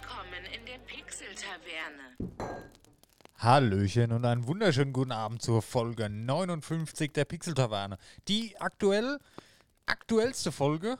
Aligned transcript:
Willkommen 0.00 0.44
in 0.54 0.64
der 0.64 0.78
Pixel-Taverne. 0.86 2.64
Hallöchen 3.36 4.12
und 4.12 4.24
einen 4.24 4.46
wunderschönen 4.46 4.92
guten 4.92 5.12
Abend 5.12 5.42
zur 5.42 5.60
Folge 5.60 6.08
59 6.08 7.12
der 7.12 7.24
Pixel 7.26 7.54
Taverne. 7.54 7.98
Die 8.26 8.58
aktuell 8.58 9.18
aktuellste 9.86 10.52
Folge. 10.52 10.98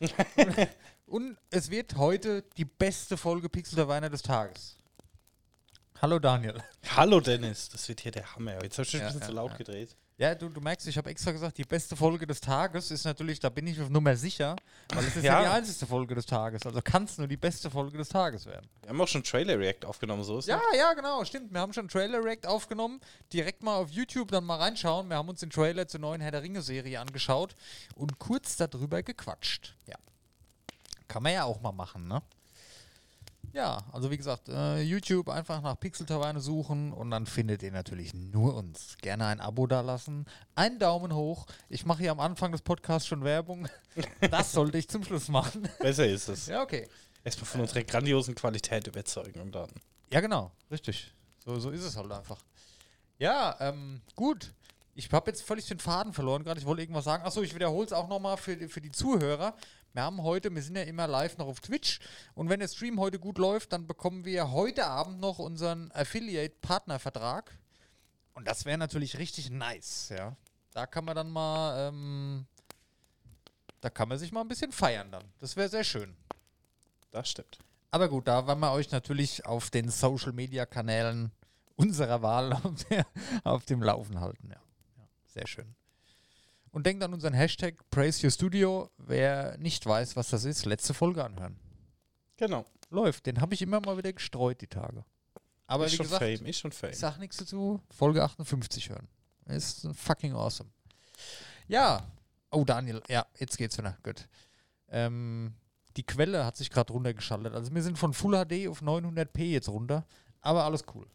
und 1.06 1.36
es 1.50 1.70
wird 1.70 1.96
heute 1.96 2.42
die 2.56 2.64
beste 2.64 3.16
Folge 3.16 3.48
Pixel 3.48 3.76
Taverne 3.76 4.10
des 4.10 4.22
Tages. 4.22 4.78
Hallo 6.02 6.18
Daniel. 6.18 6.62
Hallo 6.96 7.20
Dennis, 7.20 7.68
das 7.68 7.88
wird 7.88 8.00
hier 8.00 8.12
der 8.12 8.34
Hammer. 8.34 8.62
Jetzt 8.62 8.78
hast 8.78 8.92
du 8.92 8.96
Ja, 8.96 9.04
ein 9.04 9.06
bisschen 9.08 9.20
ja, 9.20 9.26
zu 9.28 9.32
laut 9.32 9.52
ja. 9.52 9.56
gedreht. 9.58 9.96
Ja, 10.20 10.34
du, 10.34 10.50
du 10.50 10.60
merkst, 10.60 10.86
ich 10.86 10.98
habe 10.98 11.08
extra 11.08 11.32
gesagt, 11.32 11.56
die 11.56 11.64
beste 11.64 11.96
Folge 11.96 12.26
des 12.26 12.42
Tages 12.42 12.90
ist 12.90 13.04
natürlich, 13.04 13.40
da 13.40 13.48
bin 13.48 13.66
ich 13.66 13.80
auf 13.80 13.88
Nummer 13.88 14.14
sicher, 14.16 14.54
weil 14.92 15.02
es 15.06 15.16
ist 15.16 15.24
ja, 15.24 15.40
Ja. 15.40 15.48
die 15.48 15.54
einzigste 15.56 15.86
Folge 15.86 16.14
des 16.14 16.26
Tages. 16.26 16.66
Also 16.66 16.82
kann 16.82 17.04
es 17.04 17.16
nur 17.16 17.26
die 17.26 17.38
beste 17.38 17.70
Folge 17.70 17.96
des 17.96 18.10
Tages 18.10 18.44
werden. 18.44 18.68
Wir 18.82 18.90
haben 18.90 19.00
auch 19.00 19.08
schon 19.08 19.22
Trailer-React 19.24 19.86
aufgenommen, 19.86 20.22
so 20.22 20.36
ist 20.38 20.46
Ja, 20.46 20.60
ja, 20.76 20.92
genau, 20.92 21.24
stimmt. 21.24 21.50
Wir 21.54 21.60
haben 21.60 21.72
schon 21.72 21.88
Trailer 21.88 22.22
React 22.22 22.48
aufgenommen. 22.48 23.00
Direkt 23.32 23.62
mal 23.62 23.76
auf 23.76 23.88
YouTube 23.88 24.30
dann 24.30 24.44
mal 24.44 24.56
reinschauen. 24.56 25.08
Wir 25.08 25.16
haben 25.16 25.30
uns 25.30 25.40
den 25.40 25.48
Trailer 25.48 25.88
zur 25.88 26.00
neuen 26.00 26.20
Herr 26.20 26.32
der 26.32 26.42
Ringe-Serie 26.42 27.00
angeschaut 27.00 27.56
und 27.94 28.18
kurz 28.18 28.58
darüber 28.58 29.02
gequatscht. 29.02 29.74
Ja. 29.86 29.96
Kann 31.08 31.22
man 31.22 31.32
ja 31.32 31.44
auch 31.44 31.62
mal 31.62 31.72
machen, 31.72 32.08
ne? 32.08 32.20
Ja, 33.52 33.78
also 33.92 34.10
wie 34.10 34.16
gesagt, 34.16 34.48
äh, 34.48 34.80
YouTube 34.82 35.28
einfach 35.28 35.60
nach 35.60 35.78
Pixel 35.78 36.06
Taverne 36.06 36.40
suchen 36.40 36.92
und 36.92 37.10
dann 37.10 37.26
findet 37.26 37.62
ihr 37.62 37.72
natürlich 37.72 38.14
nur 38.14 38.54
uns. 38.54 38.96
Gerne 39.00 39.26
ein 39.26 39.40
Abo 39.40 39.66
dalassen, 39.66 40.26
einen 40.54 40.78
Daumen 40.78 41.14
hoch. 41.14 41.46
Ich 41.68 41.84
mache 41.84 42.02
hier 42.02 42.12
am 42.12 42.20
Anfang 42.20 42.52
des 42.52 42.62
Podcasts 42.62 43.08
schon 43.08 43.24
Werbung. 43.24 43.68
Das 44.30 44.52
sollte 44.52 44.78
ich 44.78 44.88
zum 44.88 45.02
Schluss 45.02 45.28
machen. 45.28 45.68
Besser 45.80 46.06
ist 46.06 46.28
es. 46.28 46.46
Ja, 46.46 46.62
okay. 46.62 46.88
Erstmal 47.24 47.46
von 47.46 47.60
unserer 47.62 47.82
grandiosen 47.82 48.34
Qualität 48.34 48.86
überzeugen 48.86 49.40
und 49.40 49.52
dann. 49.54 49.68
Ja, 50.12 50.20
genau, 50.20 50.52
richtig. 50.70 51.12
So, 51.44 51.58
so 51.58 51.70
ist 51.70 51.82
es 51.82 51.96
halt 51.96 52.10
einfach. 52.12 52.38
Ja, 53.18 53.56
ähm, 53.60 54.00
gut. 54.14 54.54
Ich 54.94 55.10
habe 55.12 55.30
jetzt 55.30 55.42
völlig 55.42 55.66
den 55.66 55.78
Faden 55.78 56.12
verloren 56.12 56.44
gerade. 56.44 56.60
Ich 56.60 56.66
wollte 56.66 56.82
irgendwas 56.82 57.04
sagen. 57.04 57.24
Achso, 57.24 57.42
ich 57.42 57.54
wiederhole 57.54 57.86
es 57.86 57.92
auch 57.92 58.08
nochmal 58.08 58.36
für, 58.36 58.68
für 58.68 58.80
die 58.80 58.92
Zuhörer. 58.92 59.54
Wir 59.92 60.02
haben 60.02 60.22
heute, 60.22 60.54
wir 60.54 60.62
sind 60.62 60.76
ja 60.76 60.82
immer 60.82 61.08
live 61.08 61.36
noch 61.38 61.46
auf 61.46 61.60
Twitch. 61.60 61.98
Und 62.34 62.48
wenn 62.48 62.60
der 62.60 62.68
Stream 62.68 63.00
heute 63.00 63.18
gut 63.18 63.38
läuft, 63.38 63.72
dann 63.72 63.86
bekommen 63.86 64.24
wir 64.24 64.52
heute 64.52 64.86
Abend 64.86 65.20
noch 65.20 65.38
unseren 65.38 65.90
Affiliate-Partner-Vertrag. 65.92 67.58
Und 68.34 68.46
das 68.46 68.64
wäre 68.64 68.78
natürlich 68.78 69.18
richtig 69.18 69.50
nice, 69.50 70.10
ja. 70.10 70.36
Da 70.72 70.86
kann 70.86 71.04
man 71.04 71.16
dann 71.16 71.30
mal, 71.30 71.88
ähm, 71.88 72.46
da 73.80 73.90
kann 73.90 74.08
man 74.08 74.18
sich 74.18 74.30
mal 74.30 74.42
ein 74.42 74.48
bisschen 74.48 74.70
feiern 74.70 75.10
dann. 75.10 75.24
Das 75.38 75.56
wäre 75.56 75.68
sehr 75.68 75.84
schön. 75.84 76.16
Das 77.10 77.28
stimmt. 77.28 77.58
Aber 77.90 78.08
gut, 78.08 78.28
da 78.28 78.46
werden 78.46 78.60
wir 78.60 78.72
euch 78.72 78.92
natürlich 78.92 79.44
auf 79.44 79.70
den 79.70 79.90
Social 79.90 80.32
Media 80.32 80.64
Kanälen 80.66 81.32
unserer 81.74 82.22
Wahl 82.22 82.52
auf, 82.62 82.84
der, 82.88 83.04
auf 83.42 83.64
dem 83.64 83.82
Laufen 83.82 84.20
halten. 84.20 84.50
Ja. 84.50 84.60
ja, 84.98 85.08
sehr 85.26 85.46
schön. 85.48 85.74
Und 86.72 86.86
denkt 86.86 87.02
an 87.02 87.12
unseren 87.12 87.34
Hashtag 87.34 87.74
Praise 87.90 88.24
Your 88.24 88.30
Studio. 88.30 88.90
Wer 88.96 89.58
nicht 89.58 89.84
weiß, 89.84 90.16
was 90.16 90.30
das 90.30 90.44
ist, 90.44 90.66
letzte 90.66 90.94
Folge 90.94 91.24
anhören. 91.24 91.58
Genau. 92.36 92.64
Läuft. 92.90 93.26
Den 93.26 93.40
habe 93.40 93.54
ich 93.54 93.62
immer 93.62 93.80
mal 93.80 93.96
wieder 93.96 94.12
gestreut, 94.12 94.60
die 94.60 94.66
Tage. 94.66 95.04
Aber 95.66 95.86
ist 95.86 95.92
wie 95.92 95.96
schon 95.96 96.04
gesagt, 96.04 96.22
Fame, 96.22 96.46
ist 96.46 96.58
schon 96.58 96.72
Fame. 96.72 96.90
ich 96.90 96.98
sag 96.98 97.18
nichts 97.18 97.36
dazu. 97.36 97.80
Folge 97.90 98.22
58 98.22 98.90
hören. 98.90 99.08
Ist 99.46 99.88
fucking 99.94 100.32
awesome. 100.32 100.70
Ja. 101.68 102.04
Oh, 102.50 102.64
Daniel. 102.64 103.02
Ja, 103.08 103.26
jetzt 103.38 103.56
geht's 103.58 103.78
wieder. 103.78 103.96
Gut. 104.02 104.28
Ähm, 104.88 105.54
die 105.96 106.04
Quelle 106.04 106.44
hat 106.44 106.56
sich 106.56 106.70
gerade 106.70 106.92
runtergeschaltet. 106.92 107.54
Also 107.54 107.72
wir 107.74 107.82
sind 107.82 107.98
von 107.98 108.12
Full 108.12 108.32
HD 108.44 108.68
auf 108.68 108.82
900p 108.82 109.42
jetzt 109.42 109.68
runter. 109.68 110.04
Aber 110.40 110.64
alles 110.64 110.84
cool. 110.94 111.06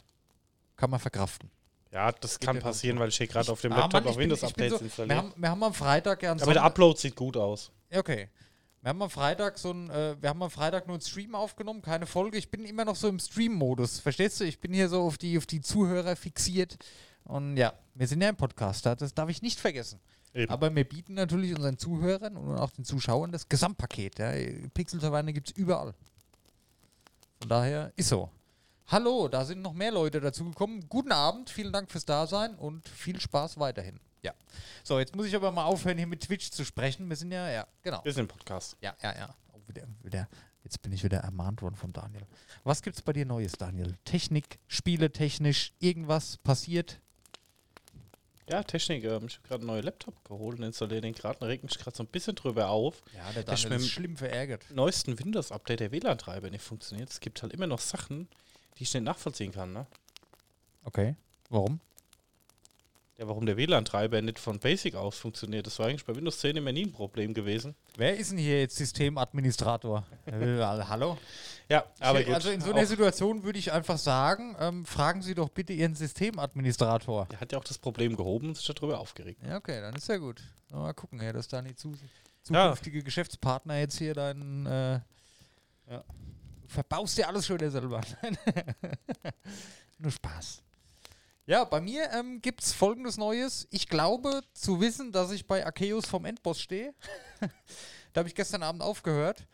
Kann 0.75 0.89
man 0.89 0.99
verkraften. 0.99 1.49
Ja, 1.95 2.11
das 2.11 2.37
kann 2.41 2.59
passieren, 2.59 2.99
weil 2.99 3.07
ich 3.07 3.15
hier 3.15 3.27
gerade 3.27 3.49
auf 3.49 3.61
dem 3.61 3.71
Ah, 3.71 3.77
Laptop 3.77 4.03
Mann, 4.03 4.13
auch 4.13 4.17
Windows-Updates 4.17 4.73
so, 4.73 4.79
wir, 4.81 4.85
installiere. 4.85 5.17
haben, 5.17 5.33
wir 5.37 5.49
haben 5.49 5.63
am 5.63 5.73
Freitag 5.73 6.23
ja 6.23 6.33
Aber 6.33 6.51
der 6.53 6.63
Upload 6.63 6.99
sieht 6.99 7.15
gut 7.15 7.37
aus. 7.37 7.71
Okay. 7.89 8.27
Wir 8.81 8.89
haben 8.89 9.01
am 9.01 9.09
Freitag 9.09 9.57
so 9.57 9.71
ein, 9.71 9.89
äh, 9.89 10.21
wir 10.21 10.27
haben 10.27 10.43
am 10.43 10.51
Freitag 10.51 10.87
nur 10.87 10.95
einen 10.95 11.01
Stream 11.01 11.35
aufgenommen, 11.35 11.81
keine 11.81 12.05
Folge. 12.05 12.37
Ich 12.37 12.51
bin 12.51 12.65
immer 12.65 12.83
noch 12.83 12.97
so 12.97 13.07
im 13.07 13.17
Stream-Modus. 13.17 13.99
Verstehst 14.01 14.41
du? 14.41 14.43
Ich 14.43 14.59
bin 14.59 14.73
hier 14.73 14.89
so 14.89 15.03
auf 15.03 15.17
die, 15.17 15.37
auf 15.37 15.45
die 15.45 15.61
Zuhörer 15.61 16.17
fixiert. 16.17 16.77
Und 17.23 17.55
ja, 17.55 17.73
wir 17.93 18.07
sind 18.09 18.21
ja 18.21 18.27
im 18.27 18.35
Podcast, 18.35 18.85
das 18.85 19.13
darf 19.13 19.29
ich 19.29 19.41
nicht 19.41 19.61
vergessen. 19.61 20.01
Eben. 20.33 20.51
Aber 20.51 20.75
wir 20.75 20.83
bieten 20.83 21.13
natürlich 21.13 21.55
unseren 21.55 21.77
Zuhörern 21.77 22.35
und 22.35 22.57
auch 22.57 22.71
den 22.71 22.83
Zuschauern 22.83 23.31
das 23.31 23.47
Gesamtpaket. 23.47 24.19
Ja. 24.19 24.33
Pixel 24.73 24.99
Taverne 24.99 25.31
gibt 25.31 25.47
es 25.47 25.55
überall. 25.55 25.93
Von 27.39 27.47
daher 27.47 27.93
ist 27.95 28.09
so. 28.09 28.29
Hallo, 28.87 29.27
da 29.27 29.43
sind 29.45 29.63
noch 29.63 29.73
mehr 29.73 29.91
Leute 29.91 30.21
dazugekommen. 30.21 30.87
Guten 30.87 31.11
Abend, 31.11 31.49
vielen 31.49 31.73
Dank 31.73 31.89
fürs 31.89 32.05
Dasein 32.05 32.53
und 32.53 32.87
viel 32.87 33.19
Spaß 33.19 33.59
weiterhin. 33.59 33.99
Ja. 34.21 34.31
So, 34.83 34.99
jetzt 34.99 35.15
muss 35.15 35.25
ich 35.25 35.35
aber 35.35 35.51
mal 35.51 35.65
aufhören, 35.65 35.97
hier 35.97 36.05
mit 36.05 36.21
Twitch 36.21 36.51
zu 36.51 36.63
sprechen. 36.63 37.09
Wir 37.09 37.15
sind 37.15 37.31
ja, 37.31 37.49
ja, 37.49 37.67
genau. 37.81 38.03
Wir 38.03 38.13
sind 38.13 38.21
im 38.21 38.27
Podcast. 38.27 38.77
Ja, 38.81 38.95
ja, 39.01 39.15
ja. 39.17 39.35
Oh, 39.53 39.59
wieder, 39.65 39.87
wieder, 40.03 40.29
jetzt 40.63 40.83
bin 40.83 40.93
ich 40.93 41.03
wieder 41.03 41.17
ermahnt 41.17 41.63
worden 41.63 41.75
vom 41.75 41.93
Daniel. 41.93 42.27
Was 42.63 42.83
gibt's 42.83 43.01
bei 43.01 43.11
dir 43.11 43.25
Neues, 43.25 43.53
Daniel? 43.53 43.97
Technik, 44.05 44.59
Spiele, 44.67 45.11
technisch, 45.11 45.73
irgendwas 45.79 46.37
passiert? 46.37 46.99
Ja, 48.47 48.61
Technik. 48.61 49.03
Ähm, 49.03 49.25
ich 49.25 49.37
habe 49.37 49.47
gerade 49.47 49.61
einen 49.61 49.67
neuen 49.67 49.83
Laptop 49.83 50.23
geholt 50.25 50.59
und 50.59 50.63
installiere 50.63 51.01
den 51.01 51.15
gerade 51.15 51.39
und 51.39 51.47
reg 51.47 51.63
mich 51.63 51.75
gerade 51.79 51.97
so 51.97 52.03
ein 52.03 52.07
bisschen 52.07 52.35
drüber 52.35 52.69
auf. 52.69 53.01
Ja, 53.15 53.31
der 53.31 53.43
Daniel 53.43 53.73
ist 53.73 53.89
schlimm 53.89 54.15
verärgert. 54.15 54.63
Neuesten 54.69 55.17
Windows-Update 55.17 55.79
der 55.79 55.91
WLAN-Treiber 55.91 56.51
nicht 56.51 56.63
funktioniert. 56.63 57.09
Es 57.09 57.19
gibt 57.19 57.41
halt 57.41 57.51
immer 57.51 57.65
noch 57.65 57.79
Sachen, 57.79 58.27
die 58.77 58.83
ich 58.83 58.93
nicht 58.93 59.03
nachvollziehen 59.03 59.51
kann. 59.51 59.73
Ne? 59.73 59.85
Okay. 60.83 61.15
Warum? 61.49 61.79
Ja, 63.17 63.29
warum 63.29 63.45
der 63.45 63.55
WLAN-Treiber 63.55 64.21
nicht 64.21 64.39
von 64.39 64.59
Basic 64.59 64.93
aus 64.95 65.17
funktioniert, 65.17 65.65
das 65.65 65.79
war 65.79 65.87
eigentlich 65.87 66.03
bei 66.03 66.13
Windows 66.13 66.39
10 66.39 66.57
immer 66.57 66.73
nie 66.73 66.83
ein 66.85 66.91
Problem 66.91 67.33
gewesen. 67.33 67.73
Wer 67.95 68.17
ist 68.17 68.31
denn 68.31 68.37
hier 68.37 68.59
jetzt 68.59 68.75
Systemadministrator? 68.75 70.05
äh, 70.25 70.57
hallo? 70.59 71.17
Ja, 71.69 71.85
aber 72.01 72.19
Ich- 72.19 72.25
gut. 72.25 72.35
also 72.35 72.49
in 72.49 72.59
so 72.59 72.71
auch, 72.71 72.75
einer 72.75 72.85
Situation 72.85 73.43
würde 73.43 73.57
ich 73.57 73.71
einfach 73.71 73.97
sagen, 73.97 74.57
ähm, 74.59 74.85
fragen 74.85 75.21
Sie 75.21 75.33
doch 75.33 75.47
bitte 75.47 75.71
Ihren 75.71 75.95
Systemadministrator. 75.95 77.27
der 77.31 77.39
hat 77.39 77.53
ja 77.53 77.57
auch 77.57 77.63
das 77.63 77.77
Problem 77.77 78.17
gehoben 78.17 78.49
und 78.49 78.57
sich 78.57 78.65
darüber 78.67 78.99
aufgeregt. 78.99 79.39
Ja, 79.47 79.55
okay, 79.57 79.79
dann 79.79 79.95
ist 79.95 80.09
ja 80.09 80.17
gut. 80.17 80.43
Mal 80.71 80.93
gucken, 80.93 81.21
ja, 81.21 81.31
dass 81.31 81.47
da 81.47 81.61
nicht 81.61 81.79
zu, 81.79 81.93
Ja. 82.49 82.65
zukünftige 82.73 83.01
Geschäftspartner 83.01 83.77
jetzt 83.77 83.97
hier 83.97 84.13
deinen. 84.13 84.65
Äh, 84.65 84.99
ja. 85.89 86.03
Verbaust 86.67 87.17
dir 87.17 87.27
alles 87.27 87.45
schon 87.45 87.57
wieder 87.57 87.71
selber. 87.71 88.01
Nur 89.97 90.11
Spaß. 90.11 90.61
Ja, 91.47 91.63
bei 91.63 91.79
mir 91.79 92.09
ähm, 92.11 92.41
gibt 92.41 92.63
es 92.63 92.73
folgendes 92.73 93.17
Neues. 93.17 93.67
Ich 93.69 93.87
glaube 93.87 94.41
zu 94.53 94.81
wissen, 94.81 95.11
dass 95.11 95.31
ich 95.31 95.45
bei 95.45 95.65
Arceus 95.65 96.05
vom 96.07 96.25
Endboss 96.25 96.59
stehe. 96.59 96.93
da 98.13 98.19
habe 98.19 98.27
ich 98.27 98.35
gestern 98.35 98.63
Abend 98.63 98.81
aufgehört. 98.81 99.45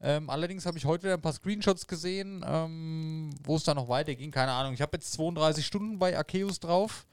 Ähm, 0.00 0.30
allerdings 0.30 0.64
habe 0.66 0.78
ich 0.78 0.84
heute 0.86 1.04
wieder 1.04 1.14
ein 1.14 1.20
paar 1.22 1.32
Screenshots 1.34 1.86
gesehen, 1.86 2.44
ähm, 2.46 3.30
wo 3.42 3.56
es 3.56 3.64
da 3.64 3.74
noch 3.74 3.88
weiterging. 3.88 4.30
Keine 4.30 4.52
Ahnung. 4.52 4.72
Ich 4.74 4.80
habe 4.82 4.96
jetzt 4.96 5.12
32 5.12 5.64
Stunden 5.66 5.98
bei 5.98 6.16
Arceus 6.16 6.60
drauf. 6.60 7.06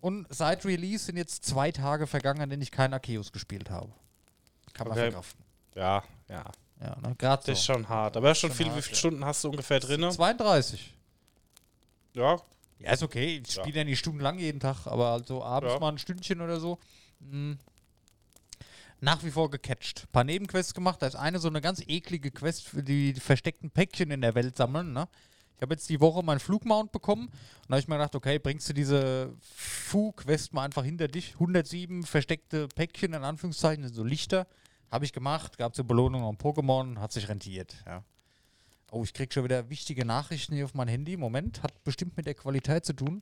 Und 0.00 0.26
seit 0.30 0.64
Release 0.66 1.04
sind 1.06 1.16
jetzt 1.16 1.44
zwei 1.44 1.72
Tage 1.72 2.06
vergangen, 2.06 2.42
an 2.42 2.50
denen 2.50 2.62
ich 2.62 2.70
keinen 2.70 2.92
Arceus 2.92 3.32
gespielt 3.32 3.70
habe. 3.70 3.90
Kann 4.74 4.88
man 4.88 4.98
Okay. 4.98 5.10
verkraften. 5.12 5.44
Ja, 5.74 6.02
ja. 6.28 6.44
Ja, 6.84 6.96
ne? 7.00 7.14
gerade 7.16 7.42
so. 7.42 7.52
Das 7.52 7.58
ist 7.60 7.64
schon 7.64 7.88
hart. 7.88 8.16
Aber 8.16 8.34
schon 8.34 8.50
Schon 8.50 8.56
viel, 8.56 8.66
hart, 8.66 8.76
wie 8.76 8.82
viele 8.82 8.94
ja. 8.94 8.98
Stunden 8.98 9.24
hast 9.24 9.42
du 9.44 9.48
ungefähr 9.50 9.80
drin? 9.80 10.10
32. 10.10 10.92
Ja, 12.14 12.40
Ja, 12.78 12.92
ist 12.92 13.02
okay. 13.02 13.40
Ich 13.44 13.54
Ja. 13.54 13.62
spiele 13.62 13.78
ja 13.78 13.84
nicht 13.84 13.98
stundenlang 13.98 14.38
jeden 14.38 14.60
Tag, 14.60 14.86
aber 14.86 15.08
also 15.08 15.42
abends 15.42 15.72
Ja. 15.74 15.80
mal 15.80 15.90
ein 15.90 15.98
Stündchen 15.98 16.40
oder 16.40 16.60
so. 16.60 16.78
Hm. 17.20 17.58
Nach 19.00 19.22
wie 19.24 19.30
vor 19.30 19.50
gecatcht. 19.50 20.02
Ein 20.04 20.12
paar 20.12 20.24
Nebenquests 20.24 20.74
gemacht. 20.74 21.00
Da 21.00 21.06
ist 21.06 21.16
eine 21.16 21.38
so 21.38 21.48
eine 21.48 21.60
ganz 21.60 21.82
eklige 21.86 22.30
Quest 22.30 22.64
für 22.68 22.82
die 22.82 23.14
versteckten 23.14 23.70
Päckchen 23.70 24.10
in 24.10 24.20
der 24.20 24.34
Welt 24.34 24.56
sammeln. 24.56 24.92
Ne? 24.92 25.08
Ich 25.56 25.62
habe 25.62 25.74
jetzt 25.74 25.88
die 25.88 26.00
Woche 26.00 26.22
meinen 26.22 26.40
Flugmount 26.40 26.90
bekommen 26.92 27.26
und 27.28 27.32
da 27.68 27.74
habe 27.74 27.80
ich 27.80 27.88
mir 27.88 27.96
gedacht, 27.96 28.14
okay, 28.14 28.38
bringst 28.38 28.68
du 28.68 28.72
diese 28.72 29.32
Fu-Quest 29.40 30.52
mal 30.52 30.64
einfach 30.64 30.84
hinter 30.84 31.08
dich. 31.08 31.34
107 31.34 32.02
versteckte 32.04 32.68
Päckchen, 32.68 33.12
in 33.14 33.24
Anführungszeichen, 33.24 33.86
so 33.92 34.04
Lichter. 34.04 34.46
Habe 34.94 35.04
ich 35.04 35.12
gemacht, 35.12 35.58
gab 35.58 35.74
zur 35.74 35.84
Belohnung 35.84 36.20
noch 36.20 36.28
ein 36.28 36.38
Pokémon, 36.38 37.00
hat 37.00 37.10
sich 37.10 37.28
rentiert. 37.28 37.74
Ja. 37.84 38.04
Oh, 38.92 39.02
ich 39.02 39.12
krieg 39.12 39.34
schon 39.34 39.42
wieder 39.42 39.68
wichtige 39.68 40.04
Nachrichten 40.04 40.54
hier 40.54 40.66
auf 40.66 40.74
mein 40.74 40.86
Handy. 40.86 41.16
Moment, 41.16 41.64
hat 41.64 41.82
bestimmt 41.82 42.16
mit 42.16 42.26
der 42.26 42.34
Qualität 42.34 42.84
zu 42.84 42.92
tun. 42.92 43.20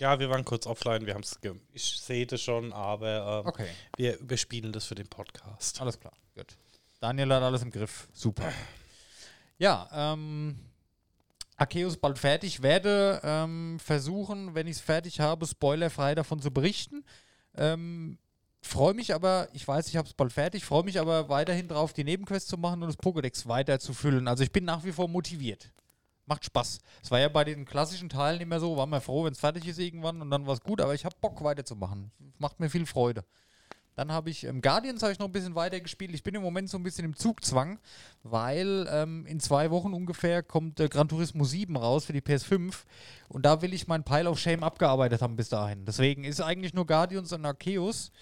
ja, 0.00 0.18
wir 0.18 0.28
waren 0.30 0.44
kurz 0.44 0.66
offline, 0.66 1.06
wir 1.06 1.14
haben 1.14 1.22
es, 1.22 1.38
ich 1.72 2.00
sehe 2.00 2.26
das 2.26 2.42
schon, 2.42 2.72
aber 2.72 3.42
ähm, 3.42 3.46
Okay, 3.46 3.68
wir 3.96 4.18
überspielen 4.18 4.72
das 4.72 4.86
für 4.86 4.96
den 4.96 5.06
Podcast. 5.06 5.80
alles 5.80 6.00
klar, 6.00 6.12
gut. 6.34 6.56
Daniel 6.98 7.32
hat 7.32 7.42
alles 7.44 7.62
im 7.62 7.70
Griff, 7.70 8.08
super. 8.12 8.52
Ja, 9.58 9.88
ähm, 9.92 10.58
Arceus 11.56 11.98
bald 11.98 12.18
fertig. 12.18 12.62
Werde 12.62 13.20
ähm, 13.22 13.78
versuchen, 13.78 14.56
wenn 14.56 14.66
ich 14.66 14.78
es 14.78 14.82
fertig 14.82 15.20
habe, 15.20 15.46
spoilerfrei 15.46 16.16
davon 16.16 16.42
zu 16.42 16.50
berichten. 16.50 17.04
Ähm, 17.54 18.18
freue 18.66 18.94
mich 18.94 19.14
aber, 19.14 19.48
ich 19.52 19.66
weiß, 19.66 19.88
ich 19.88 19.96
habe 19.96 20.08
es 20.08 20.14
bald 20.14 20.32
fertig, 20.32 20.64
freue 20.64 20.84
mich 20.84 21.00
aber 21.00 21.28
weiterhin 21.28 21.68
drauf, 21.68 21.92
die 21.92 22.04
Nebenquests 22.04 22.48
zu 22.48 22.56
machen 22.56 22.82
und 22.82 22.88
das 22.88 22.98
Pokédex 22.98 23.46
weiter 23.46 23.78
zu 23.78 23.92
füllen. 23.94 24.28
Also 24.28 24.42
ich 24.42 24.52
bin 24.52 24.64
nach 24.64 24.84
wie 24.84 24.92
vor 24.92 25.08
motiviert. 25.08 25.72
Macht 26.26 26.44
Spaß. 26.44 26.80
Es 27.02 27.10
war 27.10 27.20
ja 27.20 27.28
bei 27.28 27.44
den 27.44 27.64
klassischen 27.64 28.08
Teilen 28.08 28.40
immer 28.40 28.58
so, 28.58 28.76
war 28.76 28.86
man 28.86 29.00
froh, 29.00 29.24
wenn 29.24 29.32
es 29.32 29.38
fertig 29.38 29.66
ist 29.68 29.78
irgendwann 29.78 30.20
und 30.20 30.30
dann 30.30 30.46
war 30.46 30.54
es 30.54 30.60
gut, 30.60 30.80
aber 30.80 30.94
ich 30.94 31.04
habe 31.04 31.14
Bock 31.20 31.42
weiterzumachen. 31.44 32.10
Macht 32.38 32.58
mir 32.58 32.68
viel 32.68 32.86
Freude. 32.86 33.24
Dann 33.96 34.12
habe 34.12 34.28
ich 34.28 34.44
ähm, 34.44 34.60
Guardians 34.60 35.02
habe 35.02 35.12
ich 35.12 35.18
noch 35.18 35.26
ein 35.26 35.32
bisschen 35.32 35.54
weiter 35.54 35.80
gespielt. 35.80 36.14
Ich 36.14 36.22
bin 36.22 36.34
im 36.34 36.42
Moment 36.42 36.68
so 36.68 36.76
ein 36.76 36.82
bisschen 36.82 37.06
im 37.06 37.16
Zugzwang, 37.16 37.78
weil 38.22 38.86
ähm, 38.90 39.24
in 39.24 39.40
zwei 39.40 39.70
Wochen 39.70 39.94
ungefähr 39.94 40.42
kommt 40.42 40.78
äh, 40.80 40.88
Gran 40.88 41.08
Turismo 41.08 41.44
7 41.44 41.74
raus 41.76 42.04
für 42.04 42.12
die 42.12 42.20
PS5 42.20 42.74
und 43.28 43.46
da 43.46 43.62
will 43.62 43.72
ich 43.72 43.88
meinen 43.88 44.04
Pile 44.04 44.28
of 44.28 44.38
Shame 44.38 44.62
abgearbeitet 44.62 45.22
haben 45.22 45.36
bis 45.36 45.48
dahin. 45.48 45.86
Deswegen 45.86 46.24
ist 46.24 46.42
eigentlich 46.42 46.74
nur 46.74 46.86
Guardians 46.86 47.32
und 47.32 47.46
Arceus. 47.46 48.12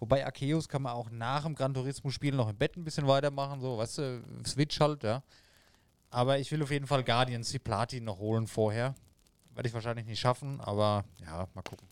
Wobei 0.00 0.24
Arceus 0.24 0.68
kann 0.68 0.82
man 0.82 0.92
auch 0.92 1.10
nach 1.10 1.42
dem 1.42 1.54
Gran 1.54 1.74
Turismo 1.74 2.10
Spiel 2.10 2.34
noch 2.34 2.48
im 2.48 2.56
Bett 2.56 2.76
ein 2.76 2.84
bisschen 2.84 3.06
weitermachen, 3.06 3.60
so, 3.60 3.78
weißt 3.78 3.98
du, 3.98 4.22
Switch 4.46 4.78
halt, 4.80 5.02
ja. 5.02 5.22
Aber 6.10 6.38
ich 6.38 6.50
will 6.52 6.62
auf 6.62 6.70
jeden 6.70 6.86
Fall 6.86 7.02
Guardians, 7.04 7.50
die 7.50 7.58
Platin 7.58 8.04
noch 8.04 8.18
holen 8.18 8.46
vorher. 8.46 8.94
Werde 9.54 9.68
ich 9.68 9.74
wahrscheinlich 9.74 10.06
nicht 10.06 10.20
schaffen, 10.20 10.60
aber 10.60 11.04
ja, 11.20 11.48
mal 11.54 11.62
gucken. 11.62 11.88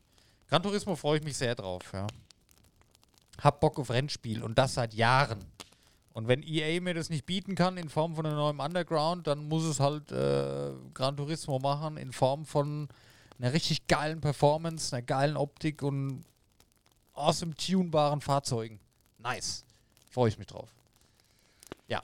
Gran 0.48 0.62
Turismo 0.62 0.94
freue 0.94 1.18
ich 1.18 1.24
mich 1.24 1.36
sehr 1.36 1.54
drauf, 1.54 1.82
ja. 1.92 2.06
Hab 3.40 3.60
Bock 3.60 3.78
auf 3.78 3.90
Rennspiel 3.90 4.42
und 4.42 4.56
das 4.56 4.74
seit 4.74 4.94
Jahren. 4.94 5.44
Und 6.12 6.28
wenn 6.28 6.42
EA 6.42 6.80
mir 6.80 6.94
das 6.94 7.10
nicht 7.10 7.26
bieten 7.26 7.56
kann 7.56 7.76
in 7.76 7.90
Form 7.90 8.14
von 8.14 8.24
einem 8.24 8.36
neuen 8.36 8.60
Underground, 8.60 9.26
dann 9.26 9.48
muss 9.48 9.64
es 9.64 9.80
halt 9.80 10.10
äh, 10.12 10.70
Gran 10.94 11.16
Turismo 11.16 11.58
machen 11.58 11.98
in 11.98 12.12
Form 12.12 12.46
von 12.46 12.88
einer 13.38 13.52
richtig 13.52 13.86
geilen 13.86 14.22
Performance, 14.22 14.96
einer 14.96 15.04
geilen 15.04 15.36
Optik 15.36 15.82
und 15.82 16.24
awesome 17.16 17.54
tunbaren 17.54 18.20
Fahrzeugen. 18.20 18.78
Nice. 19.18 19.64
Freue 20.10 20.28
ich 20.28 20.38
mich 20.38 20.46
drauf. 20.46 20.68
Ja. 21.88 22.02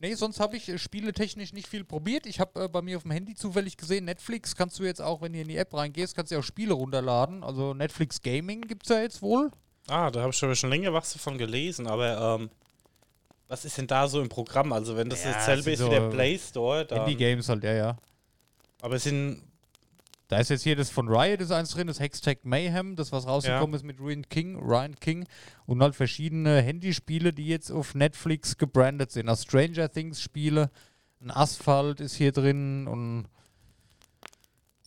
Nee, 0.00 0.14
sonst 0.14 0.40
habe 0.40 0.56
ich 0.56 0.68
äh, 0.68 0.78
spieletechnisch 0.78 1.52
nicht 1.52 1.68
viel 1.68 1.84
probiert. 1.84 2.26
Ich 2.26 2.40
habe 2.40 2.64
äh, 2.64 2.68
bei 2.68 2.82
mir 2.82 2.96
auf 2.96 3.02
dem 3.02 3.12
Handy 3.12 3.34
zufällig 3.34 3.76
gesehen, 3.76 4.04
Netflix 4.04 4.54
kannst 4.56 4.78
du 4.78 4.84
jetzt 4.84 5.00
auch, 5.00 5.22
wenn 5.22 5.32
du 5.32 5.40
in 5.40 5.48
die 5.48 5.56
App 5.56 5.72
reingehst, 5.74 6.14
kannst 6.14 6.32
du 6.32 6.38
auch 6.38 6.42
Spiele 6.42 6.74
runterladen. 6.74 7.42
Also 7.42 7.74
Netflix 7.74 8.20
Gaming 8.20 8.62
gibt 8.62 8.84
es 8.84 8.90
ja 8.90 9.00
jetzt 9.00 9.22
wohl. 9.22 9.50
Ah, 9.88 10.10
da 10.10 10.20
habe 10.20 10.30
ich 10.30 10.36
schon, 10.36 10.54
schon 10.54 10.70
länger 10.70 10.92
was 10.92 11.12
davon 11.12 11.38
gelesen, 11.38 11.86
aber 11.86 12.36
ähm, 12.40 12.50
was 13.48 13.64
ist 13.64 13.78
denn 13.78 13.86
da 13.86 14.06
so 14.06 14.20
im 14.20 14.28
Programm? 14.28 14.72
Also 14.72 14.96
wenn 14.96 15.08
das 15.08 15.24
Ja, 15.24 15.32
dasselbe 15.32 15.72
ist 15.72 15.78
so 15.78 15.86
wie 15.86 15.90
der 15.90 16.10
Play 16.10 16.38
Store, 16.38 16.84
dann, 16.84 16.98
Handy-Games 16.98 17.48
halt, 17.48 17.64
ja, 17.64 17.72
ja. 17.72 17.96
aber 18.82 18.96
es 18.96 19.04
sind 19.04 19.42
Da 20.28 20.38
ist 20.38 20.50
jetzt 20.50 20.62
hier 20.62 20.76
das 20.76 20.90
von 20.90 21.08
Riot 21.08 21.40
ist 21.40 21.50
eins 21.50 21.70
drin, 21.70 21.86
das 21.86 22.00
Hextech 22.00 22.40
Mayhem, 22.42 22.96
das 22.96 23.12
was 23.12 23.26
rausgekommen 23.26 23.74
ist 23.74 23.82
mit 23.82 23.98
Ryan 23.98 24.28
King, 24.28 24.56
Ryan 24.56 24.94
King 24.94 25.26
und 25.64 25.82
halt 25.82 25.94
verschiedene 25.94 26.60
Handyspiele, 26.60 27.32
die 27.32 27.46
jetzt 27.46 27.70
auf 27.70 27.94
Netflix 27.94 28.58
gebrandet 28.58 29.10
sind. 29.10 29.30
Also 29.30 29.44
Stranger 29.44 29.90
Things 29.90 30.20
Spiele, 30.20 30.70
ein 31.22 31.30
Asphalt 31.30 32.00
ist 32.00 32.14
hier 32.14 32.32
drin 32.32 32.86
und 32.86 33.26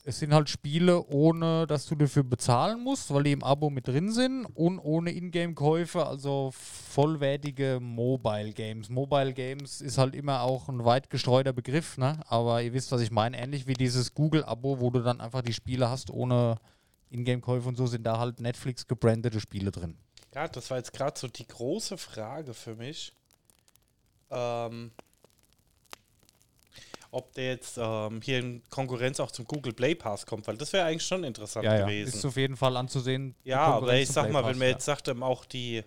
es 0.03 0.19
sind 0.19 0.33
halt 0.33 0.50
Spiele, 0.50 1.06
ohne 1.07 1.68
dass 1.68 1.86
du 1.86 1.95
dafür 1.95 2.24
bezahlen 2.24 2.83
musst, 2.83 3.13
weil 3.13 3.24
die 3.24 3.33
im 3.33 3.44
Abo 3.44 3.69
mit 3.69 3.88
drin 3.88 4.12
sind 4.12 4.45
und 4.45 4.80
ohne 4.80 5.12
Ingame-Käufe, 5.12 6.06
also 6.06 6.51
vollwertige 6.53 7.80
Mobile 7.80 8.51
Games. 8.51 8.89
Mobile 8.89 9.33
Games 9.33 9.80
ist 9.80 9.98
halt 9.98 10.15
immer 10.15 10.42
auch 10.42 10.69
ein 10.69 10.83
weit 10.83 11.09
gestreuter 11.09 11.53
Begriff, 11.53 11.98
ne? 11.98 12.19
Aber 12.27 12.62
ihr 12.63 12.74
wisst, 12.74 12.92
was 12.92 13.01
ich 13.01 13.12
meine. 13.12 13.38
Ähnlich 13.38 13.68
wie 13.68 13.74
dieses 13.74 14.13
Google-Abo, 14.15 14.80
wo 14.80 14.89
du 14.89 15.01
dann 15.01 15.21
einfach 15.21 15.44
die 15.44 15.53
Spiele 15.53 15.89
hast 15.89 16.09
ohne 16.09 16.57
Ingame-Käufe 17.12 17.69
und 17.69 17.75
so, 17.75 17.86
sind 17.86 18.03
da 18.03 18.18
halt 18.18 18.39
Netflix 18.39 18.88
gebrandete 18.88 19.39
Spiele 19.39 19.71
drin. 19.71 19.98
Ja, 20.33 20.48
das 20.48 20.69
war 20.71 20.77
jetzt 20.77 20.94
gerade 20.94 21.19
so 21.19 21.27
die 21.27 21.48
große 21.48 21.98
Frage 21.98 22.53
für 22.53 22.75
mich. 22.75 23.13
Ähm, 24.31 24.92
ob 27.12 27.34
der 27.34 27.48
jetzt 27.50 27.78
ähm, 27.78 28.22
hier 28.24 28.40
in 28.40 28.62
Konkurrenz 28.69 29.19
auch 29.19 29.31
zum 29.31 29.46
Google 29.46 29.74
Play 29.74 29.96
Pass 29.96 30.25
kommt, 30.25 30.48
weil 30.48 30.58
das 30.58 30.72
wäre 30.74 30.86
eigentlich 30.86 31.06
schon 31.06 31.24
interessant 31.24 31.66
Ja, 31.66 31.75
ja. 31.80 31.86
gewesen. 31.86 32.16
Ist 32.16 32.25
auf 32.25 32.38
jeden 32.38 32.56
Fall 32.56 32.78
anzusehen. 32.78 33.36
ja, 33.44 33.60
aber 33.62 33.96
ich 33.96 34.10
sag 34.10 34.31
mal, 34.31 34.46
wenn 34.46 34.58
man 34.58 34.69
jetzt 34.69 34.86
sagt, 34.86 35.08
ähm, 35.10 35.22
auch 35.22 35.46
die 35.46 35.84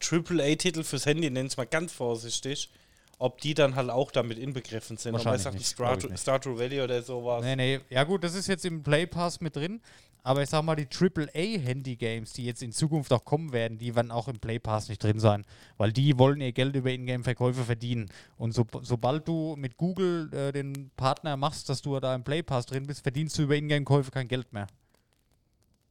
AAA-Titel 0.00 0.82
fürs 0.82 1.06
Handy, 1.06 1.30
nenn 1.30 1.46
es 1.46 1.56
mal 1.56 1.66
ganz 1.66 1.92
vorsichtig, 1.92 2.70
ob 3.18 3.40
die 3.40 3.54
dann 3.54 3.74
halt 3.76 3.90
auch 3.90 4.10
damit 4.10 4.38
inbegriffen 4.38 4.96
sind. 4.96 5.12
Wahrscheinlich 5.12 5.42
sagt, 5.42 5.56
nicht, 5.56 5.66
Star. 5.66 5.98
Stardew 6.16 6.58
Valley 6.58 6.80
oder 6.80 7.02
sowas. 7.02 7.44
Nee, 7.44 7.56
nee. 7.56 7.80
Ja 7.90 8.04
gut, 8.04 8.24
das 8.24 8.34
ist 8.34 8.46
jetzt 8.46 8.64
im 8.64 8.82
Play 8.82 9.06
Pass 9.06 9.40
mit 9.40 9.56
drin. 9.56 9.80
Aber 10.22 10.42
ich 10.42 10.50
sag 10.50 10.62
mal, 10.62 10.76
die 10.76 10.86
AAA-Handy-Games, 10.86 12.32
die 12.32 12.44
jetzt 12.44 12.62
in 12.62 12.72
Zukunft 12.72 13.12
auch 13.12 13.24
kommen 13.24 13.52
werden, 13.52 13.78
die 13.78 13.94
werden 13.94 14.10
auch 14.10 14.28
im 14.28 14.38
Play 14.38 14.58
Pass 14.58 14.88
nicht 14.88 15.02
drin 15.02 15.18
sein. 15.18 15.44
Weil 15.76 15.92
die 15.92 16.18
wollen 16.18 16.40
ihr 16.40 16.52
Geld 16.52 16.76
über 16.76 16.90
Ingame-Verkäufe 16.90 17.64
verdienen. 17.64 18.10
Und 18.36 18.52
so, 18.52 18.66
sobald 18.82 19.26
du 19.26 19.56
mit 19.56 19.76
Google 19.76 20.32
äh, 20.32 20.52
den 20.52 20.90
Partner 20.96 21.36
machst, 21.36 21.68
dass 21.68 21.82
du 21.82 21.98
da 22.00 22.14
im 22.14 22.24
Play 22.24 22.42
Pass 22.42 22.66
drin 22.66 22.86
bist, 22.86 23.02
verdienst 23.02 23.38
du 23.38 23.42
über 23.42 23.56
Ingame-Käufe 23.56 24.10
kein 24.10 24.28
Geld 24.28 24.52
mehr. 24.52 24.66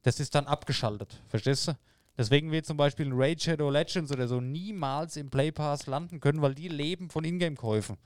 Das 0.04 0.20
ist 0.20 0.36
dann 0.36 0.46
abgeschaltet. 0.46 1.22
Verstehst 1.28 1.68
du? 1.68 1.74
Deswegen 2.18 2.52
wird 2.52 2.66
zum 2.66 2.78
Beispiel 2.78 3.08
ein 3.08 3.14
Raid 3.14 3.42
Shadow 3.42 3.70
Legends 3.70 4.12
oder 4.12 4.28
so 4.28 4.42
niemals 4.42 5.16
im 5.16 5.30
Play 5.30 5.52
Pass 5.52 5.88
landen 5.88 6.20
können, 6.20 6.42
weil 6.42 6.54
die 6.54 6.68
leben 6.68 7.10
von 7.10 7.24
Ingame-Käufen. 7.24 7.98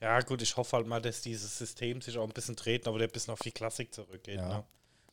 Ja, 0.00 0.20
gut, 0.20 0.42
ich 0.42 0.56
hoffe 0.56 0.76
halt 0.76 0.86
mal, 0.86 1.00
dass 1.00 1.22
dieses 1.22 1.58
System 1.58 2.00
sich 2.00 2.16
auch 2.16 2.24
ein 2.24 2.32
bisschen 2.32 2.54
dreht, 2.54 2.86
aber 2.86 2.98
der 2.98 3.08
ein 3.08 3.12
bisschen 3.12 3.32
auf 3.32 3.40
die 3.40 3.50
Klassik 3.50 3.92
zurückgeht. 3.92 4.36
Ja. 4.36 4.48
Ne? 4.48 4.64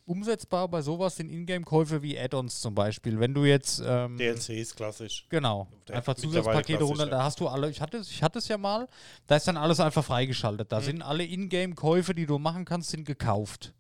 Umsetzbar 0.06 0.68
bei 0.68 0.82
sowas 0.82 1.16
sind 1.16 1.30
Ingame-Käufe 1.30 2.02
wie 2.02 2.20
Add-ons 2.20 2.60
zum 2.60 2.76
Beispiel. 2.76 3.20
Wenn 3.20 3.34
du 3.34 3.46
jetzt 3.46 3.82
ähm, 3.86 4.18
DLC 4.18 4.50
ist 4.50 4.76
klassisch. 4.76 5.26
Genau. 5.30 5.68
Der 5.88 5.96
Einfach 5.98 6.16
Zusatzpakete 6.16 6.84
runter, 6.84 7.06
da 7.08 7.24
hast 7.24 7.40
du 7.40 7.48
alle, 7.48 7.70
ich 7.70 7.80
hatte, 7.80 7.98
es- 7.98 8.10
ich 8.12 8.22
hatte 8.22 8.40
es 8.40 8.48
ja 8.50 8.58
mal, 8.58 8.90
da 9.28 9.38
ist 9.38 9.48
dann 9.48 9.56
alles 9.56 9.80
einfach 9.80 10.04
freigeschaltet. 10.04 10.68
Mhm. 10.68 10.70
Da 10.70 10.82
sind 10.82 11.02
alle 11.02 11.24
Ingame-Käufe, 11.24 12.14
die 12.14 12.26
du 12.26 12.38
machen 12.38 12.66
kannst, 12.66 12.90
sind 12.90 13.06
gekauft. 13.06 13.74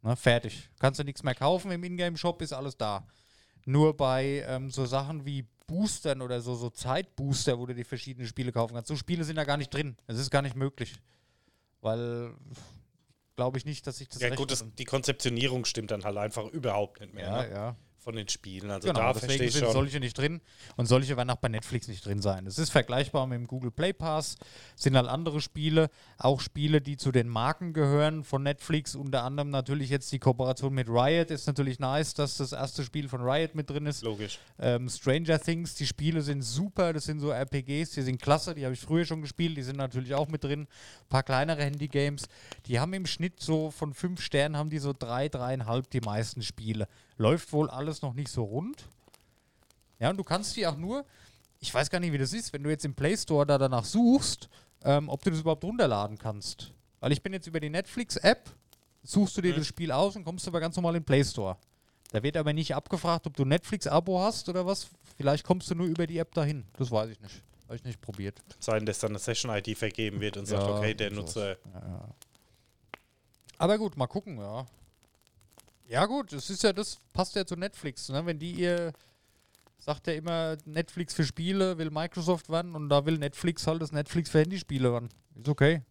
Na, 0.00 0.16
fertig. 0.16 0.70
Kannst 0.80 0.98
du 1.00 1.04
nichts 1.04 1.22
mehr 1.22 1.34
kaufen 1.34 1.70
im 1.70 1.84
Ingame-Shop, 1.84 2.40
ist 2.40 2.52
alles 2.54 2.76
da. 2.76 3.06
Nur 3.66 3.96
bei 3.96 4.44
ähm, 4.48 4.70
so 4.70 4.86
Sachen 4.86 5.24
wie 5.26 5.46
Boostern 5.66 6.22
oder 6.22 6.40
so, 6.40 6.54
so 6.54 6.70
Zeitbooster, 6.70 7.58
wo 7.58 7.66
du 7.66 7.74
die 7.74 7.84
verschiedenen 7.84 8.26
Spiele 8.26 8.52
kaufen 8.52 8.74
kannst. 8.74 8.88
So 8.88 8.96
Spiele 8.96 9.22
sind 9.24 9.36
da 9.36 9.44
gar 9.44 9.56
nicht 9.58 9.72
drin. 9.72 9.96
Es 10.06 10.18
ist 10.18 10.30
gar 10.30 10.42
nicht 10.42 10.56
möglich. 10.56 10.94
Weil 11.82 12.32
glaube 13.36 13.58
ich 13.58 13.64
nicht, 13.64 13.86
dass 13.86 14.00
ich 14.00 14.08
das 14.08 14.20
Ja, 14.20 14.34
gut, 14.34 14.50
das, 14.50 14.64
die 14.78 14.84
Konzeptionierung 14.84 15.64
stimmt 15.64 15.90
dann 15.90 16.04
halt 16.04 16.16
einfach 16.16 16.46
überhaupt 16.46 17.00
nicht 17.00 17.14
mehr 17.14 17.24
ja, 17.24 17.42
ne? 17.42 17.50
ja. 17.50 17.76
Von 18.02 18.16
den 18.16 18.28
Spielen. 18.28 18.70
Also 18.70 18.88
Genau, 18.88 19.00
da 19.00 19.12
deswegen 19.12 19.50
sind 19.50 19.64
schon. 19.64 19.72
solche 19.72 20.00
nicht 20.00 20.18
drin 20.18 20.40
und 20.76 20.86
solche 20.86 21.16
werden 21.16 21.30
auch 21.30 21.36
bei 21.36 21.48
Netflix 21.48 21.88
nicht 21.88 22.04
drin 22.04 22.20
sein. 22.20 22.46
Es 22.46 22.58
ist 22.58 22.70
vergleichbar 22.70 23.26
mit 23.26 23.38
dem 23.38 23.46
Google 23.46 23.70
Play 23.70 23.92
Pass, 23.92 24.36
sind 24.76 24.96
halt 24.96 25.08
andere 25.08 25.40
Spiele, 25.40 25.88
auch 26.18 26.40
Spiele, 26.40 26.80
die 26.80 26.96
zu 26.96 27.12
den 27.12 27.28
Marken 27.28 27.72
gehören 27.72 28.24
von 28.24 28.42
Netflix, 28.42 28.94
unter 28.94 29.22
anderem 29.22 29.50
natürlich 29.50 29.90
jetzt 29.90 30.10
die 30.12 30.18
Kooperation 30.18 30.74
mit 30.74 30.88
Riot, 30.88 31.30
ist 31.30 31.46
natürlich 31.46 31.78
nice, 31.78 32.14
dass 32.14 32.36
das 32.36 32.52
erste 32.52 32.82
Spiel 32.84 33.08
von 33.08 33.22
Riot 33.22 33.54
mit 33.54 33.70
drin 33.70 33.86
ist. 33.86 34.02
Logisch. 34.02 34.38
Ähm, 34.58 34.88
Stranger 34.88 35.38
Things, 35.40 35.74
die 35.74 35.86
Spiele 35.86 36.22
sind 36.22 36.42
super, 36.42 36.92
das 36.92 37.04
sind 37.04 37.20
so 37.20 37.30
RPGs, 37.30 37.90
die 37.90 38.02
sind 38.02 38.20
klasse, 38.20 38.54
die 38.54 38.64
habe 38.64 38.74
ich 38.74 38.80
früher 38.80 39.04
schon 39.04 39.22
gespielt, 39.22 39.56
die 39.56 39.62
sind 39.62 39.76
natürlich 39.76 40.14
auch 40.14 40.28
mit 40.28 40.42
drin. 40.44 40.62
Ein 40.62 41.08
paar 41.08 41.22
kleinere 41.22 41.62
Handy-Games, 41.62 42.24
die 42.66 42.80
haben 42.80 42.92
im 42.94 43.06
Schnitt 43.06 43.40
so 43.40 43.70
von 43.70 43.94
fünf 43.94 44.20
Sternen, 44.20 44.56
haben 44.56 44.70
die 44.70 44.78
so 44.78 44.92
drei, 44.92 45.28
dreieinhalb 45.28 45.88
die 45.90 46.00
meisten 46.00 46.42
Spiele. 46.42 46.88
Läuft 47.18 47.52
wohl 47.52 47.70
alles 47.70 48.02
noch 48.02 48.14
nicht 48.14 48.28
so 48.28 48.44
rund. 48.44 48.84
Ja, 49.98 50.10
und 50.10 50.16
du 50.16 50.24
kannst 50.24 50.56
die 50.56 50.66
auch 50.66 50.76
nur, 50.76 51.04
ich 51.60 51.72
weiß 51.72 51.90
gar 51.90 52.00
nicht, 52.00 52.12
wie 52.12 52.18
das 52.18 52.32
ist, 52.32 52.52
wenn 52.52 52.62
du 52.62 52.70
jetzt 52.70 52.84
im 52.84 52.94
Play 52.94 53.16
Store 53.16 53.46
da 53.46 53.58
danach 53.58 53.84
suchst, 53.84 54.48
ähm, 54.84 55.08
ob 55.08 55.22
du 55.22 55.30
das 55.30 55.40
überhaupt 55.40 55.62
runterladen 55.64 56.18
kannst. 56.18 56.72
Weil 57.00 57.12
ich 57.12 57.22
bin 57.22 57.32
jetzt 57.32 57.46
über 57.46 57.60
die 57.60 57.70
Netflix-App, 57.70 58.50
suchst 59.04 59.36
du 59.36 59.40
dir 59.42 59.52
Mhm. 59.52 59.58
das 59.58 59.66
Spiel 59.66 59.92
aus 59.92 60.16
und 60.16 60.24
kommst 60.24 60.46
aber 60.48 60.60
ganz 60.60 60.74
normal 60.76 60.96
in 60.96 61.00
den 61.02 61.06
Play 61.06 61.24
Store. 61.24 61.56
Da 62.10 62.22
wird 62.22 62.36
aber 62.36 62.52
nicht 62.52 62.74
abgefragt, 62.74 63.26
ob 63.26 63.36
du 63.36 63.44
Netflix-Abo 63.44 64.20
hast 64.20 64.48
oder 64.48 64.66
was. 64.66 64.88
Vielleicht 65.16 65.44
kommst 65.44 65.70
du 65.70 65.74
nur 65.74 65.86
über 65.86 66.06
die 66.06 66.18
App 66.18 66.34
dahin. 66.34 66.64
Das 66.78 66.90
weiß 66.90 67.08
ich 67.10 67.20
nicht. 67.20 67.42
Habe 67.66 67.76
ich 67.76 67.84
nicht 67.84 68.00
probiert. 68.00 68.36
Kann 68.48 68.56
sein, 68.60 68.86
dass 68.86 68.98
dann 68.98 69.12
eine 69.12 69.18
Session-ID 69.18 69.76
vergeben 69.78 70.20
wird 70.20 70.36
und 70.36 70.46
sagt, 70.46 70.62
Ja, 70.66 70.76
okay, 70.76 70.94
der 70.94 71.10
Nutzer. 71.10 71.50
Ja, 71.50 71.56
ja. 71.74 72.08
Aber 73.58 73.78
gut, 73.78 73.96
mal 73.96 74.06
gucken, 74.08 74.38
ja. 74.38 74.66
Ja 75.88 76.06
gut, 76.06 76.32
es 76.32 76.48
ist 76.50 76.62
ja, 76.62 76.72
das 76.72 76.98
passt 77.12 77.34
ja 77.36 77.44
zu 77.44 77.56
Netflix, 77.56 78.08
ne? 78.08 78.24
Wenn 78.24 78.38
die 78.38 78.52
ihr, 78.52 78.92
sagt 79.78 80.06
ja 80.06 80.14
immer, 80.14 80.56
Netflix 80.64 81.12
für 81.14 81.24
Spiele 81.24 81.76
will 81.78 81.90
Microsoft 81.90 82.48
werden 82.48 82.74
und 82.74 82.88
da 82.88 83.04
will 83.04 83.18
Netflix 83.18 83.66
halt 83.66 83.82
das 83.82 83.92
Netflix 83.92 84.30
für 84.30 84.40
Handyspiele 84.40 84.92
werden. 84.92 85.08
Ist 85.34 85.48
okay. 85.48 85.82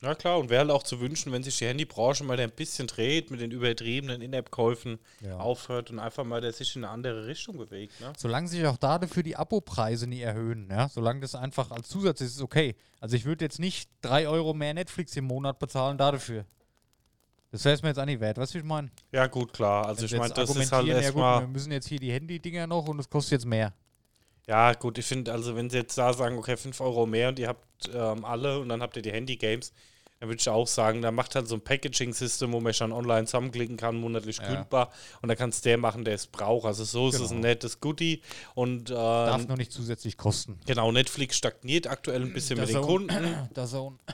Ja 0.00 0.16
klar, 0.16 0.38
und 0.40 0.50
wäre 0.50 0.62
halt 0.62 0.70
auch 0.72 0.82
zu 0.82 0.98
wünschen, 1.00 1.30
wenn 1.30 1.44
sich 1.44 1.56
die 1.58 1.66
Handybranche 1.66 2.24
mal 2.24 2.38
ein 2.40 2.50
bisschen 2.50 2.88
dreht 2.88 3.30
mit 3.30 3.40
den 3.40 3.52
übertriebenen 3.52 4.20
In-App-Käufen, 4.20 4.98
Ja. 5.20 5.36
aufhört 5.36 5.92
und 5.92 6.00
einfach 6.00 6.24
mal 6.24 6.40
der 6.40 6.52
sich 6.52 6.74
in 6.74 6.82
eine 6.82 6.92
andere 6.92 7.26
Richtung 7.28 7.56
bewegt. 7.56 8.00
Ne? 8.00 8.12
Solange 8.18 8.48
sich 8.48 8.66
auch 8.66 8.78
da 8.78 8.98
dafür 8.98 9.22
die 9.22 9.36
Abopreise 9.36 10.08
nie 10.08 10.20
erhöhen, 10.20 10.68
ja, 10.70 10.88
solange 10.88 11.20
das 11.20 11.36
einfach 11.36 11.70
als 11.70 11.88
Zusatz 11.88 12.20
ist, 12.20 12.34
ist 12.34 12.42
okay. 12.42 12.74
Also 12.98 13.14
ich 13.14 13.24
würde 13.24 13.44
jetzt 13.44 13.60
nicht 13.60 13.88
3 14.00 14.26
Euro 14.26 14.54
mehr 14.54 14.74
Netflix 14.74 15.14
im 15.16 15.26
Monat 15.26 15.60
bezahlen 15.60 15.98
dafür. 15.98 16.46
Das 17.52 17.64
wäre 17.66 17.74
es 17.74 17.82
mir 17.82 17.90
jetzt 17.90 17.98
auch 17.98 18.06
nicht 18.06 18.18
wert. 18.18 18.38
Weißt 18.38 18.54
du, 18.54 18.58
ich 18.58 18.64
meine? 18.64 18.90
Ja, 19.12 19.26
gut, 19.26 19.52
klar. 19.52 19.86
Also, 19.86 20.06
ich 20.06 20.12
meine, 20.12 20.32
das 20.32 20.48
ist 20.48 20.56
halt 20.56 20.72
argumentieren, 20.72 20.96
ja 20.96 21.02
erstmal. 21.02 21.40
wir 21.42 21.48
müssen 21.48 21.70
jetzt 21.70 21.86
hier 21.86 21.98
die 21.98 22.10
Handy-Dinger 22.10 22.66
noch 22.66 22.88
und 22.88 22.98
es 22.98 23.10
kostet 23.10 23.32
jetzt 23.32 23.46
mehr. 23.46 23.74
Ja, 24.48 24.72
gut, 24.72 24.96
ich 24.96 25.04
finde, 25.04 25.30
also, 25.30 25.54
wenn 25.54 25.68
sie 25.68 25.76
jetzt 25.76 25.96
da 25.98 26.14
sagen, 26.14 26.38
okay, 26.38 26.56
5 26.56 26.80
Euro 26.80 27.04
mehr 27.04 27.28
und 27.28 27.38
ihr 27.38 27.48
habt 27.48 27.90
ähm, 27.94 28.24
alle 28.24 28.58
und 28.58 28.70
dann 28.70 28.80
habt 28.80 28.96
ihr 28.96 29.02
die 29.02 29.12
Handy-Games, 29.12 29.72
dann 30.22 30.28
würde 30.28 30.40
ich 30.40 30.48
auch 30.48 30.68
sagen, 30.68 31.02
da 31.02 31.10
macht 31.10 31.34
halt 31.34 31.48
so 31.48 31.56
ein 31.56 31.60
Packaging-System, 31.62 32.52
wo 32.52 32.60
man 32.60 32.72
schon 32.72 32.92
online 32.92 33.24
zusammenklicken 33.26 33.76
kann, 33.76 33.96
monatlich 33.96 34.36
Ja. 34.38 34.44
kündbar 34.46 34.92
und 35.20 35.28
dann 35.28 35.36
kann 35.36 35.50
es 35.50 35.62
der 35.62 35.78
machen, 35.78 36.04
der 36.04 36.14
es 36.14 36.28
braucht. 36.28 36.64
Also, 36.64 36.84
so 36.84 37.08
ist 37.08 37.16
es 37.16 37.30
ein 37.32 37.38
Genau. 37.38 37.48
nettes 37.48 37.80
Goodie 37.80 38.22
und 38.54 38.90
Darf 38.90 39.42
ähm, 39.42 39.48
noch 39.48 39.56
nicht 39.56 39.72
zusätzlich 39.72 40.16
kosten. 40.16 40.60
genau, 40.64 40.92
Netflix 40.92 41.36
stagniert 41.36 41.88
aktuell 41.88 42.22
ein 42.22 42.32
bisschen 42.32 42.56
mit 42.60 42.68
den. 42.68 42.82
Kunden. 42.82 43.48
Der 43.56 43.66
Zone. 43.66 43.98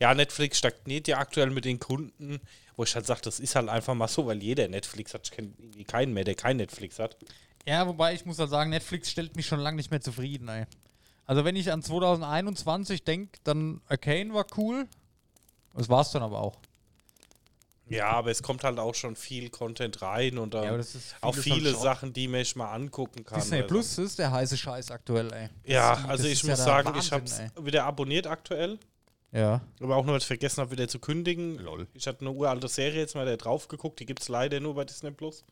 Ja, 0.00 0.14
Netflix 0.14 0.58
stagniert 0.58 1.06
ja 1.06 1.18
aktuell 1.18 1.50
mit 1.50 1.64
den 1.64 1.78
Kunden, 1.78 2.40
wo 2.76 2.82
ich 2.84 2.94
halt 2.94 3.06
sage, 3.06 3.20
das 3.22 3.40
ist 3.40 3.54
halt 3.54 3.68
einfach 3.68 3.94
mal 3.94 4.08
so, 4.08 4.26
weil 4.26 4.42
jeder 4.42 4.68
Netflix 4.68 5.14
hat. 5.14 5.22
Ich 5.26 5.30
kenne 5.32 5.52
irgendwie 5.58 5.84
keinen 5.84 6.12
mehr, 6.12 6.24
der 6.24 6.34
kein 6.34 6.56
Netflix 6.56 6.98
hat. 6.98 7.16
Ja, 7.66 7.86
wobei 7.86 8.14
ich 8.14 8.24
muss 8.24 8.38
halt 8.38 8.50
sagen, 8.50 8.70
Netflix 8.70 9.10
stellt 9.10 9.36
mich 9.36 9.46
schon 9.46 9.60
lange 9.60 9.76
nicht 9.76 9.90
mehr 9.90 10.00
zufrieden, 10.00 10.48
ey. 10.48 10.64
Also 11.26 11.44
wenn 11.44 11.56
ich 11.56 11.72
an 11.72 11.82
2021 11.82 13.04
denke, 13.04 13.38
dann 13.44 13.80
Arcane 13.88 14.32
war 14.32 14.46
cool. 14.56 14.86
Das 15.74 15.88
war's 15.88 16.12
dann 16.12 16.22
aber 16.22 16.40
auch. 16.40 16.58
Ja, 17.88 18.08
aber 18.10 18.30
es 18.30 18.42
kommt 18.42 18.64
halt 18.64 18.78
auch 18.78 18.94
schon 18.94 19.14
viel 19.14 19.48
Content 19.48 20.02
rein 20.02 20.38
und 20.38 20.54
ähm, 20.54 20.64
Ja, 20.64 20.76
ist 20.76 21.14
auch 21.20 21.34
viele. 21.34 21.72
Sachen, 21.74 22.12
die 22.12 22.26
man 22.26 22.40
sich 22.40 22.56
mal 22.56 22.72
angucken 22.72 23.24
kann. 23.24 23.38
Disney 23.38 23.58
oder 23.58 23.68
so. 23.68 23.74
Plus 23.74 23.98
ist 23.98 24.18
der 24.18 24.32
heiße 24.32 24.56
Scheiß 24.56 24.90
aktuell, 24.90 25.32
ey. 25.32 25.48
Ja, 25.64 25.92
also 26.08 26.24
das 26.24 26.26
ich 26.26 26.32
ist 26.32 26.44
muss 26.44 26.58
ja 26.58 26.64
sagen, 26.64 26.98
ich 26.98 27.12
habe 27.12 27.22
Wahnsinn, 27.22 27.50
es 27.54 27.64
wieder 27.64 27.84
abonniert 27.84 28.26
aktuell. 28.26 28.78
Ja. 29.30 29.60
Aber 29.80 29.96
auch 29.96 30.04
nur, 30.04 30.14
weil 30.14 30.20
ich 30.20 30.26
vergessen 30.26 30.62
habe, 30.62 30.72
wieder 30.72 30.88
zu 30.88 30.98
kündigen. 30.98 31.58
Lol. 31.58 31.86
Ich 31.94 32.06
hatte 32.08 32.22
eine 32.22 32.30
uralte 32.30 32.66
Serie 32.68 33.00
jetzt 33.00 33.14
mal 33.14 33.26
da 33.26 33.36
drauf 33.36 33.68
geguckt, 33.68 34.00
die 34.00 34.06
gibt 34.06 34.22
es 34.22 34.28
leider 34.28 34.58
nur 34.58 34.74
bei 34.74 34.84
Disney 34.84 35.12
Plus. 35.12 35.44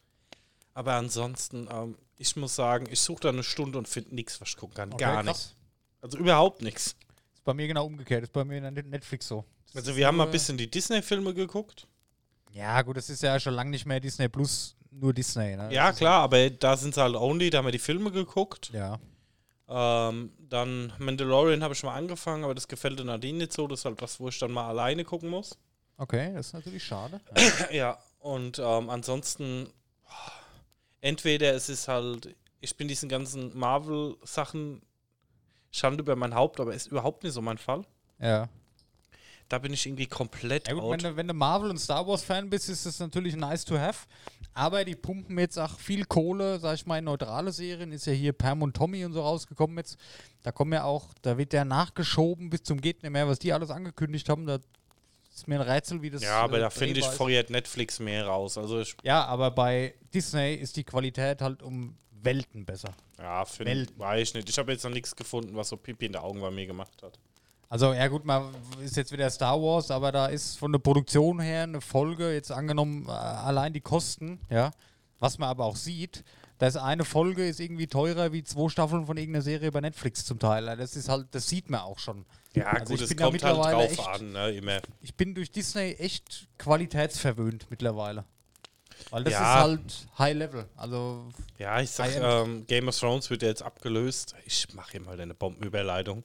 Aber 0.73 0.95
ansonsten, 0.95 1.69
ähm, 1.71 1.97
ich 2.17 2.35
muss 2.35 2.57
sagen, 2.57 2.87
ich 2.91 3.01
suche 3.01 3.21
da 3.21 3.29
eine 3.29 3.45
Stunde 3.45 3.79
und 3.79 3.87
finde 3.87 4.15
nichts, 4.15 4.41
was 4.41 4.49
ich 4.49 4.57
gucken 4.57 4.75
kann. 4.75 4.93
Okay, 4.93 5.05
Gar 5.05 5.23
nichts. 5.23 5.55
Also 6.05 6.19
überhaupt 6.19 6.61
nichts. 6.61 6.89
Ist 7.35 7.45
bei 7.45 7.55
mir 7.55 7.67
genau 7.67 7.87
umgekehrt. 7.87 8.25
Ist 8.25 8.33
bei 8.33 8.45
mir 8.45 8.59
in 8.59 8.75
Netflix 8.91 9.27
so. 9.27 9.43
Das 9.73 9.77
Also 9.77 9.97
wir 9.97 10.07
haben 10.07 10.19
mal 10.19 10.27
ein 10.27 10.31
bisschen 10.31 10.59
die 10.59 10.71
Disney-Filme 10.71 11.33
geguckt. 11.33 11.87
Ja, 12.53 12.83
gut, 12.83 12.99
das 12.99 13.09
ist 13.09 13.23
ja 13.23 13.41
schon 13.41 13.55
lange 13.55 13.71
nicht 13.71 13.87
mehr 13.87 14.01
Disney 14.01 14.29
Plus, 14.29 14.77
nur 14.91 15.15
Disney, 15.15 15.57
ne? 15.57 15.73
Ja, 15.73 15.89
ist- 15.89 15.97
klar, 15.97 16.23
aber 16.23 16.51
da 16.51 16.77
sind 16.77 16.95
sie 16.95 17.01
halt 17.01 17.17
only, 17.17 17.49
da 17.49 17.59
haben 17.59 17.65
wir 17.65 17.73
die 17.73 17.79
Filme 17.79 18.11
geguckt. 18.13 18.71
Ja. 18.75 18.99
Ähm, 19.67 20.31
dann 20.39 20.93
Mandalorian 20.99 21.63
habe 21.65 21.73
ich 21.73 21.83
mal 21.83 21.95
angefangen, 21.95 22.45
aber 22.45 22.55
das 22.55 22.69
gefällt 22.69 22.99
der 22.99 23.07
Nadine 23.07 23.39
nicht 23.39 23.55
so. 23.55 23.67
Das 23.67 23.79
ist 23.81 23.85
halt 23.87 24.03
was, 24.03 24.21
wo 24.21 24.29
ich 24.29 24.39
dann 24.39 24.53
mal 24.53 24.69
alleine 24.69 25.05
gucken 25.05 25.31
muss. 25.31 25.57
Okay, 25.97 26.33
das 26.35 26.49
ist 26.49 26.53
natürlich 26.53 26.85
schade. 26.85 27.19
Ja, 27.73 27.99
und 28.19 28.59
ähm, 28.59 28.91
ansonsten, 28.91 29.69
entweder 31.01 31.55
es 31.55 31.69
ist 31.69 31.89
halt, 31.89 32.35
ich 32.61 32.77
bin 32.77 32.89
diesen 32.89 33.09
ganzen 33.09 33.57
Marvel-Sachen 33.59 34.83
Schande 35.75 36.03
über 36.03 36.15
mein 36.17 36.35
Haupt, 36.35 36.61
aber 36.61 36.73
ist 36.75 36.87
überhaupt 36.87 37.25
nicht 37.25 37.33
so 37.33 37.43
mein 37.43 37.59
Fall. 37.59 37.85
Ja. 38.21 38.49
Da 39.49 39.59
bin 39.59 39.73
ich 39.73 39.85
irgendwie 39.85 40.07
komplett 40.07 40.69
Ja 40.69 40.75
gut, 40.75 40.83
out. 40.85 40.93
wenn 40.93 40.99
du, 41.01 41.17
wenn 41.17 41.29
du 41.29 41.35
Marvel 41.35 41.69
und 41.71 41.79
Star 41.79 42.07
Wars 42.07 42.23
Fan 42.23 42.49
bist, 42.49 42.69
ist 42.69 42.87
das 42.87 42.99
natürlich 43.01 43.37
nice 43.37 43.65
to 43.65 43.77
have. 43.79 44.07
Aber 44.55 44.85
die 44.85 44.95
pumpen 44.95 45.37
jetzt 45.39 45.59
auch 45.59 45.79
viel 45.79 46.05
Kohle, 46.05 46.61
sag 46.61 46.77
ich 46.77 46.87
mal, 46.87 46.99
in 46.99 47.05
neutrale 47.05 47.51
Serien. 47.51 47.91
Ist 47.91 48.07
ja 48.07 48.13
hier 48.13 48.33
Pam 48.33 48.63
und 48.63 48.75
Tommy 48.75 49.05
und 49.05 49.13
so 49.13 49.21
rausgekommen 49.21 49.77
jetzt. 49.79 49.99
Da 50.45 50.53
kommen 50.53 50.73
ja 50.73 50.85
auch, 50.85 51.09
da 51.23 51.37
wird 51.37 51.53
der 51.53 51.65
nachgeschoben 51.65 52.51
bis 52.51 52.63
zum 52.63 52.81
geht 52.81 53.03
nicht 53.03 53.11
mehr, 53.11 53.27
was 53.27 53.41
die 53.41 53.53
alles 53.53 53.71
angekündigt 53.71 54.29
haben. 54.29 54.47
Da 54.47 54.59
ist 55.35 55.49
mir 55.49 55.57
ein 55.61 55.69
Rätsel, 55.69 56.01
wie 56.03 56.11
das. 56.11 56.23
ja, 56.23 56.41
aber 56.41 56.59
äh, 56.59 56.61
da 56.61 56.71
finde 56.71 57.01
ich 57.01 57.07
feuert 57.07 57.51
Netflix 57.51 57.99
mehr 57.99 58.27
raus. 58.27 58.57
Also 58.57 58.81
ich, 58.81 58.97
Ja, 59.03 59.25
aber 59.25 59.51
bei 59.51 59.95
Disney 60.15 60.55
ist 60.55 60.77
die 60.77 60.85
Qualität 60.85 61.43
halt 61.43 61.63
um 61.63 61.97
Welten 62.25 62.65
besser. 62.65 62.91
ja, 63.19 63.45
finde 63.45 63.73
Welten. 63.73 63.99
weiß 63.99 64.29
ich 64.29 64.35
nicht. 64.35 64.49
Ich 64.49 64.59
habe 64.59 64.73
jetzt 64.73 64.85
noch 64.85 64.91
nichts 64.91 65.15
gefunden, 65.15 65.55
was 65.57 65.69
so 65.69 65.77
Pipi 65.77 66.07
in 66.07 66.13
der 66.13 66.25
Augen 66.25 66.41
bei 66.41 66.51
mir 66.51 66.67
gemacht 66.67 67.03
hat. 67.03 67.19
Also, 67.69 67.93
ja 67.93 68.07
gut, 68.09 68.25
mal 68.25 68.51
ist 68.85 68.97
jetzt 68.97 69.11
wieder 69.11 69.29
Star 69.31 69.61
Wars, 69.61 69.91
aber 69.91 70.13
da 70.13 70.27
ist 70.27 70.59
von 70.59 70.71
der 70.71 70.79
Produktion 70.79 71.41
her 71.41 71.65
eine 71.65 71.81
Folge, 71.81 72.33
jetzt 72.33 72.53
angenommen, 72.53 73.07
äh, 73.09 73.11
allein 73.11 73.73
die 73.73 73.81
Kosten, 73.81 74.39
ja, 74.51 74.71
was 75.19 75.39
man 75.39 75.49
aber 75.49 75.65
auch 75.65 75.77
sieht, 75.77 76.23
da 76.59 76.69
ist 76.69 76.77
eine 76.77 77.05
Folge 77.05 77.45
ist 77.49 77.59
irgendwie 77.59 77.89
teurer 77.89 78.33
wie 78.33 78.45
zwei 78.45 78.69
Staffeln 78.69 79.07
von 79.07 79.17
irgendeiner 79.17 79.43
Serie 79.43 79.73
bei 79.73 79.81
Netflix 79.81 80.25
zum 80.25 80.39
Teil. 80.39 80.65
Das 80.77 80.95
ist 80.95 81.09
halt, 81.09 81.27
das 81.33 81.49
sieht 81.49 81.69
man 81.69 81.81
auch 81.81 81.99
schon. 81.99 82.25
Ja, 82.55 82.67
Also 82.67 82.93
gut, 82.93 83.03
ich 83.03 83.11
es 83.11 83.17
kommt 83.17 83.21
halt 83.23 83.33
mittlerweile 83.33 83.73
drauf 83.89 83.91
echt- 83.91 84.09
an, 84.21 84.33
ne, 84.33 84.51
immer. 84.53 84.81
Ich 85.01 85.15
bin 85.17 85.35
durch 85.35 85.51
Disney 85.51 85.95
echt 85.99 86.47
qualitätsverwöhnt 86.59 87.67
mittlerweile. 87.71 88.25
Weil 89.11 89.25
das 89.25 89.33
Ja. 89.35 89.39
ist 89.41 89.63
halt 89.65 90.07
High 90.19 90.35
Level. 90.37 90.69
Also, 90.77 91.29
Ja, 91.59 91.81
ich 91.81 91.91
sag, 91.91 92.11
ähm, 92.17 92.67
Game 92.67 92.89
of 92.89 92.99
Thrones 92.99 93.31
wird 93.31 93.43
ja 93.43 93.49
jetzt 93.49 93.63
abgelöst. 93.63 94.35
Ich 94.45 94.73
mache 94.75 94.97
ihm 94.97 95.09
halt 95.09 95.21
eine 95.21 95.35
Bombenüberleitung 95.35 96.25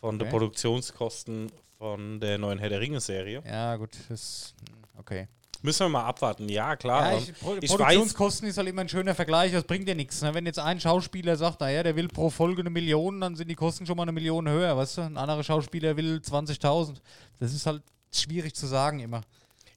von 0.00 0.18
den 0.18 0.28
Okay. 0.28 0.30
Produktionskosten 0.38 1.50
von 1.78 2.20
der 2.20 2.38
neuen 2.38 2.58
Herr 2.58 2.68
der 2.68 2.80
Ringe-Serie. 2.80 3.42
ja 3.46 3.76
gut, 3.76 3.90
das 4.08 4.54
okay. 4.98 5.28
Müssen 5.62 5.86
wir 5.86 5.88
mal 5.88 6.04
abwarten. 6.04 6.46
Ja, 6.50 6.76
klar. 6.76 7.12
Ja, 7.12 7.16
ähm, 7.16 7.22
ich, 7.26 7.40
Pro 7.40 7.56
ich 7.58 7.70
Produktionskosten 7.70 8.46
ist 8.48 8.58
halt 8.58 8.68
immer 8.68 8.82
ein 8.82 8.88
schöner 8.90 9.14
Vergleich, 9.14 9.50
das 9.50 9.64
bringt 9.64 9.88
dir 9.88 9.94
nichts. 9.94 10.20
Ne? 10.20 10.34
Wenn 10.34 10.44
jetzt 10.44 10.58
ein 10.58 10.78
Schauspieler 10.78 11.36
sagt, 11.36 11.60
naja, 11.62 11.82
der 11.82 11.96
will 11.96 12.06
pro 12.08 12.28
Folge 12.28 12.60
eine 12.60 12.68
Million, 12.68 13.18
dann 13.22 13.34
sind 13.34 13.48
die 13.48 13.54
Kosten 13.54 13.86
schon 13.86 13.96
mal 13.96 14.02
eine 14.02 14.12
Million 14.12 14.46
höher, 14.46 14.76
weißt 14.76 14.98
du? 14.98 15.00
Ein 15.02 15.16
anderer 15.16 15.42
Schauspieler 15.42 15.96
will 15.96 16.20
20.000. 16.22 16.96
Das 17.40 17.54
ist 17.54 17.64
halt 17.64 17.82
schwierig 18.14 18.54
zu 18.54 18.66
sagen 18.66 19.00
immer. 19.00 19.22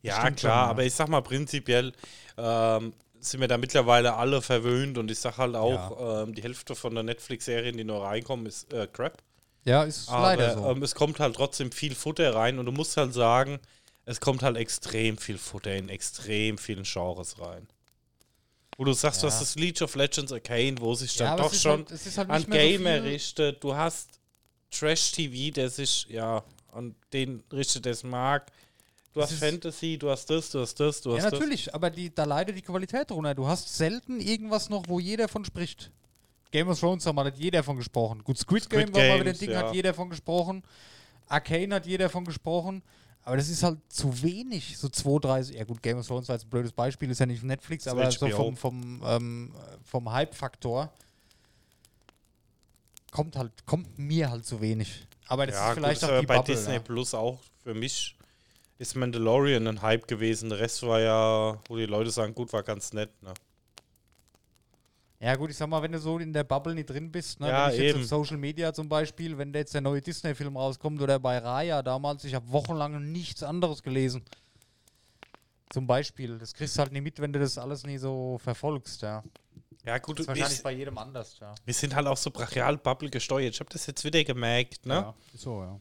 Ja, 0.07 0.21
Stimmt 0.21 0.37
klar, 0.39 0.53
schon, 0.53 0.65
ja. 0.65 0.69
aber 0.71 0.83
ich 0.83 0.93
sag 0.93 1.07
mal 1.09 1.21
prinzipiell 1.21 1.93
ähm, 2.37 2.93
sind 3.19 3.39
wir 3.41 3.47
da 3.47 3.57
mittlerweile 3.57 4.13
alle 4.15 4.41
verwöhnt 4.41 4.97
und 4.97 5.09
ich 5.11 5.19
sag 5.19 5.37
halt 5.37 5.55
auch, 5.55 6.23
ähm, 6.23 6.33
die 6.35 6.43
Hälfte 6.43 6.75
von 6.75 6.93
der 6.93 7.03
Netflix-Serien, 7.03 7.75
die 7.77 7.83
neu 7.83 7.97
reinkommen, 7.97 8.45
ist 8.45 8.71
äh, 8.73 8.87
Crap. 8.91 9.17
Ja, 9.65 9.83
ist 9.83 10.07
Aber 10.09 10.21
leider 10.27 10.53
so. 10.53 10.69
ähm, 10.71 10.83
es 10.83 10.95
kommt 10.95 11.19
halt 11.19 11.35
trotzdem 11.35 11.71
viel 11.71 11.93
Futter 11.95 12.33
rein 12.35 12.57
und 12.59 12.65
du 12.65 12.71
musst 12.71 12.95
halt 12.95 13.13
sagen, 13.13 13.59
es 14.05 14.21
kommt 14.21 14.43
halt 14.43 14.55
extrem 14.55 15.17
viel 15.17 15.37
Futter 15.37 15.75
in 15.75 15.89
extrem 15.89 16.57
vielen 16.57 16.83
Genres 16.83 17.39
rein. 17.41 17.67
Wo 18.77 18.85
du 18.85 18.93
sagst, 18.93 19.23
du 19.23 19.27
Ja. 19.27 19.33
hast 19.33 19.41
das 19.41 19.55
League 19.55 19.81
of 19.81 19.95
Legends 19.95 20.31
Arcane, 20.31 20.75
wo 20.79 20.93
sich 20.93 21.15
dann 21.17 21.35
ja, 21.37 21.43
doch 21.43 21.53
schon 21.53 21.85
halt, 21.89 22.17
halt 22.17 22.29
an 22.29 22.41
so 22.43 22.47
Gamer 22.51 22.93
viel- 23.01 23.01
richtet. 23.11 23.63
Du 23.63 23.75
hast 23.75 24.19
Trash-TV, 24.71 25.53
der 25.53 25.69
sich, 25.69 26.05
ja, 26.09 26.43
an 26.71 26.95
den 27.13 27.43
richtet, 27.51 27.85
der 27.85 27.93
es 27.93 28.03
mag. 28.03 28.51
Du 29.17 29.23
hast 29.23 29.33
Fantasy, 29.33 29.97
du 29.97 30.11
hast 30.11 30.29
das, 30.29 30.51
du 30.51 30.59
hast 30.59 30.79
das, 30.79 31.01
du 31.01 31.13
hast 31.13 31.23
Ja, 31.23 31.31
das. 31.31 31.39
natürlich, 31.39 31.73
aber 31.73 31.89
die, 31.89 32.13
da 32.13 32.23
leidet 32.23 32.55
die 32.55 32.61
Qualität 32.61 33.09
drunter. 33.09 33.33
Du 33.33 33.47
hast 33.47 33.75
selten 33.75 34.19
irgendwas 34.19 34.69
noch, 34.69 34.83
wo 34.87 34.99
jeder 34.99 35.27
von 35.27 35.43
spricht. 35.43 35.91
Game 36.51 36.69
of 36.69 36.79
Thrones 36.79 37.03
haben 37.07 37.19
hat 37.19 37.35
jeder 37.35 37.63
von 37.63 37.77
gesprochen. 37.77 38.23
Gut, 38.23 38.37
Squid, 38.37 38.65
Squid 38.65 38.93
Game 38.93 38.95
war 38.95 39.01
mal 39.01 39.15
wieder 39.15 39.17
ein 39.17 39.23
Games, 39.25 39.39
Ding, 39.39 39.49
ja. 39.49 39.63
hat 39.63 39.73
jeder 39.73 39.95
von 39.95 40.11
gesprochen. 40.11 40.61
Arcane 41.27 41.73
hat 41.73 41.87
jeder 41.87 42.09
von 42.09 42.25
gesprochen. 42.25 42.83
Aber 43.23 43.37
das 43.37 43.49
ist 43.49 43.63
halt 43.63 43.79
zu 43.89 44.21
wenig. 44.21 44.77
So 44.77 44.87
2, 44.87 45.19
3, 45.19 45.39
ja 45.57 45.63
gut, 45.63 45.81
Game 45.81 45.97
of 45.97 46.05
Thrones 46.05 46.29
war 46.29 46.35
jetzt 46.35 46.45
ein 46.45 46.49
blödes 46.49 46.71
Beispiel, 46.71 47.09
ist 47.09 47.19
ja 47.19 47.25
nicht 47.25 47.41
Netflix, 47.41 47.85
Das 47.85 47.93
aber 47.93 48.11
so 48.11 48.29
vom, 48.29 48.55
vom, 48.55 49.01
ähm, 49.03 49.51
vom 49.83 50.11
Hype-Faktor 50.11 50.93
kommt 53.11 53.35
halt, 53.35 53.65
kommt 53.65 53.97
mir 53.97 54.29
halt 54.29 54.45
zu 54.45 54.61
wenig. 54.61 55.07
Aber 55.27 55.47
das 55.47 55.55
ja, 55.55 55.69
ist 55.69 55.73
vielleicht 55.73 56.01
gut, 56.01 56.09
auch 56.09 56.13
ist 56.13 56.21
die 56.21 56.25
bei 56.27 56.37
Bubble. 56.37 56.55
Disney 56.55 56.73
ja. 56.75 56.79
Plus 56.79 57.15
auch 57.15 57.39
für 57.63 57.73
mich 57.73 58.16
ist 58.77 58.95
Mandalorian 58.95 59.67
ein 59.67 59.81
Hype 59.81 60.07
gewesen. 60.07 60.49
Der 60.49 60.59
Rest 60.59 60.83
war 60.83 60.99
ja, 60.99 61.59
wo 61.67 61.77
die 61.77 61.85
Leute 61.85 62.11
sagen, 62.11 62.33
gut, 62.35 62.53
war 62.53 62.63
ganz 62.63 62.93
nett. 62.93 63.11
Ne? 63.23 63.33
Ja 65.19 65.35
gut, 65.35 65.49
ich 65.49 65.57
sag 65.57 65.67
mal, 65.67 65.81
wenn 65.81 65.91
du 65.91 65.99
so 65.99 66.19
in 66.19 66.31
der 66.31 66.43
Bubble 66.43 66.75
nicht 66.75 66.89
drin 66.89 67.11
bist, 67.11 67.39
ne, 67.39 67.47
Ja, 67.49 67.67
wenn 67.67 67.73
ich 67.73 67.79
jetzt 67.79 67.95
eben. 67.95 68.03
auf 68.03 68.07
Social 68.07 68.37
Media 68.37 68.71
zum 68.71 68.87
Beispiel, 68.87 69.35
wenn 69.37 69.51
da 69.51 69.59
jetzt 69.59 69.73
der 69.73 69.81
neue 69.81 69.99
Disney-Film 69.99 70.55
rauskommt 70.55 71.01
oder 71.01 71.17
bei 71.17 71.39
Raya 71.39 71.81
damals, 71.81 72.23
ich 72.23 72.35
habe 72.35 72.47
wochenlang 72.51 73.11
nichts 73.11 73.41
anderes 73.41 73.81
gelesen. 73.81 74.23
Zum 75.71 75.87
Beispiel. 75.87 76.37
Das 76.37 76.53
kriegst 76.53 76.77
du 76.77 76.81
halt 76.81 76.91
nicht 76.91 77.01
mit, 77.01 77.19
wenn 77.19 77.33
du 77.33 77.39
das 77.39 77.57
alles 77.57 77.83
nie 77.83 77.97
so 77.97 78.37
verfolgst, 78.37 79.01
ja. 79.01 79.23
Ja, 79.87 79.99
gut, 79.99 80.19
Das 80.19 80.23
ist 80.23 80.27
wahrscheinlich 80.27 80.63
bei 80.63 80.73
jedem 80.73 80.97
anders, 80.97 81.39
ja. 81.39 81.55
wir 81.63 81.73
sind 81.73 81.95
halt 81.95 82.07
auch 82.07 82.17
so 82.17 82.29
brachial 82.29 82.77
Bubble 82.77 83.09
gesteuert. 83.09 83.53
Ich 83.53 83.61
habe 83.61 83.69
das 83.69 83.85
jetzt 83.87 84.03
wieder 84.03 84.21
gemerkt, 84.25 84.85
ne? 84.85 84.95
Ja, 84.95 85.13
so, 85.33 85.61
ja. 85.63 85.79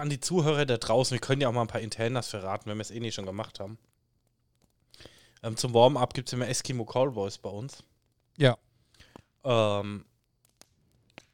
An 0.00 0.08
die 0.08 0.20
Zuhörer 0.20 0.66
da 0.66 0.76
draußen, 0.76 1.16
wir 1.16 1.20
können 1.20 1.40
ja 1.40 1.48
auch 1.48 1.52
mal 1.52 1.62
ein 1.62 1.66
paar 1.66 1.80
Internas 1.80 2.28
verraten, 2.28 2.70
wenn 2.70 2.76
wir 2.76 2.82
es 2.82 2.92
eh 2.92 3.00
nicht 3.00 3.16
schon 3.16 3.26
gemacht 3.26 3.58
haben. 3.58 3.76
Ähm, 5.42 5.56
zum 5.56 5.74
Warm-up 5.74 6.14
gibt 6.14 6.28
es 6.28 6.32
immer 6.32 6.46
Eskimo 6.46 6.84
Callboys 6.84 7.38
bei 7.38 7.50
uns. 7.50 7.82
Ja. 8.36 8.56
Ähm, 9.42 10.04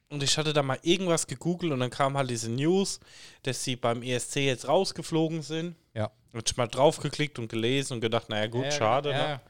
und 0.08 0.22
ich 0.22 0.38
hatte 0.38 0.54
da 0.54 0.62
mal 0.62 0.78
irgendwas 0.80 1.26
gegoogelt 1.26 1.70
und 1.70 1.80
dann 1.80 1.90
kam 1.90 2.16
halt 2.16 2.30
diese 2.30 2.50
News, 2.50 2.98
dass 3.42 3.62
sie 3.62 3.76
beim 3.76 4.02
ESC 4.02 4.36
jetzt 4.36 4.68
rausgeflogen 4.68 5.42
sind. 5.42 5.76
Ja. 5.92 6.10
Und 6.32 6.48
ich 6.48 6.56
mal 6.56 6.66
draufgeklickt 6.66 7.38
und 7.38 7.48
gelesen 7.48 7.94
und 7.94 8.00
gedacht, 8.00 8.30
naja 8.30 8.46
gut, 8.46 8.64
ja, 8.64 8.70
schade. 8.70 9.10
Ja, 9.10 9.28
Ne? 9.28 9.40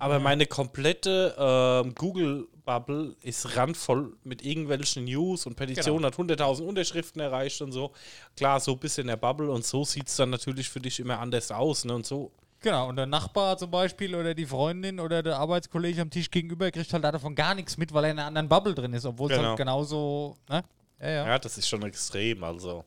Aber 0.00 0.18
meine 0.18 0.46
komplette 0.46 1.34
ähm, 1.38 1.94
Google-Bubble 1.94 3.16
ist 3.22 3.56
randvoll 3.56 4.16
mit 4.24 4.42
irgendwelchen 4.42 5.04
News 5.04 5.46
und 5.46 5.56
Petitionen, 5.56 6.04
hat 6.06 6.14
100.000 6.14 6.62
Unterschriften 6.62 7.20
erreicht 7.20 7.60
und 7.60 7.72
so. 7.72 7.92
Klar, 8.36 8.60
so 8.60 8.72
ein 8.72 8.78
bisschen 8.78 9.02
in 9.02 9.08
der 9.08 9.16
Bubble 9.16 9.50
und 9.50 9.64
so 9.64 9.84
sieht 9.84 10.08
es 10.08 10.16
dann 10.16 10.30
natürlich 10.30 10.68
für 10.68 10.80
dich 10.80 10.98
immer 11.00 11.18
anders 11.20 11.52
aus. 11.52 11.84
Ne? 11.84 11.94
Und 11.94 12.06
so 12.06 12.32
Genau, 12.62 12.88
und 12.88 12.96
der 12.96 13.06
Nachbar 13.06 13.56
zum 13.56 13.70
Beispiel 13.70 14.14
oder 14.14 14.34
die 14.34 14.44
Freundin 14.44 15.00
oder 15.00 15.22
der 15.22 15.38
Arbeitskollege 15.38 16.02
am 16.02 16.10
Tisch 16.10 16.30
gegenüber 16.30 16.70
kriegt 16.70 16.92
halt 16.92 17.04
davon 17.04 17.34
gar 17.34 17.54
nichts 17.54 17.78
mit, 17.78 17.92
weil 17.94 18.04
er 18.04 18.10
in 18.10 18.18
einer 18.18 18.28
anderen 18.28 18.48
Bubble 18.48 18.74
drin 18.74 18.92
ist, 18.92 19.06
obwohl 19.06 19.30
es 19.30 19.36
Genau. 19.36 19.48
halt 19.50 19.58
genauso, 19.58 20.36
ne? 20.48 20.62
Ja, 21.00 21.08
ja. 21.10 21.26
Ja, 21.26 21.38
das 21.38 21.56
ist 21.56 21.66
schon 21.68 21.82
extrem, 21.82 22.44
also. 22.44 22.84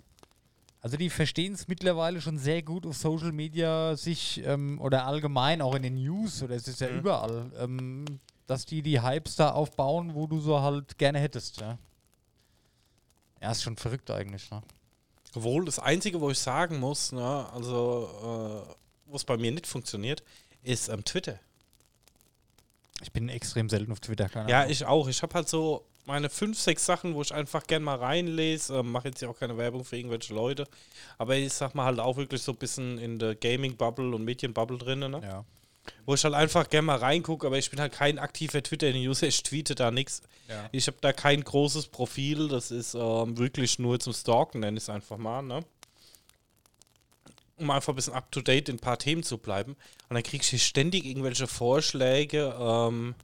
Also 0.83 0.97
die 0.97 1.09
verstehen 1.09 1.53
es 1.53 1.69
mittlerweile 1.69 2.19
schon 2.19 2.37
sehr 2.37 2.61
gut 2.61 2.85
auf 2.85 2.97
Social 2.97 3.31
Media 3.31 3.95
sich 3.95 4.43
ähm, 4.45 4.81
oder 4.81 5.05
allgemein 5.05 5.61
auch 5.61 5.75
in 5.75 5.81
den 5.83 5.95
News 5.95 6.43
oder 6.43 6.55
es 6.55 6.67
ist 6.67 6.81
ja 6.81 6.89
Mhm. 6.89 6.99
überall, 6.99 7.51
ähm, 7.57 8.05
dass 8.47 8.65
die 8.65 8.81
die 8.81 9.01
Hypes 9.01 9.37
da 9.37 9.51
aufbauen, 9.51 10.13
wo 10.13 10.27
du 10.27 10.41
so 10.41 10.61
halt 10.61 10.97
gerne 10.97 11.19
hättest. 11.19 11.61
Ja, 11.61 11.77
ja 13.41 13.51
ist 13.51 13.63
schon 13.63 13.77
verrückt 13.77 14.11
eigentlich. 14.11 14.51
Ne? 14.51 14.61
Obwohl, 15.33 15.63
das 15.63 15.79
Einzige, 15.79 16.19
wo 16.19 16.29
ich 16.29 16.39
sagen 16.39 16.79
muss, 16.81 17.13
ne, 17.13 17.47
also, 17.53 18.67
äh, 18.67 18.73
wo 19.09 19.15
es 19.15 19.23
bei 19.23 19.37
mir 19.37 19.53
nicht 19.53 19.65
funktioniert, 19.65 20.21
ist 20.63 20.89
ähm, 20.89 21.05
Twitter. 21.05 21.39
Ich 23.01 23.11
bin 23.13 23.29
extrem 23.29 23.69
selten 23.69 23.91
auf 23.93 24.01
Twitter. 24.01 24.27
Keine 24.27 24.49
Ja, 24.51 24.59
Ahnung. 24.59 24.71
ich 24.71 24.83
auch. 24.85 25.07
Ich 25.07 25.21
habe 25.23 25.33
halt 25.33 25.47
so 25.47 25.85
meine 26.05 26.29
fünf, 26.29 26.60
sechs 26.60 26.86
Sachen, 26.86 27.15
wo 27.15 27.22
ich 27.22 27.33
einfach 27.33 27.65
gern 27.65 27.83
mal 27.83 27.98
reinlese. 27.98 28.77
Ähm, 28.77 28.91
Mache 28.91 29.10
jetzt 29.10 29.22
ja 29.22 29.29
auch 29.29 29.38
keine 29.38 29.57
Werbung 29.57 29.86
für 29.86 29.98
irgendwelche 29.98 30.33
Leute. 30.33 30.67
Aber 31.17 31.36
ich 31.36 31.53
sag 31.53 31.75
mal 31.75 31.86
halt 31.86 32.00
auch 32.00 32.17
wirklich 32.17 32.41
so 32.41 32.51
ein 32.51 32.57
bisschen 32.57 32.98
in 32.98 33.19
der 33.19 33.36
Gaming-Bubble 33.36 34.13
und 34.13 34.24
Medien-Bubble 34.24 34.77
drin, 34.77 35.00
ne? 35.00 35.22
ja. 35.24 35.45
Wo 36.05 36.13
ich 36.13 36.24
halt 36.24 36.33
einfach 36.33 36.69
gern 36.69 36.86
mal 36.86 36.98
reingucke, 36.98 37.45
aber 37.45 37.57
ich 37.57 37.69
bin 37.69 37.79
halt 37.79 37.91
kein 37.91 38.17
aktiver 38.17 38.63
Twitter-User, 38.63 39.27
ich 39.27 39.43
tweete 39.43 39.75
da 39.75 39.91
nichts. 39.91 40.22
Ja. 40.48 40.69
Ich 40.72 40.88
habe 40.88 40.98
da 41.01 41.12
kein 41.12 41.43
großes 41.43 41.88
Profil, 41.88 42.48
das 42.48 42.72
ist 42.72 42.93
ähm, 42.93 43.38
wirklich 43.38 43.79
nur 43.79 44.00
zum 44.00 44.13
Stalken, 44.13 44.62
nenne 44.62 44.77
ich 44.77 44.83
es 44.83 44.89
einfach 44.89 45.17
mal, 45.17 45.41
ne? 45.41 45.60
Um 47.57 47.69
einfach 47.69 47.91
ein 47.91 47.95
bisschen 47.98 48.13
up-to-date 48.13 48.69
in 48.69 48.75
ein 48.75 48.79
paar 48.79 48.98
Themen 48.98 49.24
zu 49.24 49.38
bleiben. 49.38 49.75
Und 50.07 50.13
dann 50.13 50.24
kriege 50.24 50.41
ich 50.41 50.50
hier 50.50 50.60
ständig 50.60 51.05
irgendwelche 51.05 51.48
Vorschläge, 51.48 52.55
ähm, 52.57 53.15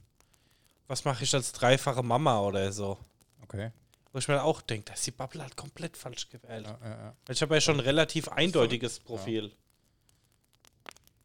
was 0.90 1.04
mache 1.04 1.24
ich 1.24 1.32
als 1.34 1.52
dreifache 1.52 2.02
Mama 2.02 2.40
oder 2.40 2.72
so. 2.72 2.98
Okay. 3.44 3.70
Wo 4.12 4.18
ich 4.18 4.26
mir 4.28 4.42
auch 4.42 4.60
denke, 4.60 4.86
da 4.86 4.94
ist 4.94 5.06
die 5.06 5.12
Bubble 5.12 5.40
halt 5.42 5.56
komplett 5.56 5.96
falsch 5.96 6.28
gewählt. 6.28 6.66
Ja, 6.66 6.78
ja, 6.82 6.90
ja. 6.90 7.14
Ich 7.28 7.40
habe 7.42 7.54
ja 7.54 7.60
schon 7.60 7.76
ein 7.76 7.80
relativ 7.80 8.28
eindeutiges 8.28 8.98
Profil. 8.98 9.52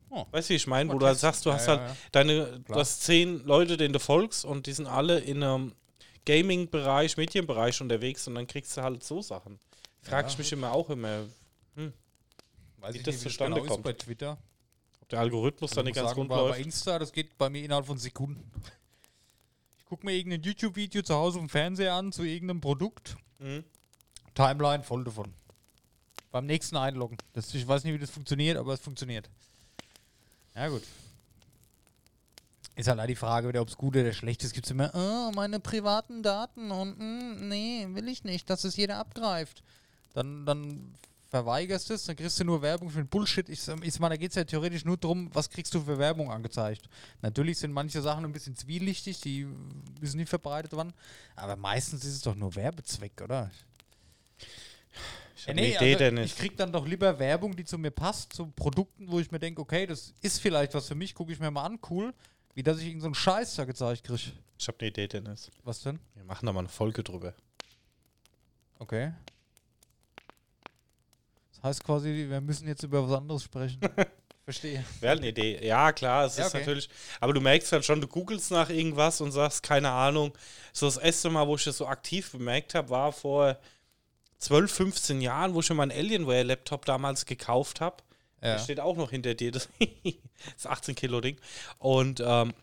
Oh. 0.09 0.25
Weißt 0.31 0.49
du, 0.49 0.53
wie 0.53 0.57
ich 0.57 0.67
meine? 0.67 0.93
Wo 0.93 0.99
du 0.99 1.05
halt 1.05 1.17
sagst, 1.17 1.45
du 1.45 1.49
Ja, 1.49 1.55
hast 1.55 1.67
ja, 1.67 1.77
halt 1.79 1.89
ja. 1.89 1.95
deine, 2.11 2.59
du 2.59 2.75
hast 2.75 3.01
zehn 3.03 3.43
Leute, 3.43 3.75
denen 3.75 3.93
du 3.93 3.99
folgst 3.99 4.45
und 4.45 4.67
die 4.67 4.71
sind 4.73 4.87
alle 4.87 5.19
in 5.19 5.43
einem 5.43 5.73
Gaming-Bereich, 6.25 7.17
Medienbereich 7.17 7.81
unterwegs 7.81 8.27
und 8.27 8.35
dann 8.35 8.47
kriegst 8.47 8.77
du 8.77 8.81
halt 8.81 9.03
so 9.03 9.21
Sachen. 9.21 9.59
Frag 10.01 10.25
Ja. 10.25 10.31
ich 10.31 10.37
mich 10.37 10.51
immer 10.51 10.71
auch 10.71 10.89
immer, 10.89 11.23
Weiß 12.77 12.93
Wie 12.93 12.97
ich 12.99 13.03
das 13.03 13.15
nicht, 13.15 13.23
wie 13.25 13.29
zustande 13.29 13.61
genau 13.61 13.73
kommt. 13.73 13.83
bei 13.83 13.93
Twitter. 13.93 14.37
ob 15.01 15.09
der 15.09 15.19
Algorithmus 15.19 15.71
ich 15.75 15.83
nicht 15.83 15.95
ganz 15.95 16.09
sagen, 16.09 16.19
rund 16.19 16.29
bei, 16.29 16.35
bei 16.35 16.41
läuft. 16.49 16.59
Insta, 16.59 16.99
das 16.99 17.11
geht 17.11 17.35
bei 17.35 17.49
mir 17.49 17.63
innerhalb 17.63 17.87
von 17.87 17.97
Sekunden. 17.97 18.51
Ich 19.85 19.89
gucke 19.89 20.03
mir 20.03 20.13
irgendein 20.13 20.41
YouTube-Video 20.41 21.03
zu 21.03 21.13
Hause 21.13 21.37
im 21.37 21.47
Fernseher 21.47 21.93
an 21.93 22.11
zu 22.11 22.23
irgendeinem 22.23 22.59
Produkt. 22.59 23.17
Mhm. 23.37 23.63
Timeline 24.33 24.81
voll 24.81 25.03
davon. 25.03 25.31
Beim 26.31 26.47
nächsten 26.47 26.75
Einloggen. 26.75 27.19
Das, 27.33 27.53
ich 27.53 27.67
weiß 27.67 27.83
nicht, 27.83 27.93
wie 27.93 27.99
das 27.99 28.09
funktioniert, 28.09 28.57
aber 28.57 28.73
es 28.73 28.79
funktioniert. 28.79 29.29
Ja, 30.55 30.69
gut. 30.69 30.81
Ist 32.75 32.87
halt 32.87 33.07
die 33.07 33.15
Frage, 33.15 33.47
wieder, 33.47 33.61
ob 33.61 33.69
es 33.69 33.77
gut 33.77 33.95
oder 33.95 34.11
schlecht 34.11 34.43
ist. 34.43 34.53
Gibt 34.53 34.65
es 34.65 34.71
immer, 34.71 34.89
oh, 34.95 35.31
meine 35.35 35.59
privaten 35.59 36.23
Daten 36.23 36.71
und 36.71 36.97
mm, 36.97 37.47
nee, 37.47 37.87
will 37.91 38.07
ich 38.07 38.23
nicht, 38.23 38.49
dass 38.49 38.63
es 38.63 38.75
jeder 38.77 38.97
abgreift. 38.97 39.61
Dann, 40.15 40.47
dann 40.47 40.95
verweigerst 41.29 41.91
es, 41.91 42.05
dann 42.05 42.15
kriegst 42.15 42.39
du 42.39 42.43
nur 42.43 42.61
Werbung 42.61 42.89
für 42.89 42.99
den 42.99 43.07
Bullshit. 43.07 43.47
Ich, 43.49 43.67
ich 43.67 43.99
meine, 43.99 44.15
da 44.15 44.17
geht 44.17 44.29
es 44.29 44.35
ja 44.35 44.43
theoretisch 44.43 44.85
nur 44.85 44.97
darum, 44.97 45.29
was 45.33 45.49
kriegst 45.49 45.73
du 45.73 45.81
für 45.81 45.97
Werbung 45.97 46.31
angezeigt. 46.31 46.87
Natürlich 47.21 47.57
sind 47.57 47.71
manche 47.71 48.01
Sachen 48.01 48.25
ein 48.25 48.31
bisschen 48.31 48.55
zwielichtig, 48.55 49.21
die 49.21 49.47
müssen 49.99 50.17
nicht 50.17 50.29
verbreitet 50.29 50.73
werden. 50.73 50.93
Aber 51.35 51.55
meistens 51.55 52.05
ist 52.05 52.13
es 52.13 52.21
doch 52.21 52.35
nur 52.35 52.55
Werbezweck, 52.55 53.21
oder? 53.21 53.51
Ich 55.35 55.49
eine 55.49 55.67
Idee, 55.67 55.77
also 55.77 55.97
Dennis. 55.99 56.25
ich 56.31 56.37
krieg 56.37 56.55
dann 56.57 56.71
doch 56.71 56.87
lieber 56.87 57.19
Werbung, 57.19 57.55
die 57.55 57.65
zu 57.65 57.77
mir 57.77 57.91
passt, 57.91 58.33
zu 58.33 58.47
Produkten, 58.47 59.11
wo 59.11 59.19
ich 59.19 59.31
mir 59.31 59.39
denke, 59.39 59.61
okay, 59.61 59.85
das 59.85 60.13
ist 60.21 60.39
vielleicht 60.39 60.73
was 60.73 60.87
für 60.87 60.95
mich, 60.95 61.13
gucke 61.13 61.33
ich 61.33 61.39
mir 61.39 61.51
mal 61.51 61.65
an, 61.65 61.79
cool, 61.89 62.13
wie 62.53 62.63
dass 62.63 62.77
ich 62.77 62.85
irgendeinen 62.85 63.13
so 63.13 63.29
einen 63.31 63.39
Scheiß 63.39 63.55
da 63.55 63.65
gezeigt 63.65 64.03
kriege. 64.05 64.31
Ich 64.57 64.67
habe 64.67 64.79
eine 64.79 64.89
Idee, 64.89 65.07
Dennis. 65.07 65.51
Was 65.63 65.81
denn? 65.81 65.99
Wir 66.13 66.23
machen 66.23 66.45
da 66.45 66.53
mal 66.53 66.59
eine 66.59 66.69
Folge 66.69 67.03
drüber. 67.03 67.33
Okay. 68.79 69.11
Das 71.65 71.77
heißt 71.77 71.83
quasi, 71.83 72.27
wir 72.29 72.41
müssen 72.41 72.67
jetzt 72.67 72.83
über 72.83 73.09
was 73.09 73.17
anderes 73.17 73.41
sprechen. 73.41 73.79
Verstehe. 74.43 74.85
Wäre 74.99 75.17
eine 75.17 75.29
Idee. 75.29 75.65
Ja, 75.65 75.91
klar, 75.93 76.25
es 76.25 76.37
Ja, 76.37 76.45
ist 76.45 76.53
okay. 76.53 76.59
natürlich. 76.59 76.89
Aber 77.19 77.33
du 77.33 77.41
merkst 77.41 77.71
halt 77.71 77.83
schon, 77.83 77.99
du 78.01 78.07
googelst 78.07 78.51
nach 78.51 78.69
irgendwas 78.69 79.19
und 79.19 79.31
sagst, 79.31 79.63
keine 79.63 79.89
Ahnung. 79.89 80.31
So 80.73 80.85
das 80.85 80.97
erste 80.97 81.31
Mal, 81.31 81.47
wo 81.47 81.55
ich 81.55 81.63
das 81.63 81.77
so 81.77 81.87
aktiv 81.87 82.31
bemerkt 82.31 82.75
habe, 82.75 82.91
war 82.91 83.11
vor 83.11 83.57
12, 84.37 84.71
15 84.71 85.21
Jahren, 85.21 85.55
wo 85.55 85.61
ich 85.61 85.69
mir 85.71 85.75
meinen 85.75 85.91
Alienware-Laptop 85.91 86.85
damals 86.85 87.25
gekauft 87.25 87.81
habe. 87.81 87.97
Ja. 88.43 88.53
Der 88.53 88.59
steht 88.59 88.79
auch 88.79 88.95
noch 88.95 89.09
hinter 89.09 89.33
dir, 89.33 89.51
das, 89.51 89.67
das 90.53 90.67
18 90.67 90.93
Kilo 90.93 91.19
Ding. 91.19 91.37
Und 91.79 92.21
ähm, 92.23 92.53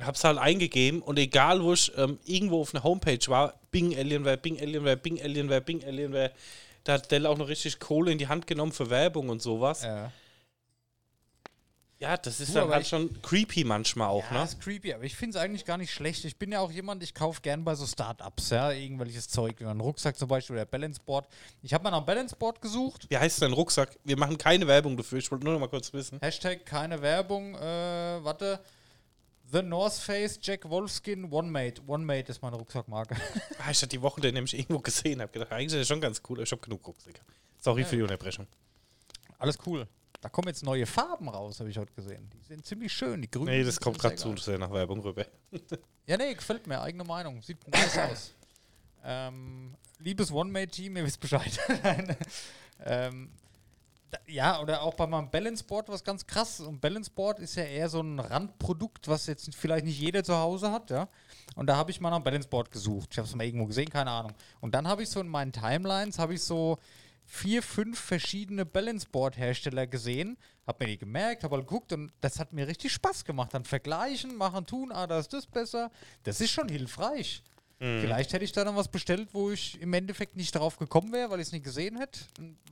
hab's 0.00 0.24
halt 0.24 0.38
eingegeben 0.38 1.02
und 1.02 1.18
egal 1.18 1.62
wo 1.62 1.74
ich 1.74 1.92
ähm, 1.98 2.18
irgendwo 2.24 2.62
auf 2.62 2.74
einer 2.74 2.84
Homepage 2.84 3.20
war, 3.26 3.60
Bing 3.70 3.94
Alienware, 3.94 4.38
Bing 4.38 4.58
Alienware, 4.58 4.96
Bing 4.96 5.20
Alienware, 5.20 5.60
Bing 5.60 5.84
Alienware, 5.84 6.32
da 6.84 6.94
hat 6.94 7.10
Dell 7.10 7.26
auch 7.26 7.38
noch 7.38 7.48
richtig 7.48 7.78
Kohle 7.80 8.12
in 8.12 8.18
die 8.18 8.28
Hand 8.28 8.46
genommen 8.46 8.72
für 8.72 8.90
Werbung 8.90 9.28
und 9.28 9.40
sowas. 9.42 9.82
Ja. 9.82 10.10
Ja, 11.98 12.16
das 12.16 12.40
ist 12.40 12.50
Du, 12.52 12.58
dann 12.58 12.70
halt 12.70 12.82
ich- 12.82 12.88
schon 12.88 13.22
creepy 13.22 13.62
manchmal 13.62 14.08
auch, 14.08 14.24
ja, 14.32 14.38
ne? 14.38 14.42
ist 14.42 14.60
creepy, 14.60 14.92
aber 14.92 15.04
ich 15.04 15.14
finde 15.14 15.38
es 15.38 15.42
eigentlich 15.44 15.64
gar 15.64 15.76
nicht 15.78 15.92
schlecht. 15.92 16.24
Ich 16.24 16.36
bin 16.36 16.50
ja 16.50 16.58
auch 16.58 16.72
jemand, 16.72 17.00
ich 17.04 17.14
kaufe 17.14 17.40
gern 17.42 17.62
bei 17.62 17.76
so 17.76 17.86
Startups, 17.86 18.50
ja, 18.50 18.72
irgendwelches 18.72 19.28
Zeug, 19.28 19.54
wie 19.60 19.66
einen 19.66 19.78
Rucksack 19.80 20.16
zum 20.18 20.26
Beispiel 20.26 20.56
oder 20.56 20.66
Balanceboard. 20.66 21.28
Ich 21.62 21.72
habe 21.72 21.84
mal 21.84 21.90
nach 21.90 21.98
einem 21.98 22.06
Balanceboard 22.06 22.60
gesucht. 22.60 23.06
Wie 23.08 23.16
heißt 23.16 23.40
dein 23.42 23.52
Rucksack? 23.52 23.96
Wir 24.02 24.18
machen 24.18 24.36
keine 24.36 24.66
Werbung 24.66 24.96
dafür, 24.96 25.18
ich 25.18 25.30
wollte 25.30 25.44
nur 25.44 25.54
noch 25.54 25.60
mal 25.60 25.68
kurz 25.68 25.92
wissen. 25.92 26.18
Hashtag 26.20 26.66
keine 26.66 27.00
Werbung. 27.02 27.54
Äh, 27.54 27.60
warte. 28.24 28.58
The 29.52 29.60
North 29.60 29.92
Face 29.94 30.38
Jack 30.40 30.68
Wolfskin 30.68 31.30
OneMate. 31.30 31.82
OneMate 31.86 32.30
ist 32.30 32.40
meine 32.40 32.56
Rucksackmarke. 32.56 33.16
Ah, 33.58 33.70
ich 33.70 33.76
hatte 33.76 33.88
die 33.88 34.00
Woche 34.00 34.20
den 34.20 34.34
nämlich 34.34 34.54
irgendwo 34.58 34.80
gesehen, 34.80 35.20
habe 35.20 35.30
gedacht, 35.30 35.52
eigentlich 35.52 35.66
ist 35.66 35.74
der 35.74 35.84
schon 35.84 36.00
ganz 36.00 36.20
cool, 36.28 36.40
ich 36.40 36.50
habe 36.50 36.60
genug 36.62 36.84
Rucksäcke. 36.86 37.20
Sorry 37.58 37.84
für 37.84 37.96
die 37.96 38.02
Unterbrechung. 38.02 38.46
Alles 39.38 39.58
cool. 39.66 39.86
Da 40.20 40.28
kommen 40.28 40.48
jetzt 40.48 40.64
neue 40.64 40.86
Farben 40.86 41.28
raus, 41.28 41.60
habe 41.60 41.68
ich 41.70 41.76
heute 41.76 41.92
gesehen. 41.92 42.30
Die 42.32 42.42
sind 42.42 42.64
ziemlich 42.64 42.92
schön. 42.92 43.20
Die 43.22 43.30
grünen. 43.30 43.46
Nee, 43.46 43.62
das 43.62 43.78
kommt 43.78 43.98
gerade 43.98 44.16
zu 44.16 44.36
sehr 44.36 44.58
nach 44.58 44.70
Werbung 44.72 45.00
rüber. 45.00 45.26
Ja, 46.04 46.16
nee, 46.16 46.34
gefällt 46.34 46.66
mir. 46.66 46.80
Eigene 46.80 47.04
Meinung. 47.04 47.40
Sieht 47.42 47.58
nice 47.68 47.98
aus. 47.98 48.34
Ähm, 49.04 49.74
liebes 49.98 50.30
One-Mate-Team, 50.30 50.96
ihr 50.96 51.04
wisst 51.04 51.18
Bescheid. 51.18 51.58
Ähm, 52.84 53.30
ja, 54.26 54.60
oder 54.60 54.82
auch 54.82 54.94
bei 54.94 55.06
meinem 55.06 55.30
Balanceboard 55.30 55.88
was 55.88 56.04
ganz 56.04 56.26
krass. 56.26 56.60
Und 56.60 56.80
Balanceboard 56.80 57.38
ist 57.40 57.54
ja 57.54 57.64
eher 57.64 57.88
so 57.88 58.00
ein 58.00 58.18
Randprodukt, 58.18 59.08
was 59.08 59.26
jetzt 59.26 59.54
vielleicht 59.54 59.84
nicht 59.84 60.00
jeder 60.00 60.24
zu 60.24 60.36
Hause 60.36 60.70
hat, 60.70 60.90
ja. 60.90 61.08
Und 61.54 61.66
da 61.66 61.76
habe 61.76 61.90
ich 61.90 62.00
mal 62.00 62.10
nach 62.10 62.16
einem 62.16 62.24
Balanceboard 62.24 62.70
gesucht. 62.70 63.08
Ich 63.12 63.18
habe 63.18 63.28
es 63.28 63.34
mal 63.34 63.44
irgendwo 63.44 63.66
gesehen, 63.66 63.88
keine 63.88 64.10
Ahnung. 64.10 64.32
Und 64.60 64.74
dann 64.74 64.88
habe 64.88 65.02
ich 65.02 65.10
so 65.10 65.20
in 65.20 65.28
meinen 65.28 65.52
Timelines, 65.52 66.18
habe 66.18 66.34
ich 66.34 66.42
so 66.42 66.78
vier, 67.24 67.62
fünf 67.62 67.98
verschiedene 67.98 68.66
Balanceboard-Hersteller 68.66 69.86
gesehen, 69.86 70.36
habe 70.66 70.84
mir 70.84 70.92
die 70.92 70.98
gemerkt, 70.98 71.44
habe 71.44 71.58
geguckt 71.58 71.92
und 71.92 72.12
das 72.20 72.38
hat 72.38 72.52
mir 72.52 72.66
richtig 72.66 72.92
Spaß 72.92 73.24
gemacht. 73.24 73.54
Dann 73.54 73.64
vergleichen, 73.64 74.36
machen, 74.36 74.66
tun, 74.66 74.92
ah, 74.92 75.06
da 75.06 75.18
ist 75.18 75.32
das 75.32 75.46
besser. 75.46 75.90
Das 76.24 76.40
ist 76.40 76.50
schon 76.50 76.68
hilfreich. 76.68 77.42
Vielleicht 77.82 78.32
hätte 78.32 78.44
ich 78.44 78.52
da 78.52 78.64
dann 78.64 78.76
was 78.76 78.86
bestellt, 78.86 79.30
wo 79.32 79.50
ich 79.50 79.80
im 79.80 79.92
Endeffekt 79.92 80.36
nicht 80.36 80.54
darauf 80.54 80.78
gekommen 80.78 81.12
wäre, 81.12 81.30
weil 81.30 81.40
ich 81.40 81.48
es 81.48 81.52
nicht 81.52 81.64
gesehen 81.64 81.98
hätte, 81.98 82.20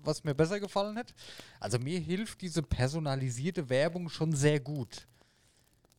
was 0.04 0.22
mir 0.22 0.34
besser 0.34 0.60
gefallen 0.60 0.96
hätte. 0.96 1.14
Also 1.58 1.80
mir 1.80 1.98
hilft 1.98 2.40
diese 2.42 2.62
personalisierte 2.62 3.68
Werbung 3.68 4.08
schon 4.08 4.32
sehr 4.32 4.60
gut. 4.60 5.08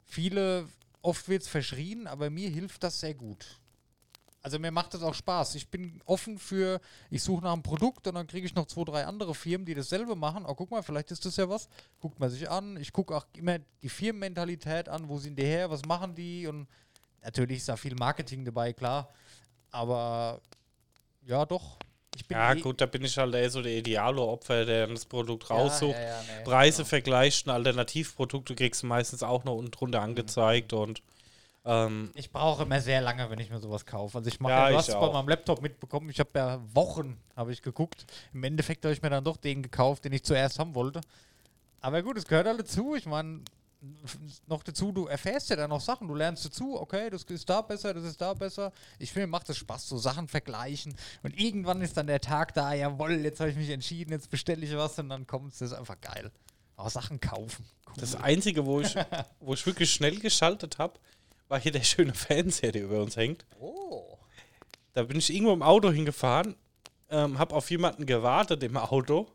Viele, 0.06 0.70
oft 1.02 1.28
wird 1.28 1.42
es 1.42 1.50
verschrien, 1.50 2.08
aber 2.08 2.30
mir 2.30 2.50
hilft 2.50 2.84
das 2.84 3.02
sehr 3.02 3.14
gut. 3.14 3.60
Also 4.44 4.60
mir 4.60 4.72
macht 4.72 4.94
das 4.94 5.04
auch 5.04 5.14
Spaß. 5.14 5.56
Ich 5.56 5.68
bin 5.68 6.02
offen 6.06 6.40
für, 6.40 6.80
ich 7.10 7.22
suche 7.22 7.44
nach 7.44 7.52
einem 7.52 7.64
Produkt 7.64 8.08
und 8.08 8.16
dann 8.16 8.28
kriege 8.28 8.46
ich 8.46 8.56
noch 8.56 8.66
zwei, 8.66 8.86
drei 8.86 9.06
andere 9.06 9.36
Firmen, 9.36 9.66
die 9.66 9.76
dasselbe 9.76 10.16
machen. 10.16 10.46
Oh, 10.48 10.56
guck 10.56 10.72
mal, 10.72 10.84
vielleicht 10.84 11.12
ist 11.12 11.26
das 11.26 11.36
ja 11.36 11.50
was. 11.50 11.68
Guckt 12.00 12.18
man 12.18 12.30
sich 12.30 12.50
an. 12.50 12.78
Ich 12.78 12.94
gucke 12.94 13.14
auch 13.14 13.26
immer 13.36 13.60
die 13.84 13.90
Firmenmentalität 13.90 14.88
an. 14.88 15.10
Wo 15.10 15.20
sind 15.20 15.38
die 15.38 15.44
her? 15.44 15.70
Was 15.70 15.84
machen 15.84 16.16
die? 16.16 16.48
Und 16.48 16.68
natürlich 17.24 17.58
ist 17.58 17.70
da 17.70 17.76
viel 17.78 17.96
Marketing 17.96 18.46
dabei, 18.46 18.74
klar. 18.74 19.10
Aber 19.72 20.42
ja, 21.26 21.46
doch. 21.46 21.78
Ich 22.16 22.28
bin 22.28 22.38
Ja, 22.38 22.54
eh- 22.54 22.60
gut, 22.62 22.82
da 22.82 22.86
bin 22.88 23.04
ich 23.06 23.18
halt 23.18 23.34
eher 23.34 23.50
so 23.50 23.62
der 23.62 23.72
Idealo-Opfer, 23.78 24.66
der 24.66 24.86
dann 24.88 24.96
das 24.96 25.06
Produkt 25.06 25.50
raussucht. 25.50 25.96
ja, 25.96 26.02
ja, 26.02 26.22
nee, 26.24 26.44
Preise 26.44 26.78
genau. 26.80 26.90
vergleicht, 26.90 27.48
ein 27.48 27.52
Alternativprodukt, 27.52 28.50
du 28.50 28.56
kriegst 28.56 28.84
du 28.84 28.88
meistens 28.88 29.24
auch 29.24 29.44
noch 29.46 29.56
unten 29.56 29.72
drunter 29.72 30.02
angezeigt 30.02 30.74
und 30.74 31.02
ähm, 31.64 32.12
Ich 32.16 32.32
brauche 32.32 32.64
immer 32.64 32.82
sehr 32.82 33.02
lange, 33.02 33.30
wenn 33.30 33.40
ich 33.40 33.50
mir 33.50 33.60
sowas 33.60 33.86
kaufe. 33.86 34.18
Also 34.18 34.28
ich 34.28 34.40
mache, 34.40 34.52
Ja, 34.52 34.60
ja, 34.60 34.68
du 34.70 34.74
ich 34.74 34.78
hast 34.80 34.90
es 34.90 34.96
bei 34.96 35.12
meinem 35.14 35.30
Laptop 35.30 35.62
mitbekommen. 35.62 36.10
Ich 36.10 36.20
habe 36.20 36.30
ja 36.36 36.60
Wochen, 36.74 37.18
habe 37.36 37.54
ich 37.54 37.62
geguckt. 37.62 38.06
Im 38.34 38.44
Endeffekt 38.44 38.84
habe 38.84 38.94
ich 38.94 39.02
mir 39.02 39.10
dann 39.10 39.24
doch 39.24 39.38
den 39.38 39.62
gekauft, 39.64 40.04
den 40.06 40.12
ich 40.14 40.24
zuerst 40.24 40.60
haben 40.60 40.76
wollte. 40.76 41.02
Aber 41.82 42.02
gut, 42.04 42.18
es 42.18 42.26
gehört 42.28 42.48
alle 42.48 42.66
zu. 42.66 42.96
Ich 42.96 43.06
meine, 43.06 43.42
noch 44.48 44.64
dazu, 44.64 44.92
du 44.92 45.08
erfährst 45.08 45.50
ja 45.50 45.56
dann 45.56 45.70
noch 45.70 45.82
Sachen. 45.82 46.08
Du 46.08 46.16
lernst 46.16 46.46
dazu, 46.46 46.80
okay, 46.80 47.10
das 47.10 47.24
ist 47.24 47.50
da 47.50 47.62
besser, 47.62 47.94
das 47.94 48.04
ist 48.04 48.22
da 48.22 48.34
besser. 48.34 48.72
Ich 49.00 49.12
finde, 49.12 49.28
macht 49.28 49.50
es 49.50 49.58
Spaß, 49.58 49.88
so 49.90 49.98
Sachen 49.98 50.28
vergleichen. 50.28 50.96
Und 51.24 51.38
irgendwann 51.40 51.82
ist 51.82 51.98
dann 51.98 52.08
der 52.08 52.22
Tag 52.22 52.54
da, 52.54 52.74
jawohl, 52.74 53.14
jetzt 53.14 53.40
habe 53.40 53.50
ich 53.50 53.56
mich 53.56 53.70
entschieden, 53.70 54.12
jetzt 54.12 54.30
bestelle 54.30 54.66
ich 54.66 54.76
was 54.76 55.00
und 55.00 55.10
dann 55.10 55.26
kommt 55.26 55.54
es. 55.54 55.60
Das 55.60 55.72
ist 55.72 55.78
einfach 55.78 56.00
geil. 56.00 56.32
Aber 56.76 56.90
Sachen 56.90 57.20
kaufen. 57.20 57.66
Cool. 57.88 57.96
das 58.00 58.16
Einzige, 58.16 58.66
wo 58.66 58.82
ich, 58.82 58.96
wo 59.40 59.54
ich 59.54 59.66
wirklich 59.66 59.92
schnell 59.92 60.20
geschaltet 60.20 60.78
habe, 60.78 61.00
war 61.48 61.60
hier 61.60 61.72
der 61.72 61.84
schöne 61.84 62.14
Fernseher, 62.14 62.72
der 62.72 62.84
über 62.84 63.02
uns 63.02 63.18
hängt. 63.18 63.46
oh. 63.60 64.18
Da 64.94 65.04
bin 65.04 65.18
ich 65.18 65.34
irgendwo 65.34 65.54
im 65.54 65.64
Auto 65.64 65.90
hingefahren, 65.90 66.56
ähm, 67.10 67.40
habe 67.40 67.56
auf 67.56 67.72
jemanden 67.72 68.06
gewartet 68.06 68.62
im 68.64 68.76
Auto. 68.76 69.28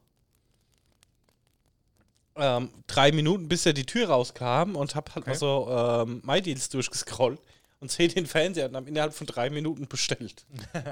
Ähm, 2.37 2.71
drei 2.87 3.13
Minuten, 3.13 3.49
bis 3.49 3.65
er 3.67 3.73
die 3.73 3.87
Tür 3.87 4.09
rauskam 4.11 4.77
und 4.77 4.95
habe 4.95 5.15
halt 5.15 5.23
Okay. 5.25 5.31
mal 5.31 5.37
so 5.39 5.69
ähm, 5.71 6.21
MyDeals 6.25 6.69
durchgescrollt 6.69 7.41
und 7.81 7.91
sehe 7.91 8.09
den 8.09 8.27
Fernseher 8.27 8.69
und 8.69 8.77
habe 8.77 8.89
innerhalb 8.89 9.15
von 9.15 9.27
drei 9.27 9.51
Minuten 9.51 9.87
bestellt. 9.89 10.45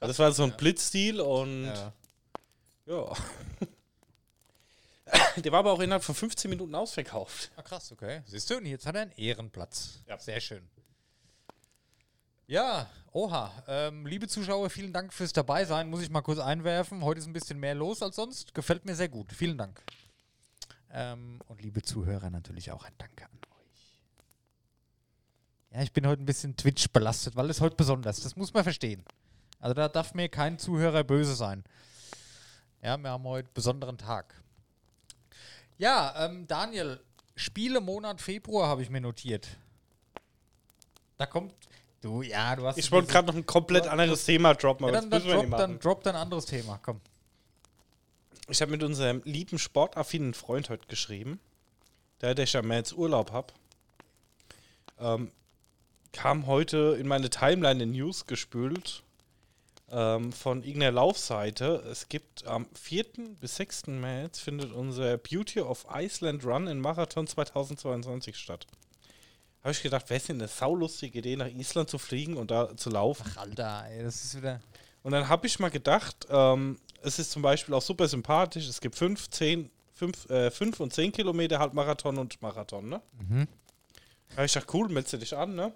Also 0.00 0.10
das 0.10 0.18
war 0.18 0.32
so 0.32 0.42
ein 0.42 0.56
Blitzdeal 0.56 1.20
und 1.20 1.66
Ja. 1.66 1.92
ja. 2.86 3.12
Der 5.36 5.52
war 5.52 5.60
aber 5.60 5.72
auch 5.72 5.78
innerhalb 5.80 6.02
von 6.02 6.14
15 6.16 6.48
Minuten 6.50 6.74
ausverkauft. 6.74 7.50
Ah, 7.56 7.62
krass, 7.62 7.92
okay. 7.92 8.22
Siehst 8.26 8.50
du, 8.50 8.56
und 8.56 8.66
jetzt 8.66 8.84
hat 8.86 8.96
er 8.96 9.02
einen 9.02 9.12
Ehrenplatz. 9.12 10.00
Ja. 10.08 10.18
Sehr 10.18 10.40
schön. 10.40 10.68
Ja, 12.48 12.90
oha. 13.12 13.52
Ähm, 13.68 14.04
liebe 14.06 14.26
Zuschauer, 14.26 14.70
vielen 14.70 14.92
Dank 14.92 15.12
fürs 15.12 15.32
Dabeisein. 15.32 15.88
Muss 15.88 16.02
ich 16.02 16.10
mal 16.10 16.20
kurz 16.22 16.38
einwerfen. 16.40 17.04
Heute 17.04 17.20
ist 17.20 17.26
ein 17.26 17.32
bisschen 17.32 17.60
mehr 17.60 17.74
los 17.76 18.02
als 18.02 18.16
sonst. 18.16 18.54
Gefällt 18.54 18.84
mir 18.84 18.94
sehr 18.96 19.08
gut. 19.08 19.32
Vielen 19.32 19.56
Dank. 19.58 19.80
Ähm, 20.92 21.40
und 21.48 21.62
liebe 21.62 21.82
Zuhörer, 21.82 22.28
natürlich 22.30 22.70
auch 22.70 22.84
ein 22.84 22.92
Danke 22.98 23.24
an 23.24 23.30
euch. 23.50 24.00
Ja, 25.70 25.82
ich 25.82 25.92
bin 25.92 26.06
heute 26.06 26.22
ein 26.22 26.26
bisschen 26.26 26.54
Twitch 26.56 26.90
belastet, 26.90 27.34
weil 27.34 27.48
es 27.48 27.60
heute 27.62 27.76
besonders. 27.76 28.20
Das 28.20 28.36
muss 28.36 28.52
man 28.52 28.62
verstehen. 28.62 29.02
Also 29.58 29.74
da 29.74 29.88
darf 29.88 30.12
mir 30.12 30.28
kein 30.28 30.58
Zuhörer 30.58 31.02
böse 31.02 31.34
sein. 31.34 31.64
Ja, 32.82 32.98
wir 32.98 33.10
haben 33.10 33.24
heute 33.24 33.46
einen 33.46 33.54
besonderen 33.54 33.96
Tag. 33.96 34.34
Ja, 35.78 36.26
ähm, 36.26 36.46
Daniel, 36.46 37.00
Spielemonat 37.36 38.20
Februar 38.20 38.68
habe 38.68 38.82
ich 38.82 38.90
mir 38.90 39.00
notiert. 39.00 39.48
Da 41.16 41.26
kommt. 41.26 41.54
Du, 42.02 42.20
ja, 42.20 42.54
du 42.56 42.66
hast. 42.66 42.76
Ich 42.76 42.90
wollte 42.90 43.12
gerade 43.12 43.28
noch 43.28 43.36
ein 43.36 43.46
komplett 43.46 43.86
anderes 43.86 44.24
Thema 44.24 44.54
droppen, 44.54 44.86
Ja, 44.86 44.92
dann, 44.92 45.08
dann, 45.08 45.22
drop, 45.22 45.50
dann 45.56 45.78
drop 45.78 46.06
ein 46.06 46.16
anderes 46.16 46.44
Thema. 46.44 46.78
Komm. 46.82 47.00
Ich 48.48 48.60
habe 48.60 48.72
mit 48.72 48.82
unserem 48.82 49.22
lieben 49.24 49.58
sportaffinen 49.58 50.34
Freund 50.34 50.68
heute 50.68 50.86
geschrieben, 50.86 51.38
der, 52.20 52.34
der 52.34 52.44
ich 52.44 52.56
am 52.56 52.66
März 52.66 52.92
Urlaub 52.92 53.30
habe, 53.30 53.52
ähm, 54.98 55.30
kam 56.12 56.46
heute 56.46 56.96
in 56.98 57.06
meine 57.06 57.30
Timeline 57.30 57.84
in 57.84 57.92
News 57.92 58.26
gespült 58.26 59.02
ähm, 59.90 60.32
von 60.32 60.64
irgendeiner 60.64 60.92
Laufseite. 60.92 61.84
Es 61.90 62.08
gibt 62.08 62.46
am 62.46 62.66
4. 62.74 63.04
bis 63.40 63.56
6. 63.56 63.86
März 63.88 64.40
findet 64.40 64.72
unser 64.72 65.18
Beauty 65.18 65.60
of 65.60 65.86
Iceland 65.94 66.44
Run 66.44 66.66
in 66.66 66.80
Marathon 66.80 67.26
2022 67.26 68.36
statt. 68.36 68.66
Habe 69.62 69.70
ich 69.70 69.82
gedacht, 69.82 70.10
wäre 70.10 70.18
es 70.18 70.26
denn 70.26 70.40
eine 70.40 70.48
saulustige 70.48 71.20
Idee, 71.20 71.36
nach 71.36 71.46
Island 71.46 71.88
zu 71.88 71.98
fliegen 71.98 72.36
und 72.36 72.50
da 72.50 72.76
zu 72.76 72.90
laufen? 72.90 73.24
Ach, 73.30 73.42
Alter, 73.42 73.84
ey, 73.88 74.02
das 74.02 74.24
ist 74.24 74.36
wieder. 74.36 74.60
Und 75.04 75.12
dann 75.12 75.28
habe 75.28 75.46
ich 75.46 75.60
mal 75.60 75.70
gedacht, 75.70 76.26
ähm, 76.28 76.78
es 77.04 77.18
ist 77.18 77.30
zum 77.32 77.42
Beispiel 77.42 77.74
auch 77.74 77.82
super 77.82 78.08
sympathisch. 78.08 78.66
Es 78.68 78.80
gibt 78.80 78.96
5, 78.96 79.30
10, 79.30 79.70
5, 79.94 80.30
äh, 80.30 80.50
5 80.50 80.80
und 80.80 80.92
10 80.92 81.12
Kilometer 81.12 81.58
Halbmarathon 81.58 82.18
und 82.18 82.40
Marathon, 82.42 82.88
ne? 82.88 83.00
Mhm. 83.28 83.48
Da 84.30 84.36
habe 84.36 84.46
ich 84.46 84.52
gedacht, 84.54 84.72
cool, 84.74 84.88
meldest 84.88 85.12
du 85.12 85.18
dich 85.18 85.36
an, 85.36 85.54
ne? 85.54 85.72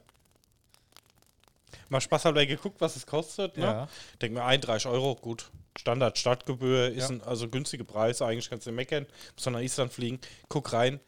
Mal 1.89 2.01
Spaß 2.01 2.25
halber 2.25 2.45
geguckt, 2.47 2.81
was 2.81 2.97
es 2.97 3.07
kostet, 3.07 3.57
ne? 3.57 3.65
Ja. 3.65 3.89
Denk 4.21 4.35
mir, 4.35 4.45
31 4.45 4.87
Euro, 4.91 5.15
gut. 5.15 5.51
Standard 5.79 6.19
Startgebühr 6.19 6.89
ist 6.91 7.11
Ja. 7.11 7.17
ein, 7.17 7.23
also 7.23 7.49
günstige 7.49 7.85
Preise, 7.85 8.25
eigentlich 8.27 8.49
kannst 8.49 8.67
du 8.67 8.71
nicht 8.71 8.77
meckern. 8.77 9.07
Muss 9.37 9.47
nach 9.47 9.61
Island 9.61 9.93
fliegen, 9.93 10.19
guck 10.49 10.73
rein. 10.73 11.01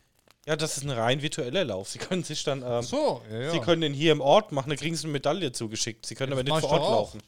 Ja, 0.47 0.57
das 0.57 0.77
ist 0.77 0.85
ein 0.85 0.91
rein 0.91 1.21
virtueller 1.21 1.65
Lauf. 1.65 1.89
Sie 1.89 1.99
können 1.99 2.23
sich 2.23 2.45
dann, 2.45 2.63
ähm, 2.63 2.83
So, 2.83 3.23
ja, 3.31 3.39
ja. 3.41 3.51
Sie 3.51 3.61
können 3.61 3.81
den 3.81 3.93
hier 3.95 4.13
im 4.13 4.21
Ort 4.21 4.53
machen, 4.53 4.69
dann 4.71 4.79
kriegen 4.79 4.95
Sie 4.95 5.05
eine 5.05 5.13
Medaille 5.13 5.53
zugeschickt. 5.53 6.07
Sie 6.07 6.15
können 6.15 6.31
Das 6.31 6.39
aber 6.41 6.51
nicht 6.51 6.61
vor 6.61 6.71
Ort 6.71 6.91
laufen. 6.91 7.23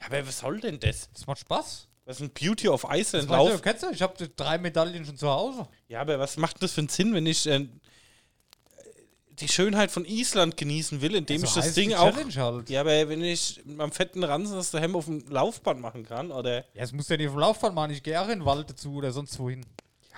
Ja, 0.00 0.06
aber 0.06 0.26
was 0.26 0.38
soll 0.38 0.60
denn 0.60 0.78
das? 0.80 1.08
das 1.12 1.26
macht 1.26 1.40
Spaß. 1.40 1.88
Was 2.04 2.16
ist 2.16 2.22
ein 2.22 2.30
Beauty 2.30 2.68
of 2.68 2.84
Iceland 2.90 3.28
Das 3.28 3.38
weißt 3.38 3.46
du, 3.46 3.50
Lauf? 3.52 3.62
kennst 3.62 3.82
du? 3.84 3.90
Ich 3.90 4.02
habe 4.02 4.28
drei 4.36 4.58
Medaillen 4.58 5.04
schon 5.04 5.16
zu 5.16 5.28
Hause. 5.30 5.68
Ja, 5.88 6.00
aber 6.00 6.18
was 6.18 6.36
macht 6.36 6.60
das 6.62 6.72
für 6.72 6.80
einen 6.80 6.88
Sinn, 6.88 7.14
wenn 7.14 7.26
ich 7.26 7.46
äh, 7.46 7.68
die 9.30 9.48
Schönheit 9.48 9.90
von 9.90 10.04
Island 10.04 10.56
genießen 10.56 11.00
will, 11.00 11.14
indem 11.14 11.38
So 11.40 11.46
ich 11.46 11.52
das 11.54 11.74
Ding 11.74 11.94
auch. 11.94 12.10
Challenge 12.12 12.34
Halt. 12.34 12.70
Ja, 12.70 12.80
aber 12.80 13.08
wenn 13.08 13.22
ich 13.22 13.62
mit 13.64 13.76
meinem 13.76 13.92
fetten 13.92 14.24
Ransen 14.24 14.56
das 14.56 14.70
daheim 14.72 14.94
auf 14.96 15.06
dem 15.06 15.24
Laufband 15.28 15.80
machen 15.80 16.04
kann, 16.04 16.30
oder. 16.32 16.58
Ja, 16.74 16.80
das 16.82 16.92
musst 16.92 17.08
du 17.08 17.14
ja 17.14 17.18
nicht 17.18 17.30
vom 17.30 17.38
Laufband 17.38 17.74
machen. 17.74 17.92
Ich 17.92 18.02
gehe 18.02 18.20
auch 18.20 18.24
in 18.28 18.40
den 18.40 18.44
Wald 18.44 18.68
dazu 18.70 18.94
oder 18.94 19.12
sonst 19.12 19.38
wohin. 19.38 19.64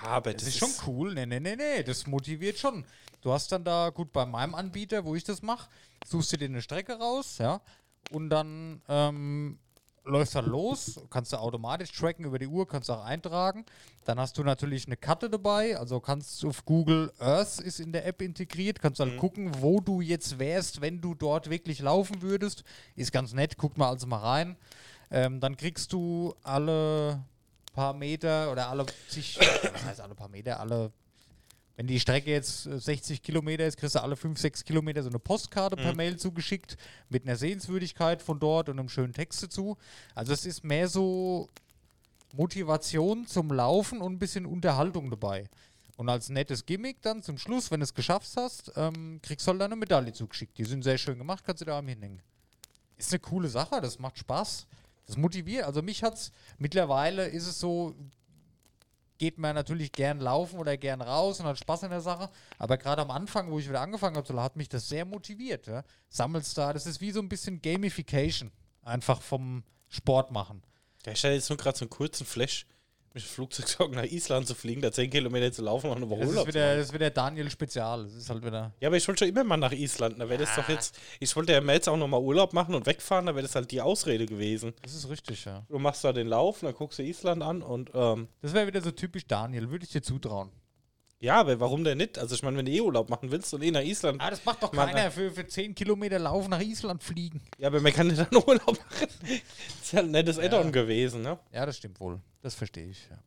Ja, 0.01 0.09
aber 0.09 0.33
Das, 0.33 0.43
ist 0.43 0.57
schon 0.57 0.71
cool. 0.87 1.13
Nee, 1.13 1.25
nee, 1.25 1.39
nee, 1.39 1.55
nee. 1.55 1.83
Das 1.83 2.05
motiviert 2.07 2.57
schon. 2.59 2.83
Du 3.21 3.31
hast 3.31 3.51
dann 3.51 3.63
da, 3.63 3.89
gut, 3.89 4.11
bei 4.11 4.25
meinem 4.25 4.53
Anbieter, 4.53 5.05
wo 5.05 5.15
ich 5.15 5.23
das 5.23 5.41
mache, 5.41 5.69
suchst 6.05 6.33
du 6.33 6.37
dir 6.37 6.45
eine 6.45 6.61
Strecke 6.61 6.93
raus, 6.93 7.37
ja, 7.39 7.61
und 8.11 8.29
dann 8.29 8.81
ähm, 8.87 9.57
läufst 10.05 10.35
dann 10.35 10.45
los, 10.45 10.99
kannst 11.09 11.33
du 11.33 11.37
automatisch 11.37 11.91
tracken 11.91 12.25
über 12.25 12.39
die 12.39 12.47
Uhr, 12.47 12.67
kannst 12.67 12.89
auch 12.89 13.03
eintragen. 13.03 13.65
Dann 14.05 14.19
hast 14.19 14.37
du 14.37 14.43
natürlich 14.43 14.85
eine 14.85 14.97
Karte 14.97 15.29
dabei, 15.29 15.77
also 15.77 15.99
kannst 15.99 16.41
du 16.43 16.49
auf 16.49 16.63
Google 16.65 17.11
Earth 17.19 17.59
ist 17.59 17.79
in 17.79 17.91
der 17.91 18.05
App 18.05 18.21
integriert, 18.21 18.79
kannst 18.81 18.99
dann 18.99 19.17
gucken, 19.17 19.51
wo 19.61 19.79
du 19.79 20.01
jetzt 20.01 20.39
wärst, 20.39 20.81
wenn 20.81 21.01
du 21.01 21.15
dort 21.15 21.49
wirklich 21.49 21.79
laufen 21.79 22.21
würdest. 22.21 22.63
Ist 22.95 23.11
ganz 23.11 23.33
nett, 23.33 23.57
guck 23.57 23.77
mal 23.77 23.89
also 23.89 24.07
mal 24.07 24.19
rein. 24.19 24.55
Ähm, 25.11 25.39
dann 25.39 25.57
kriegst 25.57 25.91
du 25.93 26.33
alle 26.43 27.23
paar 27.73 27.93
Meter 27.93 28.51
oder 28.51 28.69
alle 28.69 28.85
zig, 29.09 29.37
was 29.73 29.85
heißt 29.85 30.01
alle 30.01 30.15
paar 30.15 30.29
Meter, 30.29 30.59
alle, 30.59 30.91
wenn 31.75 31.87
die 31.87 31.99
Strecke 31.99 32.31
jetzt 32.31 32.65
äh, 32.65 32.79
60 32.79 33.21
Kilometer 33.21 33.65
ist, 33.65 33.77
kriegst 33.77 33.95
du 33.95 34.01
alle 34.01 34.15
5, 34.15 34.39
6 34.39 34.63
Kilometer 34.63 35.03
so 35.03 35.09
eine 35.09 35.19
Postkarte 35.19 35.75
per 35.75 35.95
Mail 35.95 36.17
zugeschickt 36.17 36.77
mit 37.09 37.23
einer 37.23 37.35
Sehenswürdigkeit 37.35 38.21
von 38.21 38.39
dort 38.39 38.69
und 38.69 38.79
einem 38.79 38.89
schönen 38.89 39.13
Text 39.13 39.43
dazu. 39.43 39.77
Also 40.13 40.33
es 40.33 40.45
ist 40.45 40.63
mehr 40.63 40.87
so 40.87 41.49
Motivation 42.33 43.27
zum 43.27 43.51
Laufen 43.51 44.01
und 44.01 44.13
ein 44.13 44.19
bisschen 44.19 44.45
Unterhaltung 44.45 45.09
dabei. 45.09 45.49
Und 45.97 46.09
als 46.09 46.29
nettes 46.29 46.65
Gimmick 46.65 47.01
dann 47.01 47.23
zum 47.23 47.37
Schluss, 47.37 47.71
wenn 47.71 47.79
du 47.79 47.85
es 47.85 47.93
geschafft 47.93 48.31
hast, 48.35 48.71
ähm, 48.75 49.19
kriegst 49.21 49.47
du 49.47 49.51
halt 49.51 49.61
eine 49.61 49.75
Medaille 49.77 50.11
zugeschickt. 50.11 50.57
Die 50.57 50.65
sind 50.65 50.83
sehr 50.83 50.97
schön 50.97 51.17
gemacht, 51.17 51.43
kannst 51.45 51.61
du 51.61 51.65
da 51.65 51.77
am 51.77 51.87
hinhängen. 51.87 52.21
Ist 52.97 53.13
eine 53.13 53.19
coole 53.19 53.47
Sache, 53.47 53.79
das 53.81 53.99
macht 53.99 54.17
Spaß. 54.17 54.67
Das 55.05 55.17
motiviert. 55.17 55.65
Also 55.65 55.81
mich 55.81 56.03
hat's 56.03 56.31
mittlerweile 56.57 57.27
ist 57.27 57.47
es 57.47 57.59
so, 57.59 57.95
geht 59.17 59.37
man 59.37 59.55
natürlich 59.55 59.91
gern 59.91 60.19
laufen 60.19 60.59
oder 60.59 60.77
gern 60.77 61.01
raus 61.01 61.39
und 61.39 61.45
hat 61.45 61.57
Spaß 61.57 61.83
in 61.83 61.89
der 61.89 62.01
Sache. 62.01 62.29
Aber 62.57 62.77
gerade 62.77 63.01
am 63.01 63.11
Anfang, 63.11 63.51
wo 63.51 63.59
ich 63.59 63.69
wieder 63.69 63.81
angefangen 63.81 64.15
habe 64.17 64.41
hat 64.41 64.55
mich 64.55 64.69
das 64.69 64.89
sehr 64.89 65.05
motiviert. 65.05 65.67
Ja? 65.67 65.83
Sammelst 66.09 66.57
da, 66.57 66.73
das 66.73 66.85
ist 66.85 67.01
wie 67.01 67.11
so 67.11 67.19
ein 67.19 67.29
bisschen 67.29 67.61
Gamification. 67.61 68.51
Einfach 68.81 69.21
vom 69.21 69.63
Sport 69.89 70.31
machen. 70.31 70.61
Ja, 71.05 71.11
ich 71.11 71.23
hatte 71.23 71.33
jetzt 71.33 71.49
nur 71.49 71.57
gerade 71.57 71.77
so 71.77 71.85
einen 71.85 71.89
kurzen 71.89 72.25
Flash, 72.25 72.65
mit 73.15 73.23
dem 73.23 73.27
Flugzeug 73.27 73.91
nach 73.93 74.03
Island 74.03 74.45
zu 74.45 74.53
fliegen, 74.53 74.81
da 74.81 74.91
10 74.91 75.09
Kilometer 75.09 75.51
zu 75.51 75.63
laufen 75.63 75.89
und 75.89 75.97
eine 75.97 76.09
Woche 76.09 76.19
Das 76.19 76.29
ist, 76.29 76.33
Urlaub 76.35 76.47
zu 76.47 76.53
wieder, 76.53 76.75
das 76.75 76.87
ist 76.87 76.93
wieder 76.93 77.09
Daniel 77.09 77.49
Spezial. 77.49 78.03
Das 78.03 78.13
ist 78.13 78.29
halt 78.29 78.45
wieder. 78.45 78.73
Ja, 78.79 78.89
aber 78.89 78.97
ich 78.97 79.07
wollte 79.07 79.19
schon 79.19 79.29
immer 79.29 79.43
mal 79.43 79.57
nach 79.57 79.71
Island. 79.71 80.19
Da 80.19 80.29
wäre 80.29 80.43
das 80.43 80.53
doch 80.55 80.67
jetzt. 80.69 80.99
Ich 81.19 81.35
wollte 81.35 81.53
ja 81.53 81.61
jetzt 81.61 81.87
auch 81.87 81.97
nochmal 81.97 82.21
Urlaub 82.21 82.53
machen 82.53 82.75
und 82.75 82.85
wegfahren, 82.85 83.25
da 83.25 83.33
wäre 83.33 83.43
das 83.43 83.55
halt 83.55 83.71
die 83.71 83.81
Ausrede 83.81 84.25
gewesen. 84.25 84.73
Das 84.81 84.93
ist 84.93 85.09
richtig, 85.09 85.45
ja. 85.45 85.65
Du 85.69 85.79
machst 85.79 86.03
da 86.03 86.13
den 86.13 86.27
Lauf, 86.27 86.61
und 86.61 86.67
dann 86.67 86.75
guckst 86.75 86.99
du 86.99 87.03
Island 87.03 87.41
an 87.41 87.61
und 87.63 87.91
ähm, 87.93 88.27
Das 88.41 88.53
wäre 88.53 88.67
wieder 88.67 88.81
so 88.81 88.91
typisch 88.91 89.25
Daniel, 89.25 89.71
würde 89.71 89.85
ich 89.85 89.91
dir 89.91 90.03
zutrauen. 90.03 90.51
Ja, 91.19 91.39
aber 91.39 91.59
warum 91.59 91.83
denn 91.83 91.97
nicht? 91.97 92.17
Also 92.19 92.35
ich 92.35 92.43
meine, 92.43 92.57
wenn 92.57 92.65
du 92.65 92.71
eh 92.71 92.81
Urlaub 92.81 93.09
machen 93.09 93.31
willst 93.31 93.53
und 93.53 93.61
eh 93.63 93.71
nach 93.71 93.81
Island. 93.81 94.21
Ah, 94.21 94.29
das 94.29 94.43
macht 94.45 94.61
doch 94.61 94.73
Mann, 94.73 94.89
keiner 94.91 95.11
für, 95.11 95.31
für 95.31 95.47
10 95.47 95.73
Kilometer 95.73 96.19
Laufen 96.19 96.49
nach 96.49 96.61
Island 96.61 97.03
fliegen. 97.03 97.41
Ja, 97.57 97.67
aber 97.67 97.79
man 97.81 97.93
kann 97.93 98.09
ja 98.09 98.23
dann 98.25 98.43
Urlaub 98.47 98.67
machen. 98.67 99.07
Das 99.21 99.81
ist 99.81 99.93
ja 99.93 99.99
ein 99.99 100.11
nettes 100.11 100.37
Add-on 100.37 100.71
gewesen, 100.71 101.21
ne? 101.21 101.39
Ja, 101.51 101.65
das 101.65 101.77
stimmt 101.77 101.99
wohl. 101.99 102.19
Das 102.41 102.55
verstehe 102.55 102.87
ich, 102.87 103.07
ja. 103.09 103.17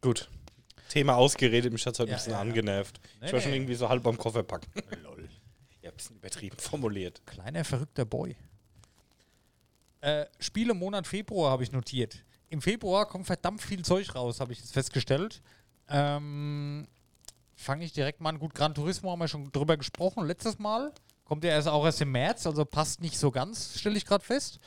Gut. 0.00 0.28
Thema 0.88 1.16
ausgeredet, 1.16 1.72
mich 1.72 1.84
hat 1.86 1.94
es 1.94 1.98
heute 2.00 2.10
Ja, 2.10 2.16
ein 2.16 2.18
bisschen 2.18 2.32
ja, 2.32 2.38
ja. 2.38 2.42
angenervt. 2.42 3.00
Nee, 3.20 3.26
ich 3.26 3.32
war 3.32 3.40
schon 3.40 3.52
irgendwie 3.52 3.74
so 3.74 3.88
halb 3.88 4.02
beim 4.02 4.16
Koffer 4.16 4.42
packen. 4.42 4.70
Lol. 5.02 5.28
Ja, 5.82 5.90
ein 5.90 5.96
bisschen 5.96 6.16
übertrieben 6.16 6.56
formuliert. 6.58 7.20
Kleiner 7.26 7.64
verrückter 7.64 8.04
Boy. 8.04 8.36
Äh, 10.00 10.26
Spiele 10.38 10.74
Monat 10.74 11.06
Februar 11.06 11.50
habe 11.50 11.62
ich 11.62 11.72
notiert. 11.72 12.24
Im 12.50 12.62
Februar 12.62 13.08
kommt 13.08 13.26
verdammt 13.26 13.62
viel 13.62 13.84
Zeug 13.84 14.14
raus, 14.14 14.38
habe 14.38 14.52
ich 14.52 14.60
jetzt 14.60 14.72
festgestellt. 14.72 15.42
Ähm, 15.88 16.86
Fange 17.56 17.84
ich 17.84 17.92
direkt 17.92 18.20
mal 18.20 18.30
an. 18.30 18.38
Gut, 18.40 18.54
Gran 18.54 18.74
Turismo 18.74 19.12
haben 19.12 19.20
wir 19.20 19.28
schon 19.28 19.50
drüber 19.52 19.76
gesprochen 19.76 20.26
letztes 20.26 20.58
Mal. 20.58 20.92
Kommt 21.24 21.44
ja 21.44 21.50
erst 21.50 21.68
auch 21.68 21.84
erst 21.84 22.00
im 22.02 22.12
März, 22.12 22.46
also 22.46 22.64
passt 22.64 23.00
nicht 23.00 23.18
so 23.18 23.30
ganz, 23.30 23.78
stelle 23.78 23.96
ich 23.96 24.04
gerade 24.04 24.24
fest. 24.24 24.58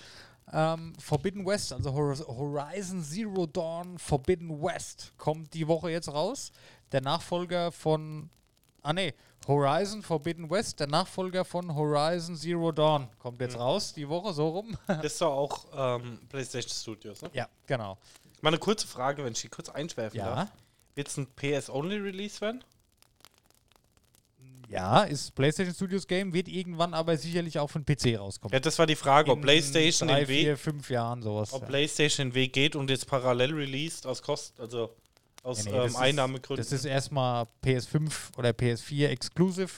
Ähm, 0.52 0.94
Forbidden 0.98 1.46
West, 1.46 1.74
also 1.74 1.94
Hor- 1.94 2.18
Horizon 2.18 3.04
Zero 3.04 3.46
Dawn 3.46 4.00
Forbidden 4.00 4.62
West, 4.64 5.14
kommt 5.18 5.54
die 5.54 5.68
Woche 5.68 5.92
jetzt 5.92 6.12
raus. 6.12 6.52
Der 6.94 7.02
Nachfolger 7.02 7.72
von. 7.72 8.30
Ah, 8.82 8.94
ne, 8.94 9.14
Horizon 9.48 10.02
Forbidden 10.02 10.50
West, 10.50 10.80
der 10.80 10.88
Nachfolger 10.88 11.44
von 11.44 11.76
Horizon 11.76 12.36
Zero 12.38 12.72
Dawn, 12.72 13.10
kommt 13.20 13.42
jetzt 13.42 13.60
raus, 13.60 13.94
die 13.94 14.08
Woche 14.08 14.34
so 14.34 14.48
rum. 14.48 14.78
Das 14.88 15.04
ist 15.06 15.22
doch 15.22 15.34
auch 15.36 15.66
ähm, 16.00 16.22
PlayStation 16.30 16.72
Studios, 16.72 17.22
ne? 17.22 17.30
ja, 17.34 17.48
genau. 17.68 17.98
Mal 18.42 18.50
eine 18.52 18.58
kurze 18.60 18.88
Frage, 18.88 19.24
wenn 19.26 19.34
ich 19.34 19.42
die 19.42 19.50
kurz 19.50 19.68
einschwerfen 19.68 20.18
Ja. 20.18 20.36
darf. 20.36 20.50
Wird 20.98 21.10
es 21.10 21.18
ein 21.18 21.28
PS-Only-Release 21.36 22.42
werden? 22.42 22.64
Ja, 24.68 25.04
ist 25.04 25.36
PlayStation 25.36 25.76
Studios 25.76 26.08
Game, 26.08 26.34
wird 26.34 26.48
irgendwann 26.48 26.96
aber 26.96 27.16
sicherlich 27.16 27.60
auch 27.60 27.70
von 27.70 27.86
PC 27.86 28.18
rauskommen. 28.18 28.52
Ja, 28.52 28.60
das 28.60 28.80
war 28.80 28.88
die 28.88 28.96
Frage, 28.96 29.30
ob 29.30 29.38
In 29.38 29.44
PlayStation 29.44 30.10
drei, 30.10 30.22
den 30.22 30.28
Weg, 30.28 30.40
vier, 30.40 30.58
fünf 30.58 30.90
Jahren 30.90 31.22
sowas. 31.22 31.54
ob 31.54 31.62
ja. 31.62 31.68
PlayStation 31.68 32.30
den 32.30 32.34
Weg 32.34 32.52
geht 32.54 32.76
und 32.76 32.90
jetzt 32.90 33.06
parallel 33.06 33.54
released 33.54 34.08
aus 34.08 34.24
Kosten, 34.24 34.60
also 34.60 34.90
aus 35.44 35.64
Nee, 35.66 35.72
nee, 35.72 35.78
das 35.78 35.86
ähm, 35.86 35.90
ist- 35.92 35.96
Einnahmegründen. 35.98 36.66
Das 36.66 36.72
ist 36.74 36.84
erstmal 36.86 37.46
PS5 37.64 38.36
oder 38.36 38.50
PS4 38.50 39.08
exclusive 39.10 39.70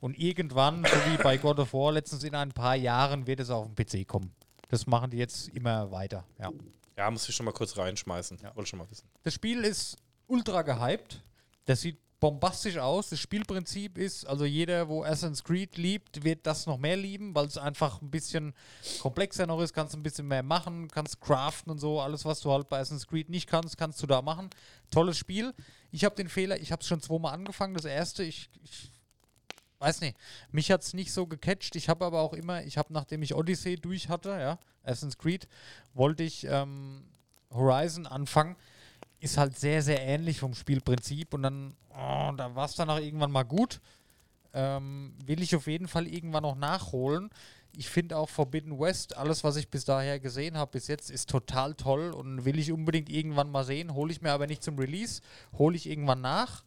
und 0.00 0.18
irgendwann, 0.18 0.84
so 0.86 1.12
wie 1.12 1.22
bei 1.22 1.36
God 1.36 1.58
of 1.58 1.74
War 1.74 1.92
letztens 1.92 2.24
in 2.24 2.34
ein 2.34 2.50
paar 2.50 2.76
Jahren, 2.76 3.26
wird 3.26 3.40
es 3.40 3.50
auf 3.50 3.68
den 3.68 3.76
PC 3.76 4.08
kommen. 4.08 4.32
Das 4.70 4.86
machen 4.86 5.10
die 5.10 5.18
jetzt 5.18 5.48
immer 5.50 5.92
weiter. 5.92 6.24
Ja. 6.40 6.50
ja, 6.96 7.10
muss 7.10 7.28
ich 7.28 7.36
schon 7.36 7.44
mal 7.44 7.52
kurz 7.52 7.76
reinschmeißen. 7.76 8.38
Ja. 8.42 8.56
Wollte 8.56 8.70
schon 8.70 8.78
mal 8.78 8.90
wissen. 8.90 9.06
Das 9.22 9.34
Spiel 9.34 9.64
ist 9.64 9.98
ultra 10.32 10.62
gehypt. 10.62 11.22
Das 11.66 11.82
sieht 11.82 11.98
bombastisch 12.18 12.78
aus. 12.78 13.10
Das 13.10 13.18
Spielprinzip 13.18 13.98
ist, 13.98 14.24
also 14.26 14.44
jeder, 14.44 14.88
wo 14.88 15.02
Assassin's 15.02 15.44
Creed 15.44 15.76
liebt, 15.76 16.24
wird 16.24 16.46
das 16.46 16.66
noch 16.66 16.78
mehr 16.78 16.96
lieben, 16.96 17.34
weil 17.34 17.46
es 17.46 17.58
einfach 17.58 18.00
ein 18.00 18.10
bisschen 18.10 18.54
komplexer 19.00 19.46
noch 19.46 19.60
ist. 19.60 19.74
Kannst 19.74 19.94
ein 19.94 20.02
bisschen 20.02 20.28
mehr 20.28 20.42
machen, 20.42 20.88
kannst 20.88 21.20
craften 21.20 21.72
und 21.72 21.78
so. 21.78 22.00
Alles, 22.00 22.24
was 22.24 22.40
du 22.40 22.50
halt 22.50 22.68
bei 22.68 22.78
Assassin's 22.78 23.06
Creed 23.06 23.28
nicht 23.28 23.48
kannst, 23.48 23.76
kannst 23.76 24.02
du 24.02 24.06
da 24.06 24.22
machen. 24.22 24.50
Tolles 24.90 25.18
Spiel. 25.18 25.52
Ich 25.90 26.04
habe 26.04 26.14
den 26.14 26.28
Fehler, 26.28 26.58
ich 26.58 26.72
habe 26.72 26.80
es 26.80 26.88
schon 26.88 27.02
zweimal 27.02 27.34
angefangen. 27.34 27.74
Das 27.74 27.84
erste, 27.84 28.22
ich, 28.22 28.48
ich 28.62 28.90
weiß 29.80 30.00
nicht, 30.00 30.16
mich 30.50 30.70
hat 30.70 30.82
es 30.82 30.94
nicht 30.94 31.12
so 31.12 31.26
gecatcht. 31.26 31.76
Ich 31.76 31.88
habe 31.88 32.04
aber 32.04 32.20
auch 32.20 32.32
immer, 32.32 32.62
ich 32.62 32.78
habe, 32.78 32.92
nachdem 32.92 33.22
ich 33.22 33.34
Odyssey 33.34 33.76
durch 33.76 34.08
hatte, 34.08 34.30
ja, 34.30 34.58
Assassin's 34.84 35.18
Creed, 35.18 35.48
wollte 35.92 36.22
ich 36.22 36.44
ähm, 36.44 37.04
Horizon 37.50 38.06
anfangen. 38.06 38.56
Ist 39.22 39.38
halt 39.38 39.56
sehr, 39.56 39.82
sehr 39.82 40.02
ähnlich 40.02 40.40
vom 40.40 40.52
Spielprinzip 40.52 41.32
und 41.32 41.44
dann, 41.44 41.76
oh, 41.90 42.32
da 42.36 42.56
war 42.56 42.66
es 42.66 42.74
dann 42.74 42.90
auch 42.90 42.98
irgendwann 42.98 43.30
mal 43.30 43.44
gut. 43.44 43.80
Ähm, 44.52 45.14
will 45.24 45.40
ich 45.40 45.54
auf 45.54 45.68
jeden 45.68 45.86
Fall 45.86 46.08
irgendwann 46.08 46.42
noch 46.42 46.56
nachholen. 46.56 47.30
Ich 47.76 47.88
finde 47.88 48.16
auch 48.16 48.28
Forbidden 48.28 48.80
West, 48.80 49.16
alles, 49.16 49.44
was 49.44 49.54
ich 49.54 49.68
bis 49.68 49.84
daher 49.84 50.18
gesehen 50.18 50.58
habe, 50.58 50.72
bis 50.72 50.88
jetzt, 50.88 51.08
ist 51.08 51.30
total 51.30 51.74
toll 51.74 52.10
und 52.10 52.44
will 52.44 52.58
ich 52.58 52.72
unbedingt 52.72 53.08
irgendwann 53.08 53.52
mal 53.52 53.62
sehen. 53.62 53.94
Hole 53.94 54.10
ich 54.10 54.22
mir 54.22 54.32
aber 54.32 54.48
nicht 54.48 54.64
zum 54.64 54.76
Release, 54.76 55.22
hole 55.56 55.76
ich 55.76 55.88
irgendwann 55.88 56.20
nach. 56.20 56.64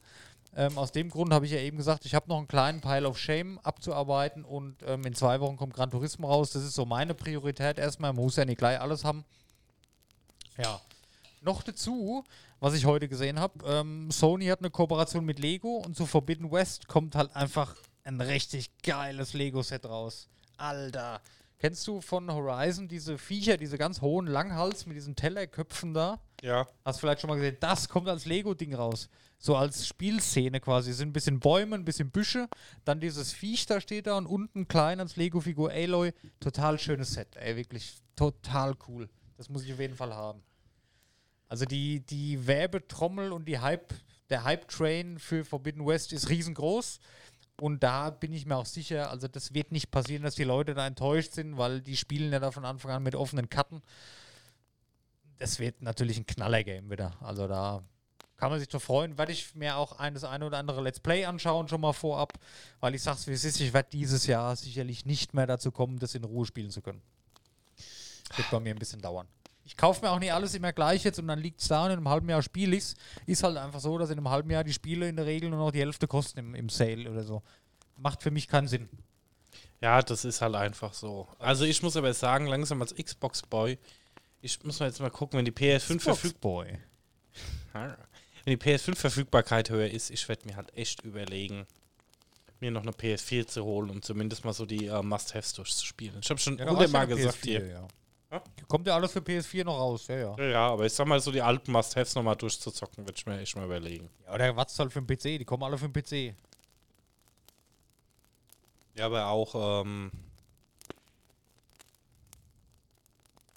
Ähm, 0.55 0.77
aus 0.77 0.93
dem 0.93 1.09
Grund 1.09 1.33
habe 1.33 1.45
ich 1.45 1.51
ja 1.51 1.59
eben 1.59 1.75
gesagt, 1.75 2.05
ich 2.05 2.15
habe 2.15 2.29
noch 2.29 2.37
einen 2.37 2.47
kleinen 2.47 2.79
Pile 2.79 3.09
of 3.09 3.19
Shame 3.19 3.59
abzuarbeiten 3.63 4.45
und 4.45 4.77
ähm, 4.87 5.03
in 5.03 5.13
zwei 5.13 5.41
Wochen 5.41 5.57
kommt 5.57 5.73
Gran 5.73 5.91
Turismo 5.91 6.27
raus. 6.27 6.51
Das 6.51 6.63
ist 6.63 6.75
so 6.75 6.85
meine 6.85 7.13
Priorität 7.13 7.77
erstmal. 7.77 8.13
Man 8.13 8.23
muss 8.23 8.37
ja 8.37 8.45
nicht 8.45 8.59
gleich 8.59 8.79
alles 8.79 9.03
haben. 9.03 9.25
Ja. 10.57 10.79
Noch 11.41 11.61
dazu, 11.61 12.23
was 12.59 12.73
ich 12.73 12.85
heute 12.85 13.07
gesehen 13.07 13.39
habe, 13.39 13.53
ähm, 13.65 14.09
Sony 14.11 14.47
hat 14.47 14.59
eine 14.59 14.69
Kooperation 14.69 15.25
mit 15.25 15.39
Lego 15.39 15.77
und 15.85 15.95
zu 15.95 16.05
Forbidden 16.05 16.51
West 16.51 16.87
kommt 16.87 17.15
halt 17.15 17.35
einfach 17.35 17.75
ein 18.03 18.21
richtig 18.21 18.69
geiles 18.83 19.33
Lego-Set 19.33 19.85
raus. 19.85 20.27
Alter. 20.57 21.21
Kennst 21.57 21.87
du 21.87 22.01
von 22.01 22.31
Horizon 22.31 22.87
diese 22.87 23.17
Viecher, 23.17 23.57
diese 23.57 23.77
ganz 23.77 24.01
hohen 24.01 24.27
Langhals 24.27 24.85
mit 24.85 24.95
diesen 24.97 25.15
Tellerköpfen 25.15 25.93
da? 25.93 26.19
Ja, 26.41 26.67
Hast 26.83 26.99
vielleicht 26.99 27.21
schon 27.21 27.29
mal 27.29 27.37
gesehen, 27.37 27.57
das 27.59 27.89
kommt 27.89 28.07
als 28.07 28.25
Lego-Ding 28.25 28.75
raus. 28.75 29.09
So 29.37 29.55
als 29.55 29.87
Spielszene 29.87 30.59
quasi. 30.59 30.91
Es 30.91 30.97
sind 30.97 31.09
ein 31.09 31.13
bisschen 31.13 31.39
Bäume, 31.39 31.75
ein 31.75 31.85
bisschen 31.85 32.11
Büsche. 32.11 32.47
Dann 32.83 32.99
dieses 32.99 33.33
Viech 33.33 33.65
da 33.65 33.81
steht 33.81 34.07
da 34.07 34.17
und 34.17 34.27
unten 34.27 34.67
klein 34.67 34.99
als 34.99 35.15
Lego-Figur 35.15 35.71
Aloy. 35.71 36.13
Total 36.39 36.77
schönes 36.77 37.13
Set, 37.13 37.35
ey. 37.35 37.55
Wirklich 37.55 37.97
total 38.15 38.75
cool. 38.87 39.09
Das 39.37 39.49
muss 39.49 39.63
ich 39.63 39.73
auf 39.73 39.79
jeden 39.79 39.95
Fall 39.95 40.13
haben. 40.13 40.43
Also 41.47 41.65
die, 41.65 41.99
die 42.01 42.47
Werbetrommel 42.47 43.31
und 43.31 43.45
die 43.45 43.59
Hype, 43.59 43.93
der 44.29 44.43
Hype-Train 44.43 45.19
für 45.19 45.45
Forbidden 45.45 45.85
West 45.85 46.13
ist 46.13 46.29
riesengroß. 46.29 46.99
Und 47.61 47.83
da 47.83 48.09
bin 48.09 48.33
ich 48.33 48.45
mir 48.45 48.57
auch 48.57 48.65
sicher, 48.65 49.09
also 49.11 49.27
das 49.27 49.53
wird 49.53 49.71
nicht 49.71 49.89
passieren, 49.89 50.23
dass 50.23 50.35
die 50.35 50.43
Leute 50.43 50.73
da 50.73 50.85
enttäuscht 50.85 51.33
sind, 51.33 51.57
weil 51.57 51.81
die 51.81 51.95
spielen 51.95 52.31
ja 52.31 52.39
da 52.39 52.51
von 52.51 52.65
Anfang 52.65 52.91
an 52.91 53.03
mit 53.03 53.15
offenen 53.15 53.49
Karten. 53.49 53.81
Das 55.37 55.59
wird 55.59 55.81
natürlich 55.81 56.17
ein 56.17 56.25
Knaller-Game 56.25 56.89
wieder. 56.89 57.15
Also 57.21 57.47
da 57.47 57.83
kann 58.37 58.49
man 58.49 58.59
sich 58.59 58.67
doch 58.67 58.81
freuen. 58.81 59.17
Werde 59.17 59.31
ich 59.31 59.55
mir 59.55 59.77
auch 59.77 59.99
ein, 59.99 60.13
das 60.13 60.23
eine 60.25 60.45
oder 60.45 60.57
andere 60.57 60.81
Let's 60.81 60.99
Play 60.99 61.25
anschauen, 61.25 61.67
schon 61.67 61.81
mal 61.81 61.93
vorab, 61.93 62.33
weil 62.81 62.95
ich 62.95 63.03
sag's 63.03 63.27
wie 63.27 63.31
es 63.31 63.45
ist, 63.45 63.59
ich 63.61 63.73
werde 63.73 63.89
dieses 63.91 64.27
Jahr 64.27 64.55
sicherlich 64.55 65.05
nicht 65.05 65.33
mehr 65.33 65.47
dazu 65.47 65.71
kommen, 65.71 65.99
das 65.99 66.15
in 66.15 66.23
Ruhe 66.23 66.45
spielen 66.45 66.71
zu 66.71 66.81
können. 66.81 67.01
Wird 68.35 68.49
bei 68.51 68.59
mir 68.59 68.71
ein 68.71 68.79
bisschen 68.79 69.01
dauern. 69.01 69.27
Ich 69.65 69.75
kaufe 69.75 70.05
mir 70.05 70.11
auch 70.11 70.19
nicht 70.19 70.31
alles 70.31 70.53
immer 70.53 70.71
gleich 70.73 71.03
jetzt 71.03 71.17
und 71.17 71.27
dann 71.27 71.39
liegt 71.39 71.59
es 71.59 71.67
da 71.67 71.85
und 71.85 71.91
in 71.91 71.97
einem 71.97 72.07
halben 72.09 72.29
Jahr 72.29 72.41
spiele 72.43 72.75
ich's. 72.75 72.95
Ist 73.25 73.43
halt 73.43 73.57
einfach 73.57 73.79
so, 73.79 73.97
dass 73.97 74.11
in 74.11 74.17
einem 74.17 74.29
halben 74.29 74.49
Jahr 74.51 74.63
die 74.63 74.73
Spiele 74.73 75.09
in 75.09 75.15
der 75.15 75.25
Regel 75.25 75.49
nur 75.49 75.57
noch 75.59 75.71
die 75.71 75.79
Hälfte 75.79 76.07
kosten 76.07 76.39
im, 76.39 76.55
im 76.55 76.69
Sale 76.69 77.09
oder 77.09 77.23
so. 77.23 77.41
Macht 77.97 78.21
für 78.21 78.29
mich 78.31 78.47
keinen 78.47 78.67
Sinn. 78.67 78.89
ja, 79.81 80.01
das 80.01 80.23
ist 80.23 80.41
halt 80.41 80.55
einfach 80.55 80.93
so. 80.93 81.27
Also 81.39 81.65
ich 81.65 81.81
muss 81.81 81.97
aber 81.97 82.13
sagen, 82.13 82.45
langsam 82.45 82.81
als 82.81 82.93
Xbox-Boy, 82.93 83.79
ich 84.41 84.63
muss 84.63 84.79
mal 84.79 84.85
jetzt 84.85 84.99
mal 84.99 85.09
gucken, 85.09 85.37
wenn 85.39 85.45
die 85.45 85.51
PS5 85.51 85.99
verfügbar 85.99 86.65
Boy. 86.65 86.77
wenn 87.73 87.95
die 88.45 88.57
PS5-Verfügbarkeit 88.57 89.69
höher 89.71 89.89
ist, 89.89 90.11
ich 90.11 90.27
werde 90.29 90.45
mir 90.45 90.55
halt 90.55 90.75
echt 90.77 91.03
überlegen, 91.03 91.65
mir 92.59 92.69
noch 92.71 92.83
eine 92.83 92.91
PS4 92.91 93.47
zu 93.47 93.63
holen, 93.65 93.89
um 93.89 94.01
zumindest 94.01 94.45
mal 94.45 94.53
so 94.53 94.65
die 94.65 94.85
äh, 94.85 95.01
Must-Haves 95.01 95.53
durchzuspielen. 95.53 96.19
Ich 96.21 96.29
habe 96.29 96.39
schon 96.39 96.57
Ja, 96.57 96.69
hundertmal 96.69 97.07
gesagt 97.07 97.37
PS4, 97.37 97.43
hier. 97.45 97.67
Ja. 97.67 97.87
Ja? 98.35 98.65
Kommt 98.67 98.87
ja 98.87 98.95
alles 98.95 99.11
für 99.11 99.19
PS4 99.19 99.63
noch 99.63 99.77
raus, 99.79 100.07
ja, 100.07 100.15
ja. 100.17 100.35
Ja, 100.37 100.43
ja, 100.45 100.67
aber 100.69 100.85
ich 100.85 100.93
sag 100.93 101.07
mal, 101.07 101.19
so 101.19 101.31
die 101.31 101.41
alten 101.41 101.71
Must-Haves 101.71 102.15
nochmal 102.15 102.35
durchzuzocken, 102.35 103.05
würde 103.05 103.13
ich 103.17 103.25
mir 103.25 103.39
echt 103.39 103.55
mal 103.55 103.65
überlegen. 103.65 104.09
Ja, 104.25 104.33
oder 104.33 104.55
was 104.55 104.77
halt 104.79 104.91
für 104.93 105.01
den 105.01 105.07
PC? 105.07 105.39
Die 105.39 105.45
kommen 105.45 105.63
alle 105.63 105.77
für 105.77 105.89
den 105.89 105.93
PC. 105.93 106.35
Ja, 108.95 109.05
aber 109.07 109.27
auch, 109.27 109.83
ähm, 109.83 110.11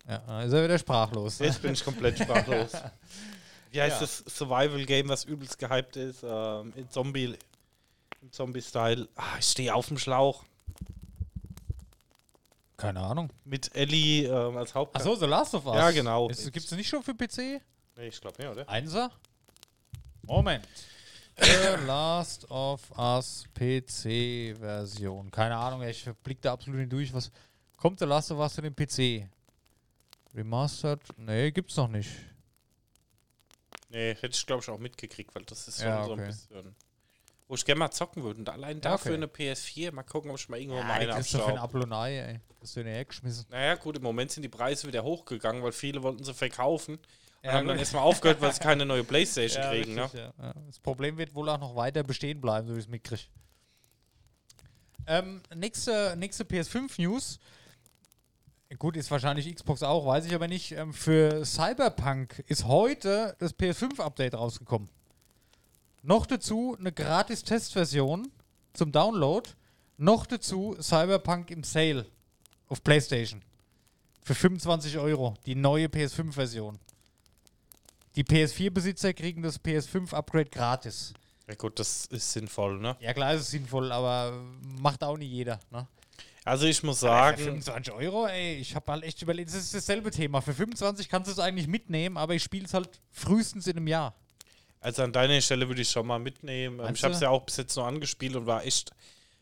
Ja, 0.08 0.18
dann 0.26 0.46
ist 0.46 0.52
er 0.54 0.64
wieder 0.64 0.78
sprachlos. 0.78 1.38
jetzt 1.38 1.60
bin 1.60 1.72
ich 1.74 1.84
komplett 1.84 2.18
sprachlos. 2.18 2.72
Wie 3.70 3.80
heißt 3.82 3.96
Ja. 3.96 4.00
das 4.00 4.18
Survival-Game, 4.26 5.08
was 5.08 5.24
übelst 5.24 5.58
gehypt 5.58 5.96
ist? 5.96 6.22
Ähm, 6.24 6.72
in 6.76 6.88
Zombie, 6.88 7.36
im 8.22 8.32
Zombie-Style. 8.32 9.06
Ah, 9.16 9.36
ich 9.38 9.44
stehe 9.46 9.74
auf 9.74 9.88
dem 9.88 9.98
Schlauch. 9.98 10.44
Keine 12.78 13.00
Ahnung. 13.00 13.30
Mit 13.44 13.74
Ellie 13.74 14.26
ähm, 14.28 14.56
als 14.56 14.72
Hauptcharakter. 14.74 15.10
Achso, 15.10 15.20
The 15.20 15.26
Last 15.26 15.52
of 15.54 15.66
Us. 15.66 15.74
Ja, 15.74 15.90
genau. 15.90 16.28
Gibt 16.28 16.56
es 16.56 16.70
nicht 16.70 16.88
schon 16.88 17.02
für 17.02 17.12
PC? 17.12 17.60
Nee, 17.96 18.06
ich 18.08 18.20
glaube 18.20 18.40
nicht, 18.40 18.50
oder? 18.50 18.68
Einser? 18.68 19.10
Moment. 20.22 20.66
The 21.40 21.84
Last 21.86 22.48
of 22.50 22.80
Us 22.96 23.44
PC-Version. 23.54 25.30
Keine 25.30 25.56
Ahnung, 25.56 25.82
ich 25.82 26.08
blick 26.22 26.40
da 26.40 26.52
absolut 26.52 26.78
nicht 26.80 26.92
durch. 26.92 27.12
Was 27.12 27.30
kommt 27.76 27.98
The 27.98 28.04
Last 28.04 28.30
of 28.30 28.38
Us 28.38 28.54
für 28.54 28.62
den 28.62 28.74
PC? 28.74 29.28
Remastered? 30.34 31.00
Nee, 31.16 31.50
gibt's 31.50 31.76
noch 31.76 31.88
nicht. 31.88 32.10
Nee, 33.88 34.14
hätte 34.14 34.28
ich 34.28 34.46
glaube 34.46 34.62
ich 34.62 34.68
auch 34.68 34.78
mitgekriegt, 34.78 35.34
weil 35.34 35.44
das 35.44 35.66
ist 35.66 35.80
Ja, 35.80 36.04
so 36.04 36.12
ein 36.12 36.20
okay. 36.20 36.28
bisschen. 36.28 36.76
Wo 37.48 37.54
ich 37.54 37.64
gerne 37.64 37.78
mal 37.78 37.90
zocken 37.90 38.22
würde. 38.22 38.40
Und 38.40 38.48
allein 38.50 38.76
Ja, 38.76 38.82
dafür 38.82 39.12
okay. 39.12 39.16
eine 39.16 39.26
PS4, 39.26 39.90
mal 39.92 40.02
gucken, 40.02 40.30
ob 40.30 40.38
ich 40.38 40.48
mal 40.50 40.58
irgendwo 40.60 40.78
Ja, 40.78 40.84
mal 40.84 41.00
die 41.00 41.06
eine 41.06 41.14
kriegst 41.14 41.34
ein 41.34 41.40
abstaub. 41.40 41.74
Und 41.74 41.82
ein 41.84 41.92
Ei, 41.94 42.18
ey. 42.18 42.40
Hast 42.60 42.76
du 42.76 42.82
den 42.82 42.92
hergeschmissen. 42.92 43.46
Naja, 43.50 43.74
gut, 43.76 43.96
im 43.96 44.02
Moment 44.02 44.30
sind 44.30 44.42
die 44.42 44.48
Preise 44.48 44.86
wieder 44.86 45.02
hochgegangen, 45.02 45.62
weil 45.62 45.72
viele 45.72 46.02
wollten 46.02 46.22
sie 46.24 46.34
verkaufen. 46.34 46.96
Und 46.96 47.06
Ja, 47.42 47.52
haben 47.52 47.66
dann 47.66 47.76
gut. 47.76 47.80
erstmal 47.80 48.02
aufgehört, 48.02 48.40
weil 48.42 48.52
sie 48.52 48.60
keine 48.60 48.84
neue 48.84 49.02
Playstation 49.04 49.62
Ja, 49.62 49.70
kriegen. 49.70 49.94
Ne? 49.94 50.02
richtig, 50.04 50.20
ja. 50.20 50.32
Ja. 50.38 50.54
Das 50.66 50.78
Problem 50.78 51.16
wird 51.16 51.34
wohl 51.34 51.48
auch 51.48 51.58
noch 51.58 51.74
weiter 51.74 52.02
bestehen 52.02 52.40
bleiben, 52.40 52.66
so 52.68 52.74
wie 52.74 52.78
ich 52.80 52.84
es 52.84 52.90
mitkriege. 52.90 53.22
Ähm, 55.06 55.40
nächste, 55.54 56.14
nächste 56.18 56.44
PS5-News. 56.44 57.38
Gut, 58.78 58.96
ist 58.98 59.10
wahrscheinlich 59.10 59.54
Xbox 59.54 59.82
auch, 59.82 60.04
weiß 60.04 60.26
ich 60.26 60.34
aber 60.34 60.46
nicht. 60.48 60.72
Ähm, 60.72 60.92
für 60.92 61.46
Cyberpunk 61.46 62.40
ist 62.48 62.66
heute 62.66 63.34
das 63.38 63.54
PS5-Update 63.58 64.34
rausgekommen. 64.34 64.90
Noch 66.02 66.26
dazu 66.26 66.76
eine 66.78 66.92
gratis 66.92 67.42
Testversion 67.42 68.28
zum 68.72 68.92
Download. 68.92 69.48
Noch 69.96 70.26
dazu 70.26 70.76
Cyberpunk 70.80 71.50
im 71.50 71.64
Sale 71.64 72.06
auf 72.68 72.82
PlayStation. 72.84 73.42
Für 74.22 74.34
25 74.34 74.98
Euro. 74.98 75.34
Die 75.46 75.54
neue 75.54 75.86
PS5-Version. 75.86 76.78
Die 78.14 78.24
PS4-Besitzer 78.24 79.12
kriegen 79.12 79.42
das 79.42 79.62
PS5-Upgrade 79.62 80.50
gratis. 80.50 81.14
Ja 81.48 81.54
gut, 81.54 81.78
das 81.78 82.06
ist 82.06 82.32
sinnvoll, 82.32 82.78
ne? 82.78 82.96
Ja, 83.00 83.14
klar, 83.14 83.34
ist 83.34 83.42
es 83.42 83.50
sinnvoll, 83.50 83.90
aber 83.90 84.44
macht 84.80 85.02
auch 85.02 85.16
nicht 85.16 85.30
jeder. 85.30 85.58
Ne? 85.70 85.86
Also 86.44 86.66
ich 86.66 86.82
muss 86.82 87.00
Für 87.00 87.06
sagen, 87.06 87.38
25 87.38 87.92
Euro, 87.94 88.26
ey, 88.26 88.56
ich 88.56 88.74
habe 88.74 88.92
halt 88.92 89.04
echt 89.04 89.20
überlegt, 89.22 89.48
das 89.48 89.56
ist 89.56 89.74
dasselbe 89.74 90.10
Thema. 90.10 90.40
Für 90.40 90.54
25 90.54 91.08
kannst 91.08 91.28
du 91.28 91.32
es 91.32 91.38
eigentlich 91.38 91.68
mitnehmen, 91.68 92.16
aber 92.16 92.34
ich 92.34 92.42
spiele 92.42 92.66
es 92.66 92.74
halt 92.74 93.00
frühestens 93.10 93.66
in 93.66 93.76
einem 93.76 93.86
Jahr. 93.86 94.14
Also 94.80 95.02
an 95.02 95.12
deiner 95.12 95.40
Stelle 95.40 95.68
würde 95.68 95.82
ich 95.82 95.90
schon 95.90 96.06
mal 96.06 96.18
mitnehmen. 96.18 96.78
Ähm, 96.78 96.84
Meinst 96.84 97.00
Ich 97.00 97.04
habe 97.04 97.14
es 97.14 97.20
ja 97.20 97.30
auch 97.30 97.42
bis 97.44 97.56
jetzt 97.56 97.76
nur 97.76 97.86
angespielt 97.86 98.36
und 98.36 98.46
war 98.46 98.64
echt, 98.64 98.92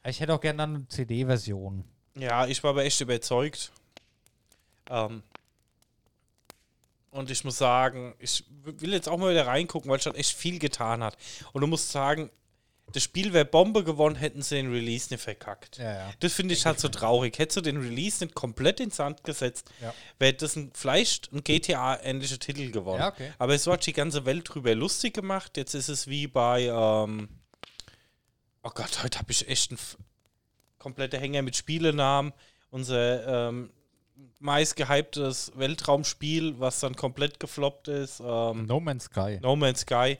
Ich 0.04 0.20
hätte 0.20 0.34
auch 0.34 0.40
gerne 0.40 0.58
dann 0.58 0.74
eine 0.74 0.88
CD-Version. 0.88 1.84
ja, 2.14 2.46
ich 2.46 2.62
war 2.62 2.70
aber 2.70 2.84
echt 2.84 3.00
überzeugt. 3.00 3.72
Ähm, 4.88 5.22
und 7.10 7.30
ich 7.30 7.44
muss 7.44 7.58
sagen, 7.58 8.14
ich 8.18 8.44
will 8.62 8.92
jetzt 8.92 9.08
auch 9.08 9.16
mal 9.16 9.30
wieder 9.30 9.46
reingucken, 9.46 9.90
weil 9.90 9.98
es 9.98 10.04
schon 10.04 10.14
echt 10.14 10.36
viel 10.36 10.58
getan 10.58 11.02
hat. 11.02 11.16
Und 11.52 11.62
du 11.62 11.66
musst 11.66 11.90
sagen, 11.90 12.30
das 12.92 13.02
Spiel 13.02 13.32
wäre 13.32 13.44
Bombe 13.44 13.82
gewonnen, 13.84 14.16
hätten 14.16 14.42
sie 14.42 14.54
den 14.56 14.70
Release 14.72 15.12
nicht 15.12 15.22
verkackt. 15.22 15.78
Ja, 15.78 15.92
ja. 15.92 16.10
Das 16.20 16.32
finde 16.32 16.54
ich 16.54 16.64
halt 16.64 16.78
so 16.80 16.88
traurig. 16.88 17.38
Hättest 17.38 17.56
du 17.56 17.60
den 17.60 17.76
Release 17.78 18.22
nicht 18.24 18.34
komplett 18.34 18.78
ins 18.80 18.96
Sand 18.96 19.24
gesetzt, 19.24 19.70
Ja. 19.82 19.92
wäre 20.18 20.34
das 20.34 20.56
ein, 20.56 20.70
vielleicht 20.72 21.32
ein 21.32 21.42
GTA-ähnlicher 21.42 22.38
Titel 22.38 22.70
geworden. 22.70 23.02
Okay. 23.02 23.32
Aber 23.38 23.54
es 23.54 23.66
hat 23.66 23.84
die 23.86 23.92
ganze 23.92 24.24
Welt 24.24 24.48
drüber 24.48 24.74
lustig 24.74 25.14
gemacht. 25.14 25.56
Jetzt 25.56 25.74
ist 25.74 25.88
es 25.88 26.06
wie 26.06 26.26
bei, 26.28 26.62
ähm, 26.66 27.28
oh 28.62 28.70
Gott, 28.74 29.02
heute 29.02 29.18
habe 29.18 29.32
ich 29.32 29.48
echt 29.48 29.70
einen 29.72 29.78
f- 29.78 29.96
komplette 30.78 31.18
Hänger 31.18 31.42
mit 31.42 31.56
Spielenamen. 31.56 32.32
Unser 32.70 33.48
ähm, 33.48 33.70
meist 34.38 34.76
gehyptes 34.76 35.52
Weltraumspiel, 35.56 36.58
was 36.60 36.80
dann 36.80 36.94
komplett 36.96 37.40
gefloppt 37.40 37.88
ist. 37.88 38.20
Ähm, 38.20 38.66
No 38.66 38.80
Man's 38.80 39.04
Sky. 39.04 39.38
no 39.42 39.56
Man's 39.56 39.80
Sky. 39.80 40.18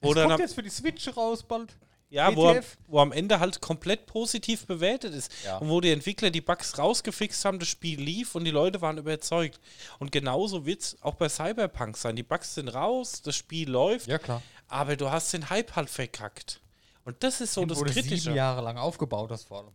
Dann 0.00 0.28
kommt 0.28 0.38
jetzt 0.40 0.54
für 0.54 0.62
die 0.62 0.70
Switch 0.70 1.14
raus 1.16 1.42
bald. 1.42 1.74
Ja, 2.08 2.34
wo, 2.36 2.48
am- 2.48 2.60
wo 2.86 3.00
am 3.00 3.12
Ende 3.12 3.40
halt 3.40 3.60
komplett 3.60 4.06
positiv 4.06 4.66
bewertet 4.66 5.12
ist. 5.14 5.30
Ja. 5.44 5.58
Und 5.58 5.68
wo 5.68 5.80
die 5.80 5.90
Entwickler 5.90 6.30
die 6.30 6.40
Bugs 6.40 6.78
rausgefixt 6.78 7.44
haben, 7.44 7.58
das 7.58 7.68
Spiel 7.68 8.00
lief 8.00 8.34
und 8.34 8.44
die 8.44 8.50
Leute 8.50 8.80
waren 8.80 8.98
überzeugt. 8.98 9.60
Und 9.98 10.12
genauso 10.12 10.64
wird 10.66 10.82
es 10.82 10.96
auch 11.02 11.14
bei 11.14 11.28
Cyberpunk 11.28 11.96
sein. 11.96 12.14
Die 12.16 12.22
Bugs 12.22 12.54
sind 12.54 12.68
raus, 12.68 13.22
das 13.22 13.36
Spiel 13.36 13.68
läuft, 13.70 14.06
Ja, 14.06 14.18
klar. 14.18 14.42
aber 14.68 14.96
du 14.96 15.10
hast 15.10 15.32
den 15.32 15.50
Hype 15.50 15.74
halt 15.76 15.90
verkackt. 15.90 16.60
Und 17.04 17.22
das 17.22 17.40
ist 17.40 17.54
so 17.54 17.64
das 17.64 17.78
Wo 17.78 17.84
du 17.84 17.92
Kritische. 17.92 18.16
sieben 18.22 18.36
Jahre 18.36 18.62
lang 18.62 18.78
aufgebaut 18.78 19.30
hast 19.30 19.44
vor 19.48 19.58
allem. 19.58 19.72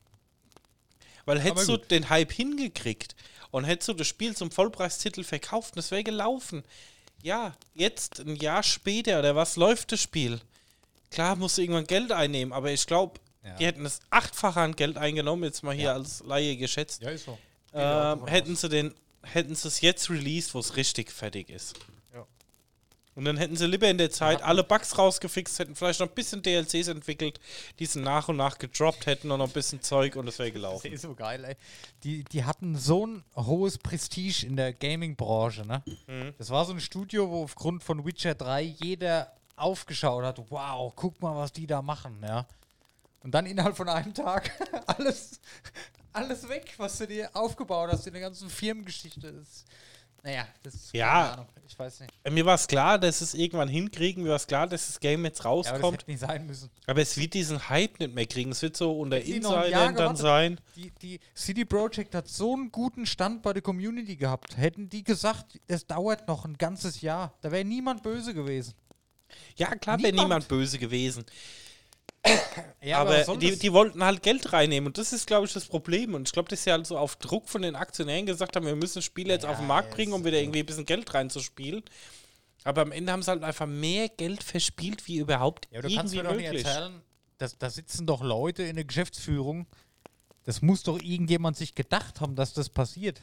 Weil 1.25 1.39
hättest 1.39 1.69
du 1.69 1.77
den 1.77 2.09
Hype 2.09 2.31
hingekriegt 2.31 3.15
und 3.51 3.63
hättest 3.65 3.89
du 3.89 3.93
das 3.93 4.07
Spiel 4.07 4.35
zum 4.35 4.51
Vollpreistitel 4.51 5.23
verkauft, 5.23 5.77
das 5.77 5.91
wäre 5.91 6.03
gelaufen. 6.03 6.63
Ja, 7.23 7.53
jetzt, 7.75 8.19
ein 8.19 8.35
Jahr 8.35 8.63
später 8.63 9.19
oder 9.19 9.35
was, 9.35 9.55
läuft 9.55 9.91
das 9.91 10.01
Spiel. 10.01 10.41
Klar, 11.11 11.35
musst 11.35 11.57
du 11.57 11.61
irgendwann 11.61 11.85
Geld 11.85 12.11
einnehmen, 12.11 12.53
aber 12.53 12.71
ich 12.71 12.85
glaube, 12.87 13.19
Ja. 13.43 13.55
die 13.55 13.65
hätten 13.65 13.83
das 13.83 13.99
achtfache 14.09 14.59
an 14.61 14.75
Geld 14.75 14.97
eingenommen, 14.97 15.43
jetzt 15.43 15.61
mal 15.63 15.75
hier 15.75 15.85
Ja. 15.85 15.93
als 15.93 16.23
Laie 16.25 16.57
geschätzt. 16.57 17.01
Ja, 17.01 17.09
ist 17.09 17.25
so. 17.25 17.37
ähm, 17.73 18.25
hätten 18.27 18.55
sie 18.55 18.69
den, 18.69 18.93
hätten 19.23 19.55
sie 19.55 19.67
es 19.67 19.81
jetzt 19.81 20.09
released, 20.09 20.53
wo 20.53 20.59
es 20.59 20.75
richtig 20.75 21.11
fertig 21.11 21.49
ist. 21.49 21.75
Ja. 22.13 22.25
Und 23.15 23.25
dann 23.25 23.35
hätten 23.37 23.55
sie 23.57 23.65
lieber 23.67 23.87
in 23.89 23.97
der 23.97 24.09
Zeit 24.11 24.39
Ja. 24.39 24.45
alle 24.45 24.63
Bugs 24.63 24.97
rausgefixt, 24.97 25.59
hätten 25.59 25.75
vielleicht 25.75 25.99
noch 25.99 26.07
ein 26.07 26.13
bisschen 26.13 26.41
DLCs 26.41 26.87
entwickelt, 26.87 27.39
die 27.79 27.85
sie 27.85 27.99
nach 27.99 28.29
und 28.29 28.37
nach 28.37 28.57
gedroppt 28.57 29.05
hätten 29.05 29.31
und 29.31 29.39
noch 29.39 29.47
ein 29.47 29.53
bisschen 29.53 29.81
Zeug 29.81 30.15
und 30.15 30.27
es 30.27 30.37
wäre 30.39 30.49
Das 30.49 30.53
gelaufen. 30.53 30.87
ist 30.93 31.01
so 31.01 31.13
geil, 31.15 31.43
ey. 31.43 31.55
Die, 32.03 32.23
die 32.25 32.43
hatten 32.45 32.77
so 32.77 33.05
ein 33.07 33.23
hohes 33.35 33.77
Prestige 33.77 34.45
in 34.45 34.55
der 34.55 34.71
Gaming-Branche, 34.73 35.65
ne? 35.65 35.83
Mhm. 36.07 36.33
Das 36.37 36.49
war 36.51 36.65
so 36.65 36.73
ein 36.73 36.79
Studio, 36.79 37.29
wo 37.29 37.43
aufgrund 37.43 37.83
von 37.83 38.05
Witcher 38.05 38.33
3 38.35 38.61
jeder 38.61 39.33
aufgeschaut 39.61 40.23
hat. 40.23 40.39
Wow, 40.49 40.93
guck 40.95 41.21
mal, 41.21 41.35
was 41.35 41.51
die 41.51 41.67
da 41.67 41.81
machen, 41.81 42.17
ja. 42.23 42.45
Und 43.23 43.31
dann 43.31 43.45
innerhalb 43.45 43.77
von 43.77 43.87
einem 43.87 44.13
Tag 44.13 44.51
alles, 44.87 45.39
alles 46.11 46.47
weg, 46.49 46.73
was 46.77 46.97
du 46.97 47.07
dir 47.07 47.29
aufgebaut 47.33 47.89
hast 47.91 48.07
in 48.07 48.13
der 48.13 48.21
ganzen 48.23 48.49
Firmengeschichte. 48.49 49.31
Das, 49.31 49.63
naja, 50.23 50.47
das 50.63 50.75
ist 50.75 50.93
Ja. 50.93 51.33
Ahnung. 51.33 51.47
Ich 51.67 51.77
weiß 51.79 52.01
nicht. 52.01 52.13
Äh, 52.23 52.29
Mir 52.31 52.45
war 52.45 52.55
es 52.55 52.67
klar, 52.67 52.99
dass 52.99 53.21
es 53.21 53.33
irgendwann 53.33 53.69
hinkriegen, 53.69 54.23
mir 54.23 54.29
war 54.29 54.35
es 54.35 54.45
klar, 54.45 54.67
dass 54.67 54.87
das 54.87 54.99
Game 54.99 55.23
jetzt 55.23 55.43
Ja, 55.43 55.49
aber 55.51 55.61
das 55.63 55.71
rauskommt, 55.71 56.07
nicht 56.07 56.19
sein 56.19 56.45
müssen. 56.45 56.69
aber, 56.85 57.01
es 57.01 57.15
wird 57.15 57.33
diesen 57.33 57.69
Hype 57.69 57.99
nicht 57.99 58.13
mehr 58.13 58.25
kriegen. 58.25 58.51
Es 58.51 58.61
wird 58.61 58.75
so 58.75 58.99
unter 58.99 59.21
Insidern 59.21 59.95
dann 59.95 60.15
sein. 60.15 60.59
Die, 60.75 60.91
die 61.01 61.19
CD 61.33 61.63
Projekt 61.63 62.13
hat 62.13 62.27
so 62.27 62.53
einen 62.53 62.71
guten 62.71 63.05
Stand 63.05 63.41
bei 63.41 63.53
der 63.53 63.61
Community 63.61 64.15
gehabt. 64.17 64.57
Hätten 64.57 64.89
die 64.89 65.03
gesagt, 65.03 65.59
es 65.67 65.87
dauert 65.87 66.27
noch 66.27 66.43
ein 66.45 66.57
ganzes 66.57 67.01
Jahr, 67.01 67.33
da 67.41 67.51
wäre 67.51 67.63
niemand 67.63 68.03
böse 68.03 68.33
gewesen. 68.33 68.73
Ja, 69.55 69.75
klar 69.75 70.01
wäre 70.01 70.13
Niemand. 70.13 70.47
böse 70.47 70.77
gewesen. 70.77 71.25
Ja, 72.83 72.97
aber 72.99 73.23
soll 73.23 73.37
die, 73.37 73.57
die 73.57 73.71
wollten 73.73 74.03
halt 74.03 74.23
Geld 74.23 74.53
reinnehmen 74.53 74.87
und 74.87 74.97
das 74.97 75.13
ist, 75.13 75.27
glaube 75.27 75.45
ich, 75.45 75.53
das 75.53 75.65
Problem. 75.65 76.15
Und 76.15 76.27
ich 76.27 76.33
glaube, 76.33 76.49
dass 76.49 76.63
sie 76.63 76.71
halt 76.71 76.87
so 76.87 76.97
auf 76.97 77.15
Druck 77.17 77.47
von 77.47 77.61
den 77.61 77.75
Aktionären 77.75 78.25
gesagt 78.25 78.55
haben, 78.55 78.65
wir 78.65 78.75
müssen 78.75 78.95
das 78.95 79.05
Spiel 79.05 79.27
jetzt 79.27 79.43
Ja, 79.43 79.51
auf 79.51 79.57
den 79.57 79.67
Markt 79.67 79.91
bringen, 79.91 80.13
um 80.13 80.25
wieder 80.25 80.39
irgendwie 80.39 80.59
ein 80.61 80.65
bisschen 80.65 80.85
Geld 80.85 81.13
reinzuspielen. 81.13 81.83
Aber 82.63 82.81
am 82.81 82.91
Ende 82.91 83.11
haben 83.11 83.21
sie 83.21 83.29
halt 83.29 83.43
einfach 83.43 83.67
mehr 83.67 84.09
Geld 84.09 84.43
verspielt, 84.43 85.07
wie 85.07 85.17
überhaupt 85.17 85.67
ja, 85.71 85.79
aber 85.79 85.89
du 85.89 85.95
kannst 85.95 86.13
mir 86.15 86.23
doch 86.23 86.35
nicht 86.35 86.45
erzählen, 86.45 87.01
dass, 87.37 87.57
da 87.57 87.69
sitzen 87.69 88.05
doch 88.05 88.21
Leute 88.21 88.63
in 88.63 88.75
der 88.75 88.85
Geschäftsführung. 88.85 89.67
Das 90.43 90.61
muss 90.61 90.83
doch 90.83 90.99
irgendjemand 90.99 91.57
sich 91.57 91.75
gedacht 91.75 92.19
haben, 92.19 92.35
dass 92.35 92.53
das 92.53 92.69
passiert. 92.69 93.21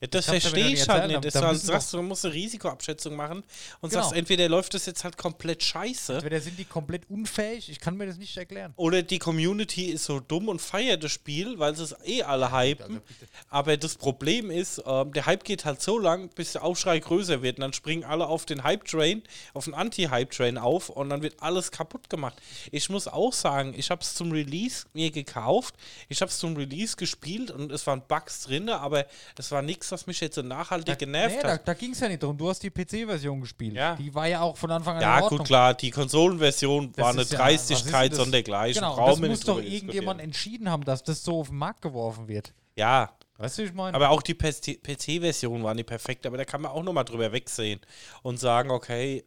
Ja, 0.00 0.08
das 0.08 0.26
mir 0.28 0.40
verstehe 0.40 0.68
ich 0.68 0.86
halt 0.88 1.06
nicht. 1.08 1.24
Dass 1.24 1.32
da 1.34 1.40
du 1.40 1.46
müssen 1.52 1.66
sagst, 1.66 1.94
du 1.94 2.02
musst 2.02 2.24
eine 2.26 2.34
Risikoabschätzung 2.34 3.16
machen 3.16 3.42
und 3.80 3.90
Genau. 3.90 4.02
sagst, 4.02 4.14
entweder 4.16 4.48
läuft 4.48 4.74
das 4.74 4.84
jetzt 4.86 5.02
halt 5.04 5.16
komplett 5.16 5.62
scheiße 5.62 6.14
Entweder 6.14 6.40
sind 6.40 6.58
die 6.58 6.64
komplett 6.66 7.08
unfähig, 7.08 7.70
ich 7.70 7.80
kann 7.80 7.96
mir 7.96 8.06
das 8.06 8.18
nicht 8.18 8.36
erklären. 8.36 8.74
oder 8.76 9.02
die 9.02 9.18
Community 9.18 9.86
ist 9.86 10.04
so 10.04 10.20
dumm 10.20 10.48
und 10.48 10.60
feiert 10.60 11.02
das 11.04 11.12
Spiel, 11.12 11.58
weil 11.58 11.74
sie 11.74 11.84
es 11.84 11.94
eh 12.04 12.22
alle 12.22 12.52
hypen. 12.52 13.00
Aber 13.48 13.76
das 13.76 13.94
Problem 13.94 14.50
ist, 14.50 14.82
ähm, 14.84 15.12
der 15.12 15.24
Hype 15.26 15.44
geht 15.44 15.64
halt 15.64 15.80
so 15.80 15.98
lang, 15.98 16.28
bis 16.34 16.52
der 16.52 16.64
Aufschrei 16.64 16.98
größer 16.98 17.40
wird. 17.42 17.56
Und 17.56 17.62
dann 17.62 17.72
springen 17.72 18.04
alle 18.04 18.26
auf 18.26 18.44
den 18.44 18.62
Hype-Train, 18.64 19.22
auf 19.54 19.64
den 19.64 19.74
Anti-Hype-Train 19.74 20.58
auf 20.58 20.90
und 20.90 21.08
dann 21.08 21.22
wird 21.22 21.40
alles 21.42 21.70
kaputt 21.70 22.10
gemacht. 22.10 22.36
Ich 22.72 22.90
muss 22.90 23.08
auch 23.08 23.32
sagen, 23.32 23.72
ich 23.76 23.90
habe 23.90 24.02
es 24.02 24.14
zum 24.14 24.32
Release 24.32 24.84
mir 24.92 25.10
gekauft, 25.10 25.74
ich 26.08 26.20
habe 26.20 26.30
es 26.30 26.38
zum 26.38 26.56
Release 26.56 26.96
gespielt 26.96 27.50
und 27.50 27.72
es 27.72 27.86
waren 27.86 28.02
Bugs 28.06 28.42
drin, 28.42 28.68
aber 28.68 29.06
es 29.38 29.50
war 29.50 29.62
nichts, 29.62 29.83
was 29.92 30.06
mich 30.06 30.20
jetzt 30.20 30.34
so 30.36 30.42
nachhaltig 30.42 30.98
genervt 30.98 31.36
nee, 31.36 31.42
da, 31.42 31.52
hat. 31.52 31.66
da 31.68 31.74
ging 31.74 31.92
es 31.92 32.00
ja 32.00 32.08
nicht 32.08 32.22
drum. 32.22 32.36
Du 32.36 32.48
hast 32.48 32.62
die 32.62 32.70
PC-Version 32.70 33.40
gespielt. 33.40 33.74
Ja. 33.74 33.96
Die 33.96 34.14
war 34.14 34.26
ja 34.26 34.42
auch 34.42 34.56
von 34.56 34.70
Anfang 34.70 34.96
an 34.96 35.02
Ja, 35.02 35.16
in 35.18 35.22
Ordnung. 35.24 35.38
gut, 35.38 35.46
klar, 35.46 35.74
die 35.74 35.90
Konsolenversion 35.90 36.92
Das 36.92 37.02
war 37.04 37.12
eine 37.12 37.22
ja- 37.22 37.36
Dreistigkeit 37.38 38.14
sondergleichen. 38.14 38.80
Genau, 38.80 38.96
Brauchen 38.96 39.22
das 39.22 39.30
muss 39.30 39.40
doch 39.40 39.60
irgendjemand 39.60 40.20
entschieden 40.20 40.70
haben, 40.70 40.84
dass 40.84 41.02
das 41.02 41.22
so 41.22 41.40
auf 41.40 41.48
den 41.48 41.58
Markt 41.58 41.82
geworfen 41.82 42.28
wird. 42.28 42.52
Ja, 42.76 43.10
Weißt 43.36 43.58
du, 43.58 43.62
wie 43.62 43.66
ich 43.66 43.74
meine? 43.74 43.96
Aber 43.96 44.10
auch 44.10 44.22
die 44.22 44.34
PC-Version 44.34 45.64
war 45.64 45.74
nicht 45.74 45.86
perfekt, 45.88 46.24
aber 46.24 46.36
da 46.36 46.44
kann 46.44 46.62
man 46.62 46.70
auch 46.70 46.82
nochmal 46.84 47.04
drüber 47.04 47.32
wegsehen 47.32 47.80
und 48.22 48.38
sagen, 48.38 48.70
okay, 48.70 49.24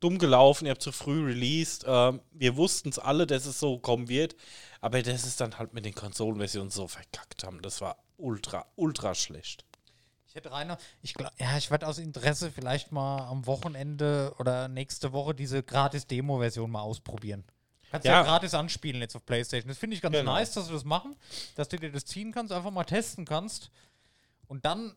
dumm 0.00 0.18
gelaufen, 0.18 0.66
ihr 0.66 0.72
habt 0.72 0.82
zu 0.82 0.92
früh 0.92 1.24
released, 1.24 1.84
ähm, 1.86 2.20
wir 2.32 2.56
wussten 2.56 2.88
es 2.88 2.98
alle, 2.98 3.26
dass 3.26 3.46
es 3.46 3.60
so 3.60 3.78
kommen 3.78 4.08
wird, 4.08 4.34
aber 4.80 5.02
das 5.02 5.24
ist 5.24 5.40
dann 5.40 5.58
halt 5.58 5.72
mit 5.72 5.84
den 5.84 5.94
Konsolenversionen 5.94 6.70
so 6.70 6.88
verkackt 6.88 7.44
haben. 7.44 7.62
Das 7.62 7.80
war 7.80 7.96
ultra, 8.16 8.66
ultra 8.76 9.14
schlecht. 9.14 9.64
Ich 10.38 10.44
hätte 10.44 10.52
rein, 10.54 10.76
ich 11.02 11.14
glaub, 11.14 11.32
ja, 11.40 11.56
ich 11.56 11.68
werde 11.68 11.88
aus 11.88 11.98
Interesse 11.98 12.52
vielleicht 12.52 12.92
mal 12.92 13.26
am 13.26 13.44
Wochenende 13.46 14.32
oder 14.38 14.68
nächste 14.68 15.12
Woche 15.12 15.34
diese 15.34 15.64
gratis 15.64 16.06
Demo-Version 16.06 16.70
mal 16.70 16.82
ausprobieren. 16.82 17.42
Kannst 17.90 18.06
ja. 18.06 18.12
Ja. 18.12 18.22
gratis 18.22 18.54
anspielen 18.54 19.00
jetzt 19.00 19.16
auf 19.16 19.26
PlayStation. 19.26 19.68
Das 19.68 19.78
finde 19.78 19.96
ich 19.96 20.02
ganz 20.02 20.14
Genau. 20.14 20.34
nice, 20.34 20.52
dass 20.52 20.68
du 20.68 20.74
das 20.74 20.84
machen, 20.84 21.16
dass 21.56 21.68
du 21.68 21.76
dir 21.76 21.90
das 21.90 22.04
ziehen 22.04 22.30
kannst, 22.30 22.52
einfach 22.52 22.70
mal 22.70 22.84
testen 22.84 23.24
kannst 23.24 23.72
und 24.46 24.64
dann 24.64 24.94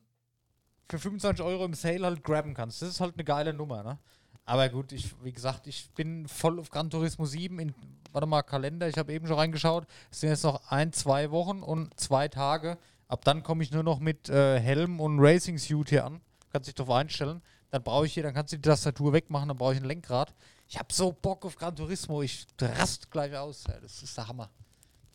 für 0.88 1.00
25 1.00 1.44
Euro 1.44 1.66
im 1.66 1.74
Sale 1.74 2.06
halt 2.06 2.24
grabben 2.24 2.54
kannst. 2.54 2.84
Das 2.84 2.90
ist 2.90 3.00
halt 3.00 3.16
eine 3.16 3.24
geile 3.24 3.52
Nummer, 3.54 3.82
ne? 3.82 3.98
Aber 4.46 4.70
gut, 4.70 4.92
ich, 4.92 5.12
wie 5.24 5.32
gesagt, 5.32 5.66
ich 5.66 5.90
bin 5.96 6.28
voll 6.28 6.60
auf 6.60 6.70
Gran 6.70 6.92
Turismo 6.92 7.26
7 7.26 7.58
in, 7.58 7.74
warte 8.12 8.28
mal, 8.28 8.44
Kalender, 8.44 8.88
ich 8.88 8.98
habe 8.98 9.12
eben 9.14 9.26
schon 9.26 9.38
reingeschaut. 9.38 9.88
Es 10.12 10.20
sind 10.20 10.30
jetzt 10.30 10.44
noch 10.44 10.70
ein, 10.70 10.94
zwei 10.94 11.32
Wochen 11.32 11.64
und 11.64 12.00
zwei 12.00 12.28
Tage. 12.28 12.78
Ab 13.12 13.26
dann 13.26 13.44
komme 13.44 13.62
ich 13.62 13.72
nur 13.72 13.84
noch 13.84 14.00
mit 14.00 14.30
äh, 14.30 14.58
Helm 14.60 15.02
und 15.02 15.20
Racing 15.20 15.58
Suit 15.58 15.90
hier 15.90 16.06
an. 16.06 16.22
Kannst 16.52 16.68
dich 16.68 16.76
darauf 16.76 16.96
einstellen. 16.96 17.42
Dann 17.70 17.84
brauche 17.84 18.06
ich 18.06 18.14
hier, 18.14 18.24
dann 18.24 18.34
kannst 18.34 18.54
du 18.54 18.58
die 18.58 18.62
Tastatur 18.62 19.12
wegmachen, 19.12 19.50
dann 19.50 19.58
brauche 19.58 19.74
ich 19.74 19.82
ein 19.82 19.86
Lenkrad. 19.86 20.34
Ich 20.70 20.80
habe 20.80 20.94
so 20.94 21.12
Bock 21.12 21.46
auf 21.46 21.58
Gran 21.58 21.76
Turismo, 21.76 22.22
ich 22.22 22.48
rast 22.60 23.12
gleich 23.12 23.36
aus. 23.36 23.66
Ja, 23.68 23.80
das 23.82 24.02
ist 24.02 24.18
der 24.18 24.30
Hammer. 24.30 24.50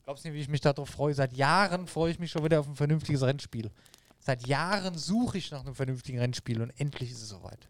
Glaubst 0.04 0.26
nicht, 0.26 0.34
wie 0.34 0.40
ich 0.40 0.48
mich 0.48 0.60
darauf 0.60 0.90
freue? 0.90 1.14
Seit 1.14 1.32
Jahren 1.32 1.86
freue 1.86 2.10
ich 2.10 2.18
mich 2.18 2.30
schon 2.30 2.44
wieder 2.44 2.60
auf 2.60 2.68
ein 2.68 2.76
vernünftiges 2.76 3.22
Rennspiel. 3.22 3.70
Seit 4.18 4.46
Jahren 4.46 4.98
suche 4.98 5.38
ich 5.38 5.50
nach 5.50 5.60
einem 5.60 5.74
vernünftigen 5.74 6.18
Rennspiel 6.18 6.60
und 6.60 6.70
endlich 6.78 7.10
ist 7.10 7.22
es 7.22 7.30
soweit. 7.30 7.68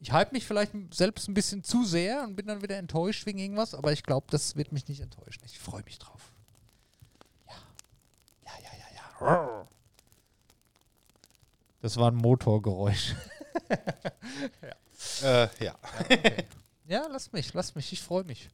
Ich 0.00 0.10
hype 0.10 0.32
mich 0.32 0.44
vielleicht 0.44 0.72
selbst 0.92 1.28
ein 1.28 1.34
bisschen 1.34 1.62
zu 1.62 1.84
sehr 1.84 2.24
und 2.24 2.34
bin 2.34 2.48
dann 2.48 2.60
wieder 2.60 2.76
enttäuscht 2.76 3.24
wegen 3.24 3.38
irgendwas, 3.38 3.72
aber 3.72 3.92
ich 3.92 4.02
glaube, 4.02 4.26
das 4.30 4.56
wird 4.56 4.72
mich 4.72 4.88
nicht 4.88 5.00
enttäuschen. 5.00 5.42
Ich 5.44 5.60
freue 5.60 5.84
mich 5.84 6.00
drauf. 6.00 6.32
Ja. 7.46 7.54
Ja, 8.46 8.52
ja, 8.64 8.78
ja, 8.78 8.86
ja. 8.96 9.11
Das 11.80 11.96
war 11.96 12.10
ein 12.10 12.16
Motorgeräusch. 12.16 13.14
Äh, 15.24 15.48
ja. 15.64 15.74
Ja, 16.86 17.06
lass 17.10 17.32
mich, 17.32 17.52
lass 17.54 17.74
mich, 17.74 17.92
ich 17.92 18.00
freue 18.00 18.22
mich. 18.24 18.48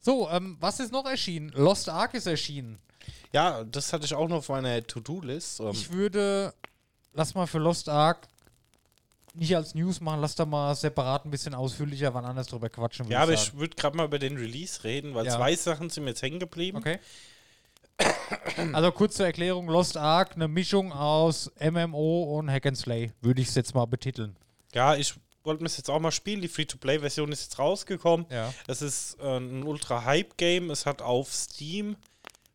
So, 0.00 0.28
ähm, 0.30 0.56
was 0.60 0.78
ist 0.80 0.92
noch 0.92 1.04
erschienen? 1.04 1.48
Lost 1.50 1.88
Ark 1.88 2.14
ist 2.14 2.26
erschienen. 2.26 2.78
Ja, 3.32 3.64
das 3.64 3.92
hatte 3.92 4.04
ich 4.04 4.14
auch 4.14 4.28
noch 4.28 4.36
auf 4.36 4.48
meiner 4.48 4.84
To-Do-List. 4.86 5.60
Ähm, 5.60 5.70
Ich 5.72 5.90
würde, 5.92 6.54
lass 7.12 7.34
mal 7.34 7.46
für 7.46 7.58
Lost 7.58 7.88
Ark 7.88 8.28
nicht 9.34 9.54
als 9.56 9.74
News 9.74 10.00
machen, 10.00 10.20
lass 10.20 10.36
da 10.36 10.46
mal 10.46 10.74
separat 10.76 11.24
ein 11.26 11.30
bisschen 11.30 11.54
ausführlicher 11.54 12.14
wann 12.14 12.24
anders 12.24 12.46
drüber 12.46 12.68
quatschen. 12.70 13.08
ja, 13.08 13.22
aber 13.22 13.36
sagen. 13.36 13.50
ich 13.54 13.58
würde 13.60 13.74
gerade 13.76 13.96
mal 13.96 14.06
über 14.06 14.18
den 14.20 14.36
Release 14.36 14.82
reden, 14.84 15.14
weil 15.14 15.26
Ja. 15.26 15.36
zwei 15.36 15.54
Sachen 15.56 15.90
sind 15.90 16.04
mir 16.04 16.10
jetzt 16.10 16.22
hängen 16.22 16.38
geblieben. 16.38 16.78
Okay. 16.78 16.98
Also 18.72 18.92
kurz 18.92 19.16
zur 19.16 19.26
Erklärung, 19.26 19.68
Lost 19.68 19.96
Ark, 19.96 20.32
eine 20.34 20.48
Mischung 20.48 20.92
aus 20.92 21.50
MMO 21.60 22.38
und 22.38 22.50
Hack 22.50 22.66
and 22.66 22.76
Slay, 22.76 23.12
würde 23.20 23.40
ich 23.40 23.48
es 23.48 23.54
jetzt 23.54 23.74
mal 23.74 23.86
betiteln. 23.86 24.36
Ja, 24.74 24.94
ich 24.94 25.14
wollte 25.44 25.62
mir 25.62 25.70
jetzt 25.70 25.88
auch 25.88 26.00
mal 26.00 26.10
spielen. 26.10 26.42
Die 26.42 26.48
Free-to-Play-Version 26.48 27.32
ist 27.32 27.44
jetzt 27.44 27.58
rausgekommen. 27.58 28.26
Ja. 28.30 28.52
Es 28.66 28.82
ist 28.82 29.18
äh, 29.20 29.38
ein 29.38 29.62
Ultra-Hype-Game. 29.62 30.70
Es 30.70 30.84
hat 30.86 31.00
auf 31.00 31.32
Steam 31.32 31.96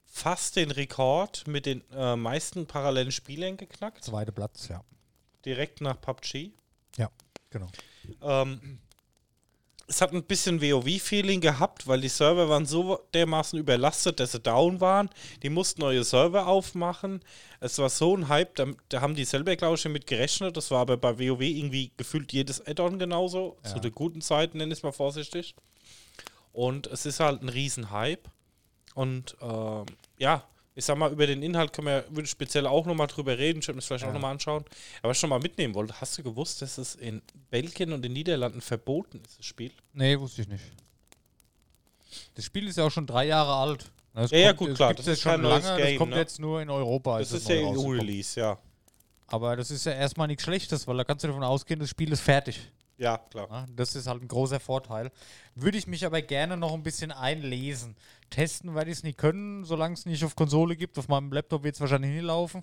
fast 0.05 0.57
den 0.57 0.71
Rekord 0.71 1.47
mit 1.47 1.65
den 1.65 1.83
äh, 1.91 2.15
meisten 2.15 2.67
parallelen 2.67 3.11
Spielern 3.11 3.57
geknackt. 3.57 4.03
Zweiter 4.03 4.31
Platz, 4.31 4.67
ja. 4.67 4.83
Direkt 5.45 5.81
nach 5.81 5.99
PUBG. 5.99 6.51
Ja, 6.97 7.09
genau. 7.49 7.67
Ähm, 8.21 8.79
es 9.91 9.99
hat 9.99 10.13
ein 10.13 10.23
bisschen 10.23 10.61
WoW-Feeling 10.61 11.41
gehabt, 11.41 11.85
weil 11.85 11.99
die 11.99 12.07
Server 12.07 12.47
waren 12.47 12.65
so 12.65 13.01
dermaßen 13.13 13.59
überlastet, 13.59 14.21
dass 14.21 14.31
sie 14.31 14.39
down 14.39 14.79
waren. 14.79 15.09
Die 15.43 15.49
mussten 15.49 15.81
neue 15.81 16.05
Server 16.05 16.47
aufmachen. 16.47 17.21
Es 17.59 17.77
war 17.77 17.89
so 17.89 18.15
ein 18.15 18.29
Hype, 18.29 18.55
da, 18.55 18.67
da 18.87 19.01
haben 19.01 19.15
die 19.15 19.25
selber, 19.25 19.53
glaube 19.57 19.75
ich, 19.75 19.83
damit 19.83 20.07
gerechnet. 20.07 20.55
Das 20.55 20.71
war 20.71 20.79
aber 20.79 20.95
bei 20.95 21.19
WoW 21.19 21.41
irgendwie 21.41 21.91
gefühlt 21.97 22.31
jedes 22.31 22.65
Add-on 22.65 22.99
genauso. 22.99 23.57
Ja. 23.65 23.73
Zu 23.73 23.79
den 23.81 23.91
guten 23.91 24.21
Zeiten, 24.21 24.59
nenne 24.59 24.71
ich 24.71 24.79
es 24.79 24.83
mal 24.83 24.93
vorsichtig. 24.93 25.55
Und 26.53 26.87
es 26.87 27.05
ist 27.05 27.19
halt 27.19 27.41
ein 27.41 27.49
Riesen-Hype. 27.49 28.29
Und 28.95 29.35
ähm, 29.41 29.87
ja, 30.17 30.45
ich 30.81 30.85
sag 30.85 30.97
mal, 30.97 31.11
über 31.11 31.27
den 31.27 31.43
Inhalt 31.43 31.71
können 31.73 31.85
wir 31.87 32.05
würde 32.09 32.27
speziell 32.27 32.65
auch 32.65 32.87
nochmal 32.87 33.05
drüber 33.05 33.37
reden. 33.37 33.59
Ich 33.59 33.67
würde 33.67 33.75
mir 33.75 33.81
das 33.81 33.85
vielleicht 33.85 34.03
Ja. 34.03 34.09
auch 34.09 34.13
nochmal 34.13 34.31
anschauen. 34.31 34.65
Aber 35.01 35.09
was 35.09 35.17
ich 35.17 35.21
schon 35.21 35.29
mal 35.29 35.39
mitnehmen 35.39 35.75
wollte, 35.75 35.93
hast 36.01 36.17
du 36.17 36.23
gewusst, 36.23 36.61
dass 36.63 36.77
es 36.79 36.95
in 36.95 37.21
Belgien 37.51 37.93
und 37.93 38.01
den 38.01 38.13
Niederlanden 38.13 38.61
verboten 38.61 39.21
ist, 39.23 39.37
das 39.37 39.45
Spiel? 39.45 39.71
Nee, 39.93 40.19
wusste 40.19 40.41
ich 40.41 40.47
nicht. 40.47 40.63
Das 42.35 42.45
Spiel 42.45 42.67
ist 42.67 42.77
ja 42.77 42.85
auch 42.85 42.91
schon 42.91 43.05
drei 43.05 43.25
Jahre 43.27 43.53
alt. 43.53 43.91
Das 44.13 44.31
Ja, 44.31 44.37
ja, 44.39 44.47
kommt- 44.49 44.57
gut, 44.59 44.69
das 44.71 44.77
klar, 44.77 44.93
das 44.95 45.05
jetzt 45.05 45.13
ist 45.17 45.21
schon 45.21 45.41
lange, 45.43 45.61
das 45.61 45.77
Game, 45.77 45.97
kommt 45.97 46.11
ne? 46.11 46.17
jetzt 46.17 46.39
nur 46.39 46.61
in 46.61 46.69
Europa. 46.69 47.19
Das 47.19 47.31
ist 47.31 47.47
neu 47.47 47.55
ja 47.55 47.61
rausgekommen. 47.67 47.99
EU-Release, 47.99 48.39
ja. 48.39 48.57
Aber 49.27 49.55
das 49.55 49.71
ist 49.71 49.85
ja 49.85 49.93
erstmal 49.93 50.27
nichts 50.27 50.43
Schlechtes, 50.43 50.87
weil 50.87 50.97
da 50.97 51.03
kannst 51.05 51.23
du 51.23 51.27
davon 51.27 51.43
ausgehen, 51.43 51.79
das 51.79 51.89
Spiel 51.89 52.11
ist 52.11 52.19
fertig. 52.21 52.59
Ja, 53.01 53.17
klar. 53.17 53.67
Das 53.75 53.95
ist 53.95 54.05
halt 54.05 54.21
ein 54.21 54.27
großer 54.27 54.59
Vorteil. 54.59 55.11
Würde 55.55 55.75
ich 55.75 55.87
mich 55.87 56.05
aber 56.05 56.21
gerne 56.21 56.55
noch 56.55 56.71
ein 56.71 56.83
bisschen 56.83 57.11
einlesen. 57.11 57.95
Testen 58.29 58.75
werde 58.75 58.91
ich 58.91 58.97
es 58.97 59.03
nie 59.03 59.13
können, 59.13 59.65
solange 59.65 59.95
es 59.95 60.05
nicht 60.05 60.23
auf 60.23 60.35
Konsole 60.35 60.75
gibt. 60.75 60.99
Auf 60.99 61.07
meinem 61.07 61.31
Laptop 61.31 61.63
wird 61.63 61.73
es 61.73 61.81
wahrscheinlich 61.81 62.11
nie 62.11 62.19
laufen. 62.19 62.61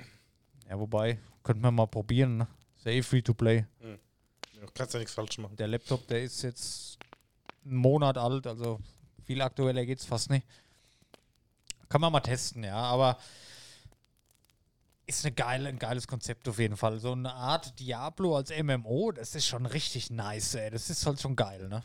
ja, 0.70 0.78
wobei, 0.78 1.18
könnten 1.42 1.60
wir 1.60 1.70
mal 1.70 1.86
probieren. 1.86 2.38
Ne? 2.38 2.48
Ist 2.78 2.86
ja 2.86 2.92
eh 2.92 3.02
free 3.02 3.20
to 3.20 3.34
play. 3.34 3.66
Du 3.82 4.66
kannst 4.72 4.94
ja 4.94 4.98
nichts 4.98 5.12
falsch 5.12 5.36
machen. 5.36 5.56
Der 5.56 5.68
Laptop, 5.68 6.06
der 6.06 6.22
ist 6.22 6.40
jetzt 6.40 6.98
einen 7.66 7.76
Monat 7.76 8.16
alt, 8.16 8.46
also 8.46 8.80
viel 9.26 9.42
aktueller 9.42 9.84
geht 9.84 9.98
es 9.98 10.06
fast 10.06 10.30
nicht. 10.30 10.46
Kann 11.90 12.00
man 12.00 12.10
mal 12.10 12.20
testen, 12.20 12.64
ja, 12.64 12.76
aber 12.76 13.18
ist 15.06 15.24
eine 15.24 15.34
geile, 15.34 15.68
ein 15.68 15.78
geiles 15.78 16.08
Konzept 16.08 16.48
auf 16.48 16.58
jeden 16.58 16.76
Fall. 16.76 16.98
So 16.98 17.12
eine 17.12 17.34
Art 17.34 17.78
Diablo 17.78 18.36
als 18.36 18.50
MMO, 18.50 19.12
das 19.12 19.34
ist 19.34 19.46
schon 19.46 19.66
richtig 19.66 20.10
nice, 20.10 20.54
ey. 20.54 20.70
Das 20.70 20.90
ist 20.90 21.06
halt 21.06 21.20
schon 21.20 21.36
geil, 21.36 21.68
ne? 21.68 21.82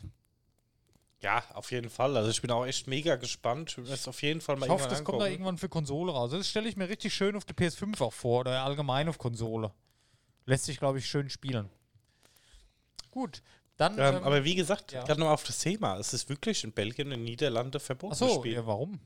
Ja, 1.20 1.44
auf 1.54 1.70
jeden 1.70 1.88
Fall. 1.88 2.16
Also 2.16 2.30
ich 2.30 2.42
bin 2.42 2.50
auch 2.50 2.66
echt 2.66 2.88
mega 2.88 3.14
gespannt. 3.14 3.78
Das 3.88 4.08
auf 4.08 4.22
jeden 4.22 4.40
Fall 4.40 4.56
mal 4.56 4.66
Ich 4.66 4.72
hoffe, 4.72 4.88
das 4.88 4.98
irgendwann 4.98 5.04
kommt 5.04 5.20
da 5.20 5.24
angucken. 5.24 5.32
irgendwann 5.32 5.58
für 5.58 5.68
Konsole 5.68 6.12
raus. 6.12 6.32
Das 6.32 6.48
stelle 6.48 6.68
ich 6.68 6.76
mir 6.76 6.88
richtig 6.88 7.14
schön 7.14 7.36
auf 7.36 7.44
der 7.44 7.54
PS5 7.54 8.00
auch 8.00 8.12
vor 8.12 8.40
oder 8.40 8.64
allgemein 8.64 9.08
auf 9.08 9.18
Konsole. 9.18 9.72
Lässt 10.46 10.64
sich, 10.64 10.78
glaube 10.78 10.98
ich, 10.98 11.06
schön 11.06 11.30
spielen. 11.30 11.70
Gut, 13.12 13.42
dann. 13.76 13.98
Ähm, 13.98 14.16
ähm, 14.16 14.24
aber 14.24 14.42
wie 14.42 14.56
gesagt, 14.56 14.90
ja. 14.90 15.04
gerade 15.04 15.20
nochmal 15.20 15.34
auf 15.34 15.44
das 15.44 15.60
Thema. 15.60 15.96
Es 15.98 16.12
ist 16.12 16.28
wirklich 16.28 16.64
in 16.64 16.72
Belgien 16.72 17.06
und 17.06 17.12
den 17.12 17.24
Niederlanden 17.24 17.78
verboten, 17.78 18.14
achso, 18.14 18.44
ja, 18.44 18.66
warum? 18.66 18.98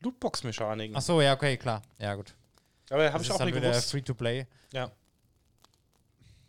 Lootbox-Mechaniken. 0.00 0.96
Achso, 0.96 1.20
ja, 1.20 1.34
okay, 1.34 1.56
klar. 1.56 1.82
Ja, 1.98 2.16
gut. 2.16 2.34
Aber 2.90 3.12
habe 3.12 3.22
ich 3.22 3.30
auch 3.30 3.44
nicht 3.44 3.54
gewusst. 3.54 3.90
Free-to-Play. 3.90 4.46
Ja. 4.72 4.90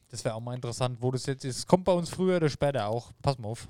Das 0.10 0.24
wäre 0.24 0.36
auch 0.36 0.42
mal 0.42 0.56
interessant, 0.56 0.98
wo 1.02 1.12
das 1.12 1.26
jetzt 1.26 1.44
ist. 1.46 1.68
Kommt 1.68 1.86
bei 1.86 1.92
uns 1.92 2.10
früher 2.10 2.38
oder 2.38 2.50
später 2.50 2.88
auch. 2.88 3.12
Pass 3.22 3.38
mal 3.38 3.48
auf. 3.48 3.68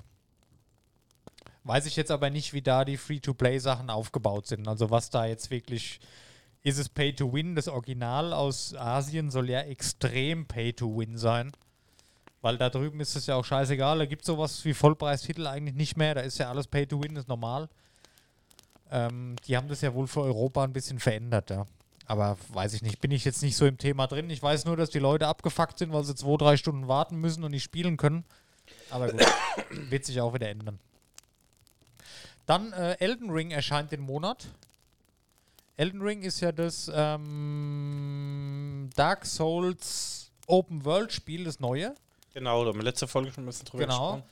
Weiß 1.62 1.86
ich 1.86 1.96
jetzt 1.96 2.10
aber 2.10 2.28
nicht, 2.28 2.52
wie 2.52 2.60
da 2.60 2.84
die 2.84 2.98
Free-to-Play-Sachen 2.98 3.88
aufgebaut 3.88 4.46
sind. 4.46 4.68
Also 4.68 4.90
was 4.90 5.10
da 5.10 5.24
jetzt 5.24 5.50
wirklich. 5.50 6.00
Ist 6.62 6.78
es 6.78 6.88
Pay-to-Win? 6.88 7.54
Das 7.54 7.68
Original 7.68 8.32
aus 8.32 8.74
Asien 8.74 9.30
soll 9.30 9.50
ja 9.50 9.60
extrem 9.60 10.46
Pay-to-Win 10.46 11.18
sein. 11.18 11.52
Weil 12.40 12.58
da 12.58 12.68
drüben 12.68 13.00
ist 13.00 13.16
es 13.16 13.26
ja 13.26 13.36
auch 13.36 13.44
scheißegal. 13.44 13.98
Da 13.98 14.06
gibt 14.06 14.22
es 14.22 14.26
sowas 14.26 14.64
wie 14.66 14.74
Vollpreistitel 14.74 15.46
eigentlich 15.46 15.74
nicht 15.74 15.96
mehr. 15.96 16.14
Da 16.14 16.20
ist 16.20 16.38
ja 16.38 16.50
alles 16.50 16.66
Pay-to-Win, 16.66 17.16
ist 17.16 17.28
normal. 17.28 17.70
Ähm, 18.90 19.36
die 19.46 19.56
haben 19.56 19.68
das 19.68 19.80
ja 19.80 19.94
wohl 19.94 20.06
für 20.06 20.20
Europa 20.20 20.62
ein 20.62 20.74
bisschen 20.74 20.98
verändert, 20.98 21.48
ja. 21.48 21.64
Aber 22.06 22.36
weiß 22.48 22.74
ich 22.74 22.82
nicht, 22.82 23.00
bin 23.00 23.10
ich 23.10 23.24
jetzt 23.24 23.42
nicht 23.42 23.56
so 23.56 23.66
im 23.66 23.78
Thema 23.78 24.06
drin. 24.06 24.28
Ich 24.30 24.42
weiß 24.42 24.66
nur, 24.66 24.76
dass 24.76 24.90
die 24.90 24.98
Leute 24.98 25.26
abgefuckt 25.26 25.78
sind, 25.78 25.92
weil 25.92 26.04
sie 26.04 26.14
zwei, 26.14 26.36
drei 26.36 26.56
Stunden 26.56 26.86
warten 26.86 27.16
müssen 27.16 27.44
und 27.44 27.52
nicht 27.52 27.62
spielen 27.62 27.96
können. 27.96 28.24
Aber 28.90 29.10
gut, 29.10 29.24
wird 29.90 30.04
sich 30.04 30.20
auch 30.20 30.34
wieder 30.34 30.48
ändern. 30.48 30.78
Dann 32.46 32.72
äh, 32.72 32.98
Elden 33.00 33.30
Ring 33.30 33.50
erscheint 33.50 33.90
den 33.90 34.00
Monat. 34.02 34.48
Elden 35.76 36.02
Ring 36.02 36.22
ist 36.22 36.40
ja 36.40 36.52
das 36.52 36.90
ähm, 36.94 38.90
Dark 38.94 39.24
Souls 39.24 40.30
Open 40.46 40.84
World 40.84 41.10
Spiel, 41.12 41.44
das 41.44 41.58
neue. 41.58 41.94
Genau, 42.34 42.64
da 42.64 42.70
haben 42.70 42.78
wir 42.78 42.84
letzte 42.84 43.08
Folge 43.08 43.32
schon 43.32 43.44
ein 43.44 43.46
bisschen 43.46 43.64
drüber 43.64 43.84
Genau. 43.84 44.12
gesprochen. 44.16 44.30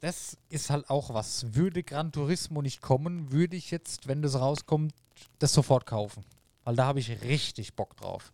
Das 0.00 0.36
ist 0.48 0.68
halt 0.68 0.90
auch 0.90 1.14
was. 1.14 1.54
Würde 1.54 1.84
Gran 1.84 2.10
Turismo 2.10 2.60
nicht 2.60 2.80
kommen, 2.80 3.30
würde 3.30 3.54
ich 3.54 3.70
jetzt, 3.70 4.08
wenn 4.08 4.20
das 4.20 4.34
rauskommt, 4.34 4.92
das 5.38 5.52
sofort 5.52 5.86
kaufen. 5.86 6.24
Weil 6.64 6.76
da 6.76 6.86
habe 6.86 7.00
ich 7.00 7.22
richtig 7.22 7.74
Bock 7.74 7.96
drauf. 7.96 8.32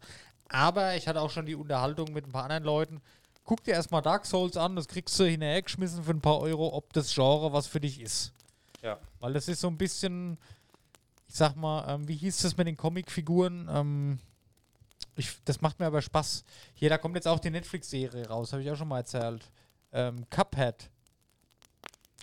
Aber 0.49 0.97
ich 0.97 1.09
hatte 1.09 1.21
auch 1.21 1.31
schon 1.31 1.47
die 1.47 1.55
Unterhaltung 1.55 2.13
mit 2.13 2.27
ein 2.27 2.33
paar 2.33 2.45
anderen 2.45 2.65
Leuten. 2.65 3.01
Guck 3.45 3.65
dir 3.65 3.73
erstmal 3.73 4.03
Dark 4.03 4.27
Souls 4.27 4.57
an, 4.57 4.77
das 4.77 4.89
kriegst 4.89 5.19
du 5.19 5.25
hinterhergeschmissen 5.25 6.05
für 6.05 6.11
ein 6.11 6.21
paar 6.21 6.39
Euro, 6.39 6.75
ob 6.75 6.93
das 6.93 7.15
Genre 7.15 7.53
was 7.53 7.67
für 7.67 7.81
dich 7.81 8.01
ist. 8.01 8.33
Ja. 8.83 8.99
Weil 9.21 9.33
das 9.33 9.49
ist 9.49 9.61
so 9.61 9.69
ein 9.69 9.79
bisschen, 9.79 10.39
ich 11.27 11.35
sag 11.35 11.57
mal, 11.57 11.95
ähm, 11.95 12.09
wie 12.09 12.17
hieß 12.17 12.43
das 12.43 12.57
mit 12.57 12.67
den 12.67 12.77
Comicfiguren? 12.77 13.69
Ähm, 13.71 14.19
ich, 15.17 15.43
das 15.45 15.61
macht 15.61 15.81
mir 15.81 15.87
aber 15.87 16.03
Spaß. 16.03 16.45
Hier, 16.75 16.91
da 16.91 16.99
kommt 16.99 17.17
jetzt 17.17 17.27
auch 17.27 17.41
die 17.41 17.51
Netflix-Serie 17.51 18.29
raus, 18.29 18.53
habe 18.53 18.63
ich 18.63 18.71
auch 18.71 18.77
schon 18.77 18.89
mal 18.89 18.99
erzählt. 18.99 19.51
Ähm, 19.93 20.27
Cuphead. 20.31 20.91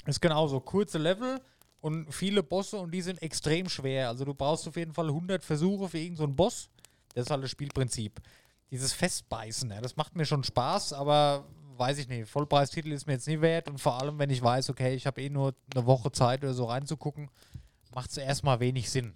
Ist 0.05 0.21
genauso. 0.21 0.59
Kurze 0.59 0.99
Level 0.99 1.41
und 1.85 2.11
viele 2.11 2.41
Bosse 2.41 2.77
und 2.77 2.89
die 2.89 3.03
sind 3.03 3.21
extrem 3.21 3.69
schwer. 3.69 4.09
Also 4.09 4.25
du 4.25 4.33
brauchst 4.33 4.67
auf 4.67 4.75
jeden 4.75 4.91
Fall 4.91 5.05
100 5.05 5.43
Versuche 5.43 5.87
für 5.87 5.99
irgendeinen 5.99 6.31
so 6.31 6.35
Boss. 6.35 6.69
Das 7.13 7.25
ist 7.25 7.29
halt 7.29 7.43
das 7.43 7.51
Spielprinzip. 7.51 8.19
Dieses 8.71 8.91
Festbeißen, 8.91 9.69
ja, 9.69 9.81
das 9.81 9.95
macht 9.95 10.15
mir 10.15 10.25
schon 10.25 10.43
Spaß, 10.43 10.93
aber 10.93 11.45
weiß 11.77 11.99
ich 11.99 12.07
nicht. 12.07 12.27
Vollpreistitel 12.27 12.91
ist 12.91 13.05
mir 13.05 13.13
jetzt 13.13 13.27
nie 13.27 13.39
wert 13.39 13.67
und 13.67 13.79
vor 13.79 14.01
allem, 14.01 14.17
wenn 14.17 14.31
ich 14.31 14.41
weiß, 14.41 14.71
okay, 14.71 14.95
ich 14.95 15.05
habe 15.05 15.21
eh 15.21 15.29
nur 15.29 15.53
eine 15.75 15.85
Woche 15.85 16.11
Zeit 16.11 16.43
oder 16.43 16.55
so 16.55 16.65
reinzugucken, 16.65 17.29
macht 17.93 18.09
es 18.09 18.17
erstmal 18.17 18.59
wenig 18.59 18.89
Sinn. 18.89 19.13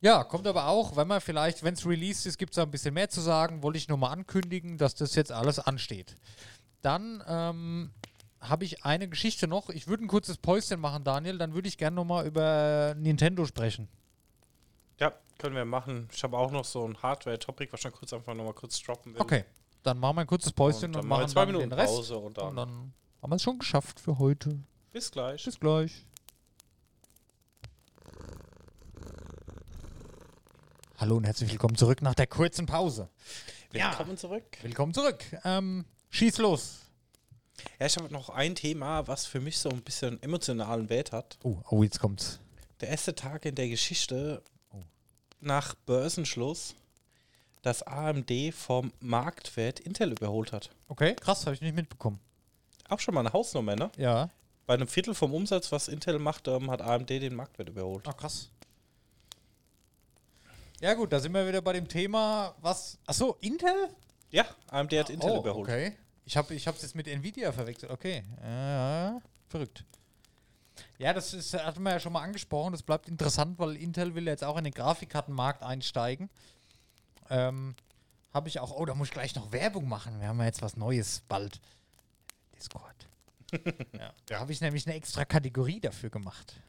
Ja, 0.00 0.24
kommt 0.24 0.48
aber 0.48 0.66
auch, 0.66 0.96
wenn 0.96 1.06
man 1.06 1.20
vielleicht, 1.20 1.62
wenn 1.62 1.74
es 1.74 1.86
released 1.86 2.26
ist, 2.26 2.36
gibt 2.36 2.54
es 2.54 2.56
da 2.56 2.64
ein 2.64 2.70
bisschen 2.72 2.94
mehr 2.94 3.10
zu 3.10 3.20
sagen. 3.20 3.62
Wollte 3.62 3.78
ich 3.78 3.86
nur 3.86 3.98
mal 3.98 4.10
ankündigen, 4.10 4.76
dass 4.76 4.96
das 4.96 5.14
jetzt 5.14 5.30
alles 5.30 5.60
ansteht. 5.60 6.16
Dann 6.82 7.22
ähm, 7.28 7.90
habe 8.40 8.64
ich 8.64 8.84
eine 8.84 9.08
Geschichte 9.08 9.46
noch. 9.46 9.68
Ich 9.70 9.86
würde 9.86 10.04
ein 10.04 10.08
kurzes 10.08 10.38
Päuschen 10.38 10.80
machen, 10.80 11.04
Daniel. 11.04 11.38
Dann 11.38 11.54
würde 11.54 11.68
ich 11.68 11.76
gerne 11.78 11.96
nochmal 11.96 12.26
über 12.26 12.94
Nintendo 12.98 13.44
sprechen. 13.46 13.88
Ja, 14.98 15.12
können 15.38 15.54
wir 15.56 15.64
machen. 15.64 16.08
Ich 16.12 16.22
habe 16.22 16.36
auch 16.36 16.50
noch 16.50 16.64
so 16.64 16.86
ein 16.86 16.96
Hardware-Topic, 17.02 17.72
was 17.72 17.84
ich 17.84 17.92
kurz 17.92 18.12
einfach 18.12 18.34
nochmal 18.34 18.54
kurz 18.54 18.80
droppen 18.82 19.14
will. 19.14 19.20
Okay, 19.20 19.44
dann 19.82 19.98
machen 19.98 20.16
wir 20.16 20.20
ein 20.22 20.26
kurzes 20.26 20.52
Päuschen 20.52 20.86
Und 20.90 20.96
und, 20.96 21.02
dann 21.02 21.08
machen 21.08 21.22
wir 21.22 21.28
zwei 21.28 21.46
Minuten 21.46 21.70
den 21.70 21.78
Rest. 21.78 21.94
Pause 21.94 22.16
und 22.18 22.36
dann, 22.38 22.48
Und 22.48 22.56
dann 22.56 22.92
haben 23.22 23.30
wir 23.30 23.36
es 23.36 23.42
schon 23.42 23.58
geschafft 23.58 24.00
für 24.00 24.18
heute. 24.18 24.58
bis 24.92 25.10
gleich. 25.10 25.44
Bis 25.44 25.58
gleich. 25.60 26.04
Hallo 30.98 31.16
und 31.16 31.24
herzlich 31.24 31.50
willkommen 31.50 31.76
zurück 31.76 32.02
nach 32.02 32.14
der 32.14 32.26
kurzen 32.26 32.66
Pause. 32.66 33.08
Ja. 33.72 33.90
Willkommen 33.90 34.18
zurück. 34.18 34.44
Willkommen 34.60 34.92
zurück. 34.94 35.24
Ähm, 35.44 35.86
schieß 36.10 36.38
los. 36.38 36.89
Ja, 37.78 37.86
ich 37.86 37.96
habe 37.96 38.12
noch 38.12 38.30
ein 38.30 38.54
Thema, 38.54 39.06
was 39.08 39.26
für 39.26 39.40
mich 39.40 39.58
so 39.58 39.68
ein 39.70 39.82
bisschen 39.82 40.22
emotionalen 40.22 40.88
Wert 40.88 41.12
hat. 41.12 41.38
Oh, 41.42 41.56
oh, 41.70 41.82
jetzt 41.82 42.00
kommt's. 42.00 42.38
Der 42.80 42.88
erste 42.88 43.14
Tag 43.14 43.44
in 43.44 43.54
der 43.54 43.68
Geschichte 43.68 44.42
Oh. 44.72 44.78
nach 45.40 45.74
Börsenschluss 45.86 46.74
dass 47.62 47.82
AMD 47.82 48.54
vom 48.54 48.92
Marktwert 49.00 49.80
Intel 49.80 50.12
überholt 50.12 50.52
hat. 50.52 50.70
Okay, 50.88 51.14
krass, 51.14 51.46
habe 51.46 51.54
ich 51.54 51.60
nicht 51.60 51.74
mitbekommen. 51.74 52.18
Auch 52.88 52.98
schon 52.98 53.14
mal 53.14 53.20
eine 53.20 53.32
Hausnummer, 53.32 53.76
ne? 53.76 53.90
Ja. 53.96 54.30
Bei 54.66 54.74
einem 54.74 54.88
Viertel 54.88 55.14
vom 55.14 55.34
Umsatz, 55.34 55.70
was 55.72 55.88
Intel 55.88 56.18
macht, 56.18 56.48
ähm, 56.48 56.70
hat 56.70 56.80
AMD 56.80 57.08
den 57.10 57.34
Marktwert 57.34 57.68
überholt. 57.68 58.04
Ach, 58.08 58.16
krass. 58.16 58.50
Ja, 60.80 60.94
gut, 60.94 61.12
da 61.12 61.20
sind 61.20 61.32
wir 61.32 61.46
wieder 61.46 61.60
bei 61.60 61.74
dem 61.74 61.86
Thema, 61.86 62.54
was. 62.60 62.98
Achso, 63.06 63.36
Intel? 63.40 63.90
Ja, 64.30 64.46
AMD 64.68 64.92
hat 64.92 65.10
Intel 65.10 65.30
oh, 65.30 65.40
überholt. 65.40 65.68
Okay. 65.68 65.92
Ich 66.30 66.36
habe 66.36 66.54
es 66.54 66.82
jetzt 66.82 66.94
mit 66.94 67.08
Nvidia 67.08 67.52
verwechselt. 67.52 67.90
Okay. 67.90 68.22
Ja, 68.42 69.20
verrückt. 69.48 69.84
Ja, 70.98 71.12
das 71.12 71.34
ist, 71.34 71.54
hatten 71.54 71.82
wir 71.82 71.92
ja 71.92 72.00
schon 72.00 72.12
mal 72.12 72.22
angesprochen. 72.22 72.72
Das 72.72 72.82
bleibt 72.82 73.08
interessant, 73.08 73.58
weil 73.58 73.76
Intel 73.76 74.14
will 74.14 74.26
jetzt 74.26 74.44
auch 74.44 74.56
in 74.56 74.64
den 74.64 74.72
Grafikkartenmarkt 74.72 75.62
einsteigen. 75.62 76.30
Ähm, 77.28 77.74
habe 78.32 78.48
ich 78.48 78.60
auch. 78.60 78.70
Oh, 78.70 78.84
da 78.84 78.94
muss 78.94 79.08
ich 79.08 79.14
gleich 79.14 79.34
noch 79.34 79.50
Werbung 79.50 79.88
machen. 79.88 80.20
Wir 80.20 80.28
haben 80.28 80.38
ja 80.38 80.44
jetzt 80.44 80.62
was 80.62 80.76
Neues 80.76 81.22
bald. 81.28 81.60
Discord. 82.56 83.08
ja, 83.98 84.12
da 84.26 84.38
habe 84.38 84.52
ich 84.52 84.60
nämlich 84.60 84.86
eine 84.86 84.94
extra 84.94 85.24
Kategorie 85.24 85.80
dafür 85.80 86.10
gemacht. 86.10 86.60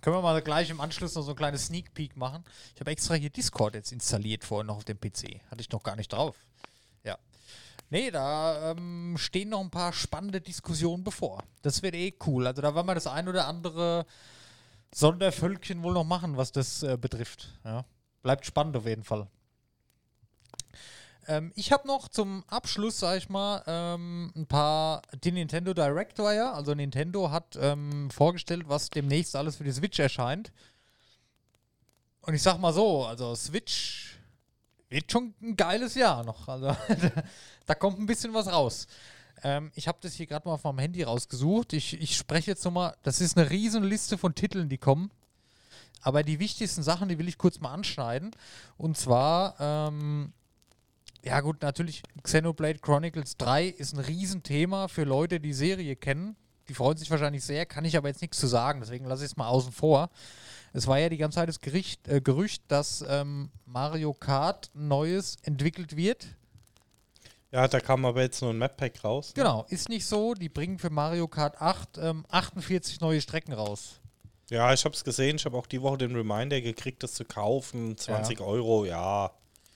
Können 0.00 0.16
wir 0.16 0.22
mal 0.22 0.40
gleich 0.40 0.70
im 0.70 0.80
Anschluss 0.80 1.14
noch 1.14 1.22
so 1.22 1.32
ein 1.32 1.36
kleines 1.36 1.66
Sneak 1.66 1.92
Peek 1.92 2.16
machen. 2.16 2.44
Ich 2.74 2.80
habe 2.80 2.90
extra 2.90 3.14
hier 3.14 3.30
Discord 3.30 3.74
jetzt 3.74 3.92
installiert 3.92 4.44
vorhin 4.44 4.68
noch 4.68 4.76
auf 4.76 4.84
dem 4.84 4.98
PC. 4.98 5.42
Hatte 5.50 5.60
ich 5.60 5.70
noch 5.70 5.82
gar 5.82 5.96
nicht 5.96 6.12
drauf. 6.12 6.36
Ja. 7.04 7.18
Nee, 7.90 8.12
da 8.12 8.70
ähm, 8.70 9.16
stehen 9.18 9.50
noch 9.50 9.60
ein 9.60 9.70
paar 9.70 9.92
spannende 9.92 10.40
Diskussionen 10.40 11.02
bevor. 11.02 11.42
Das 11.62 11.82
wird 11.82 11.96
eh 11.96 12.14
cool. 12.26 12.46
Also 12.46 12.62
da 12.62 12.74
werden 12.74 12.86
wir 12.86 12.94
das 12.94 13.08
ein 13.08 13.28
oder 13.28 13.48
andere 13.48 14.06
Sondervölkchen 14.94 15.82
wohl 15.82 15.94
noch 15.94 16.04
machen, 16.04 16.36
was 16.36 16.52
das 16.52 16.84
äh, 16.84 16.96
betrifft. 16.96 17.58
Ja. 17.64 17.84
Bleibt 18.22 18.46
spannend 18.46 18.76
auf 18.76 18.86
jeden 18.86 19.02
Fall. 19.02 19.26
Ähm, 21.26 21.52
ich 21.56 21.72
habe 21.72 21.86
noch 21.88 22.08
zum 22.08 22.44
Abschluss, 22.46 23.00
sag 23.00 23.18
ich 23.18 23.28
mal, 23.28 23.62
ähm, 23.66 24.32
ein 24.36 24.46
paar. 24.46 25.02
Die 25.24 25.32
Nintendo 25.32 25.74
Direct 25.74 26.18
war 26.20 26.34
ja. 26.34 26.52
Also 26.52 26.74
Nintendo 26.74 27.30
hat 27.30 27.58
ähm, 27.60 28.10
vorgestellt, 28.10 28.64
was 28.68 28.90
demnächst 28.90 29.34
alles 29.34 29.56
für 29.56 29.64
die 29.64 29.72
Switch 29.72 29.98
erscheint. 29.98 30.52
Und 32.22 32.34
ich 32.34 32.42
sag 32.42 32.58
mal 32.58 32.72
so, 32.72 33.04
also 33.04 33.34
Switch 33.34 34.19
wird 34.90 35.10
schon 35.10 35.34
ein 35.40 35.56
geiles 35.56 35.94
Jahr 35.94 36.24
noch. 36.24 36.48
Also 36.48 36.76
da 37.66 37.74
kommt 37.74 37.98
ein 37.98 38.06
bisschen 38.06 38.34
was 38.34 38.48
raus. 38.48 38.86
Ähm, 39.42 39.70
ich 39.74 39.88
habe 39.88 39.98
das 40.00 40.14
hier 40.14 40.26
gerade 40.26 40.46
mal 40.46 40.54
auf 40.54 40.64
meinem 40.64 40.80
Handy 40.80 41.02
rausgesucht. 41.02 41.72
Ich, 41.72 42.00
ich 42.00 42.16
spreche 42.16 42.50
jetzt 42.50 42.64
nochmal, 42.64 42.94
das 43.02 43.20
ist 43.20 43.38
eine 43.38 43.48
riesen 43.48 43.84
Liste 43.84 44.18
von 44.18 44.34
Titeln, 44.34 44.68
die 44.68 44.78
kommen. 44.78 45.10
Aber 46.02 46.22
die 46.22 46.38
wichtigsten 46.38 46.82
Sachen, 46.82 47.08
die 47.08 47.18
will 47.18 47.28
ich 47.28 47.38
kurz 47.38 47.60
mal 47.60 47.72
anschneiden. 47.72 48.30
Und 48.76 48.96
zwar, 48.96 49.54
ähm, 49.60 50.32
ja 51.22 51.40
gut, 51.40 51.62
natürlich 51.62 52.02
Xenoblade 52.22 52.78
Chronicles 52.78 53.36
3 53.36 53.66
ist 53.66 53.92
ein 53.92 54.00
Riesenthema 54.00 54.88
für 54.88 55.04
Leute, 55.04 55.40
die 55.40 55.52
Serie 55.52 55.96
kennen. 55.96 56.36
Die 56.68 56.74
freuen 56.74 56.96
sich 56.96 57.10
wahrscheinlich 57.10 57.44
sehr, 57.44 57.66
kann 57.66 57.84
ich 57.84 57.96
aber 57.96 58.08
jetzt 58.08 58.22
nichts 58.22 58.38
zu 58.38 58.46
sagen, 58.46 58.80
deswegen 58.80 59.04
lasse 59.04 59.24
ich 59.24 59.32
es 59.32 59.36
mal 59.36 59.48
außen 59.48 59.72
vor. 59.72 60.08
Es 60.72 60.86
war 60.86 60.98
ja 60.98 61.08
die 61.08 61.16
ganze 61.16 61.36
Zeit 61.36 61.48
das 61.48 61.60
Gericht, 61.60 62.06
äh, 62.08 62.20
Gerücht, 62.20 62.62
dass 62.68 63.04
ähm, 63.08 63.50
Mario 63.66 64.12
Kart 64.12 64.70
Neues 64.74 65.36
entwickelt 65.42 65.96
wird. 65.96 66.26
Ja, 67.52 67.66
da 67.66 67.80
kam 67.80 68.04
aber 68.04 68.22
jetzt 68.22 68.40
nur 68.42 68.50
ein 68.52 68.58
Map-Pack 68.58 69.02
raus. 69.02 69.28
Ne? 69.30 69.42
Genau, 69.42 69.66
ist 69.68 69.88
nicht 69.88 70.06
so. 70.06 70.34
Die 70.34 70.48
bringen 70.48 70.78
für 70.78 70.90
Mario 70.90 71.26
Kart 71.26 71.60
8 71.60 71.98
ähm, 71.98 72.24
48 72.28 73.00
neue 73.00 73.20
Strecken 73.20 73.52
raus. 73.52 73.98
Ja, 74.50 74.72
ich 74.72 74.84
habe 74.84 74.94
es 74.94 75.02
gesehen. 75.02 75.36
Ich 75.36 75.44
habe 75.44 75.56
auch 75.56 75.66
die 75.66 75.82
Woche 75.82 75.98
den 75.98 76.14
Reminder 76.14 76.60
gekriegt, 76.60 77.02
das 77.02 77.14
zu 77.14 77.24
kaufen. 77.24 77.96
20 77.96 78.38
Ja. 78.38 78.44
Euro, 78.44 78.84
ja. 78.84 79.26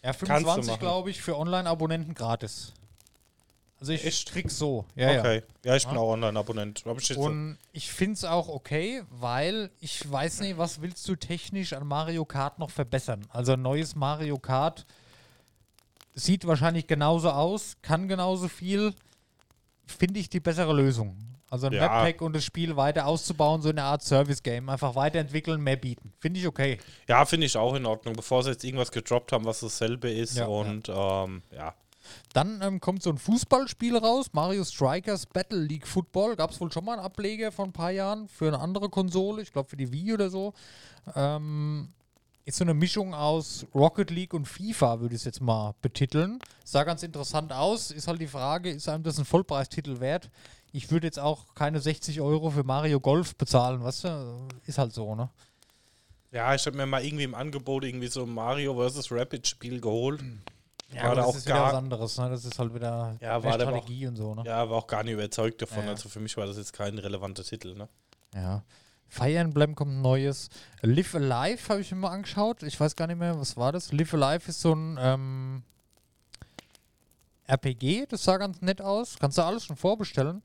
Ja, 0.03 0.13
Kannst 0.13 0.23
du 0.23 0.27
25 0.27 0.71
machen. 0.71 0.81
glaube 0.81 1.11
ich 1.11 1.21
für 1.23 1.37
Online-Abonnenten 1.37 2.15
gratis. 2.15 2.73
Also 3.85 3.93
ich 3.93 4.07
Echt? 4.07 4.33
krieg's 4.33 4.57
so. 4.57 4.87
Ja, 4.97 5.13
ja. 5.13 5.21
okay. 5.21 5.43
Ja, 5.63 5.77
ich 5.77 5.85
bin 5.87 5.95
Ja. 5.97 6.01
auch 6.01 6.13
Online-Abonnent. 6.15 6.85
Ich 7.01 7.19
Und 7.19 7.59
ich 7.73 7.93
finde 7.93 8.15
es 8.15 8.25
auch 8.25 8.49
okay, 8.49 9.03
weil 9.11 9.71
ich 9.79 10.11
weiß 10.11 10.41
nicht, 10.41 10.57
was 10.57 10.81
willst 10.81 11.07
du 11.07 11.17
technisch 11.17 11.75
an 11.75 11.87
Mario 11.87 12.25
Kart 12.25 12.59
noch 12.59 12.71
verbessern? 12.71 13.27
Also 13.29 13.53
ein 13.53 13.61
neues 13.61 13.95
Mario 13.95 14.39
Kart 14.39 14.87
sieht 16.15 16.47
wahrscheinlich 16.47 16.87
genauso 16.87 17.29
aus, 17.29 17.77
kann 17.83 18.09
genauso 18.09 18.49
viel, 18.49 18.95
finde 19.87 20.19
ich 20.19 20.31
die 20.31 20.41
bessere 20.41 20.73
Lösung. 20.73 21.19
Also 21.51 21.67
ein 21.67 21.75
Ja. 21.75 21.81
Map-Pack 21.83 22.23
und 22.23 22.35
das 22.35 22.43
Spiel 22.43 22.77
weiter 22.77 23.07
auszubauen, 23.07 23.61
so 23.61 23.69
eine 23.69 23.83
Art 23.83 24.03
Service-Game. 24.03 24.71
Einfach 24.71 24.95
weiterentwickeln, 24.95 25.61
mehr 25.61 25.77
bieten. 25.77 26.15
Finde 26.21 26.41
ich 26.41 26.47
okay. 26.47 26.79
Ja, 27.07 27.27
finde 27.27 27.47
ich 27.47 27.55
auch 27.59 27.75
in 27.75 27.85
Ordnung, 27.85 28.17
bevor 28.17 28.43
sie 28.43 28.51
jetzt 28.51 28.65
irgendwas 28.65 28.91
gedroppt 28.91 29.31
haben, 29.33 29.45
was 29.45 29.61
dasselbe 29.61 30.11
ist. 30.11 30.39
Ja, 30.39 30.47
und 30.47 30.89
ähm, 30.89 31.43
ja. 31.55 31.75
Dann 32.33 32.61
ähm, 32.63 32.81
kommt 32.81 33.03
so 33.03 33.11
ein 33.11 33.19
Fußballspiel 33.19 33.97
raus, 33.97 34.27
Mario 34.33 34.65
Strikers 34.65 35.27
Battle 35.27 35.61
League 35.61 35.87
Football. 35.87 36.37
Gab 36.37 36.51
es 36.51 36.61
wohl 36.61 36.73
schon 36.73 36.85
mal 36.85 36.95
einen 36.95 37.03
Ableger 37.03 37.53
vor 37.53 37.65
ein 37.65 37.73
paar 37.73 37.91
Jahren 37.91 38.29
für 38.29 38.49
eine 38.49 38.61
andere 38.61 38.89
Konsole, 38.89 39.43
ich 39.43 39.53
glaube 39.53 39.69
für 39.69 39.77
die 39.77 39.93
Wii 39.93 40.15
oder 40.15 40.31
so. 40.31 40.55
Ähm, 41.15 41.89
ist 42.47 42.59
so 42.59 42.65
eine 42.65 42.75
Mischung 42.75 43.15
aus 43.15 43.67
Rocket 43.75 44.11
League 44.11 44.35
und 44.35 44.47
FIFA, 44.47 45.01
würde 45.01 45.15
ich 45.15 45.23
es 45.23 45.25
jetzt 45.25 45.41
mal 45.41 45.75
betiteln. 45.81 46.39
Sah 46.65 46.85
ganz 46.85 47.03
interessant 47.03 47.53
aus. 47.53 47.91
Ist 47.91 48.07
halt 48.07 48.21
die 48.21 48.27
Frage, 48.27 48.71
ist 48.71 48.89
einem 48.89 49.03
das 49.03 49.19
ein 49.19 49.25
Vollpreistitel 49.25 50.01
wert? 50.01 50.31
Ich 50.73 50.91
würde 50.91 51.07
jetzt 51.07 51.19
auch 51.19 51.55
keine 51.55 51.81
60 51.81 52.21
Euro 52.21 52.51
für 52.51 52.65
Mario 52.65 53.01
Golf 53.01 53.37
bezahlen, 53.37 53.83
weißt 53.83 54.05
du? 54.05 54.49
Ist 54.67 54.77
halt 54.77 54.93
so, 54.93 55.15
ne? 55.15 55.31
Ja, 56.33 56.53
ich 56.55 56.67
habe 56.67 56.77
mir 56.77 56.85
mal 56.85 57.05
irgendwie 57.05 57.23
im 57.25 57.35
Angebot 57.35 57.85
irgendwie 57.85 58.09
so 58.09 58.25
ein 58.25 58.35
Mario 58.35 58.75
vs. 58.75 59.13
Rapid 59.13 59.47
Spiel 59.47 59.81
geholt. 59.81 60.21
Ja, 60.95 61.03
War 61.03 61.11
aber 61.13 61.15
da 61.21 61.27
das 61.27 61.43
auch 61.43 61.45
gar- 61.49 61.67
was 61.69 61.75
anderes, 61.75 62.19
ne? 62.19 62.31
Das 62.31 62.45
ist 62.45 62.59
halt 62.59 62.75
wieder 62.75 63.17
Ja, 63.21 63.33
aber 63.37 63.49
auch- 63.49 63.55
Strategie 63.55 64.07
und 64.07 64.17
so, 64.17 64.35
ne? 64.35 64.43
Ja, 64.47 64.69
war 64.71 64.77
auch 64.79 64.87
gar 64.87 65.03
nicht 65.03 65.15
überzeugt 65.15 65.61
davon. 65.63 65.85
Ja. 65.85 65.91
Also 65.91 66.09
für 66.09 66.21
mich 66.21 66.37
war 66.37 66.47
das 66.47 66.57
jetzt 66.57 66.73
kein 66.73 66.97
relevanter 66.99 67.43
Titel, 67.45 67.75
ne? 67.75 67.89
Ja. 68.35 68.63
Fire 69.09 69.37
Emblem 69.39 69.75
kommt 69.75 69.93
ein 69.93 70.03
neues. 70.03 70.49
Live 70.83 71.15
Alive 71.15 71.69
habe 71.69 71.81
ich 71.81 71.91
mir 71.93 71.99
mal 71.99 72.11
angeschaut. 72.11 72.63
Ich 72.65 72.79
weiß 72.81 72.97
gar 72.97 73.07
nicht 73.07 73.19
mehr, 73.19 73.39
was 73.39 73.57
war 73.57 73.71
das? 73.73 73.93
Live 73.93 74.13
Alive 74.15 74.49
ist 74.49 74.61
so 74.61 74.73
ein 74.75 74.99
ähm, 75.01 75.63
RPG, 77.47 78.07
das 78.07 78.25
sah 78.25 78.39
ganz 78.39 78.61
nett 78.63 78.81
aus. 78.81 79.17
Kannst 79.21 79.37
du 79.39 79.43
alles 79.43 79.65
schon 79.65 79.77
vorbestellen. 79.77 80.43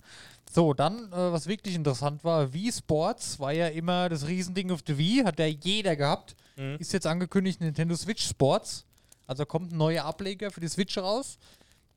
So, 0.52 0.74
dann, 0.74 1.12
äh, 1.12 1.32
was 1.32 1.48
wirklich 1.48 1.76
interessant 1.76 2.24
war, 2.24 2.52
Wii 2.54 2.72
Sports 2.72 3.40
war 3.40 3.54
ja 3.54 3.68
immer 3.68 4.10
das 4.10 4.28
Riesending 4.28 4.72
auf 4.72 4.82
der 4.82 4.98
Wii, 4.98 5.24
hat 5.24 5.40
ja 5.40 5.46
jeder 5.46 5.96
gehabt. 5.96 6.36
Mhm. 6.58 6.76
Ist 6.80 6.92
jetzt 6.92 7.06
angekündigt 7.08 7.62
Nintendo 7.62 7.96
Switch 7.96 8.28
Sports. 8.28 8.86
Also 9.30 9.46
kommt 9.46 9.72
ein 9.72 9.78
neuer 9.78 10.06
Ableger 10.06 10.50
für 10.50 10.60
die 10.60 10.68
Switch 10.68 10.98
raus. 10.98 11.38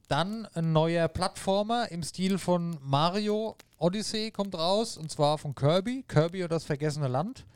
Dann 0.06 0.46
ein 0.52 0.74
neuer 0.74 1.08
Plattformer 1.08 1.90
im 1.90 2.02
Stil 2.02 2.36
von 2.36 2.76
Mario 2.82 3.56
Odyssey 3.78 4.30
kommt 4.30 4.54
raus 4.54 4.98
und 4.98 5.10
zwar 5.10 5.38
von 5.38 5.54
Kirby. 5.54 6.04
Kirby 6.06 6.42
und 6.42 6.52
das 6.52 6.64
vergessene 6.64 7.08
Land. 7.08 7.46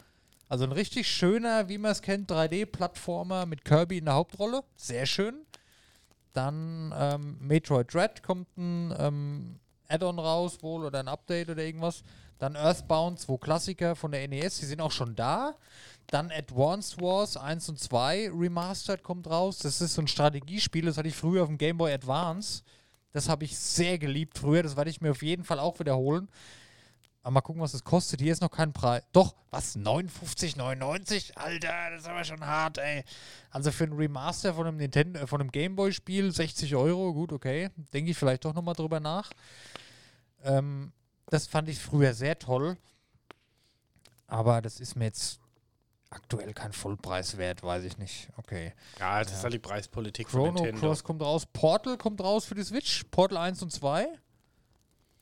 Also 0.48 0.64
ein 0.64 0.72
richtig 0.72 1.06
schöner, 1.06 1.68
wie 1.68 1.76
man 1.76 1.92
es 1.92 2.00
kennt, 2.00 2.30
3D-Plattformer 2.30 3.44
mit 3.44 3.66
Kirby 3.66 3.98
in 3.98 4.06
der 4.06 4.14
Hauptrolle. 4.14 4.64
Sehr 4.76 5.04
schön. 5.04 5.44
Dann 6.32 6.94
ähm, 6.98 7.36
Metroid 7.40 7.92
Dread 7.92 8.22
kommt 8.22 8.56
ein 8.56 8.94
ähm, 8.98 9.60
Add-on 9.88 10.18
raus 10.18 10.62
wohl 10.62 10.86
oder 10.86 11.00
ein 11.00 11.08
Update 11.08 11.50
oder 11.50 11.62
irgendwas. 11.62 12.02
Dann 12.38 12.56
Earthbound, 12.56 13.20
zwei 13.20 13.36
Klassiker 13.36 13.94
von 13.94 14.12
der 14.12 14.26
NES, 14.26 14.58
die 14.58 14.66
sind 14.66 14.80
auch 14.80 14.92
schon 14.92 15.14
da. 15.14 15.54
Dann 16.08 16.30
Advanced 16.30 17.00
Wars 17.00 17.36
1 17.36 17.68
und 17.68 17.80
2 17.80 18.30
Remastered 18.32 19.02
kommt 19.02 19.28
raus. 19.28 19.58
Das 19.58 19.80
ist 19.80 19.94
so 19.94 20.02
ein 20.02 20.08
Strategiespiel, 20.08 20.84
das 20.86 20.98
hatte 20.98 21.08
ich 21.08 21.16
früher 21.16 21.42
auf 21.42 21.48
dem 21.48 21.58
Game 21.58 21.78
Boy 21.78 21.92
Advance. 21.92 22.62
Das 23.12 23.28
habe 23.28 23.44
ich 23.44 23.58
sehr 23.58 23.98
geliebt 23.98 24.38
früher, 24.38 24.62
das 24.62 24.76
werde 24.76 24.90
ich 24.90 25.00
mir 25.00 25.10
auf 25.10 25.22
jeden 25.22 25.44
Fall 25.44 25.58
auch 25.58 25.78
wiederholen. 25.80 26.28
Aber 27.26 27.32
mal 27.32 27.40
gucken, 27.40 27.60
was 27.60 27.72
das 27.72 27.82
kostet. 27.82 28.20
Hier 28.20 28.32
ist 28.32 28.40
noch 28.40 28.52
kein 28.52 28.72
Preis. 28.72 29.02
Doch, 29.10 29.34
was? 29.50 29.76
59,99? 29.76 31.34
Alter, 31.34 31.90
das 31.90 32.02
ist 32.02 32.08
aber 32.08 32.22
schon 32.22 32.46
hart, 32.46 32.78
ey. 32.78 33.02
Also 33.50 33.72
für 33.72 33.82
ein 33.82 33.94
Remaster 33.94 34.54
von 34.54 34.68
einem 34.68 34.76
Nintendo, 34.76 35.18
äh, 35.18 35.26
von 35.26 35.40
einem 35.40 35.50
Gameboy-Spiel 35.50 36.30
60 36.30 36.76
Euro, 36.76 37.12
gut, 37.12 37.32
okay. 37.32 37.70
Denke 37.92 38.12
ich 38.12 38.16
vielleicht 38.16 38.44
doch 38.44 38.54
nochmal 38.54 38.76
drüber 38.76 39.00
nach. 39.00 39.32
Ähm, 40.44 40.92
das 41.28 41.48
fand 41.48 41.68
ich 41.68 41.80
früher 41.80 42.14
sehr 42.14 42.38
toll. 42.38 42.76
Aber 44.28 44.62
das 44.62 44.78
ist 44.78 44.94
mir 44.94 45.06
jetzt 45.06 45.40
aktuell 46.10 46.52
kein 46.54 46.72
Vollpreis 46.72 47.36
wert, 47.36 47.62
weiß 47.62 47.84
ich 47.84 47.98
nicht. 47.98 48.28
Okay. 48.36 48.72
Ja, 48.98 49.18
das 49.20 49.30
Ja. 49.32 49.36
ist 49.38 49.42
halt 49.44 49.54
die 49.54 49.58
Preispolitik 49.58 50.30
von 50.30 50.40
Chrono 50.40 50.54
Nintendo. 50.62 50.80
Cross 50.88 51.04
kommt 51.04 51.22
raus. 51.22 51.46
Portal 51.52 51.96
kommt 51.98 52.20
raus 52.20 52.44
für 52.44 52.54
die 52.54 52.62
Switch. 52.62 53.04
Portal 53.10 53.38
1 53.38 53.62
und 53.62 53.70
2. 53.72 54.06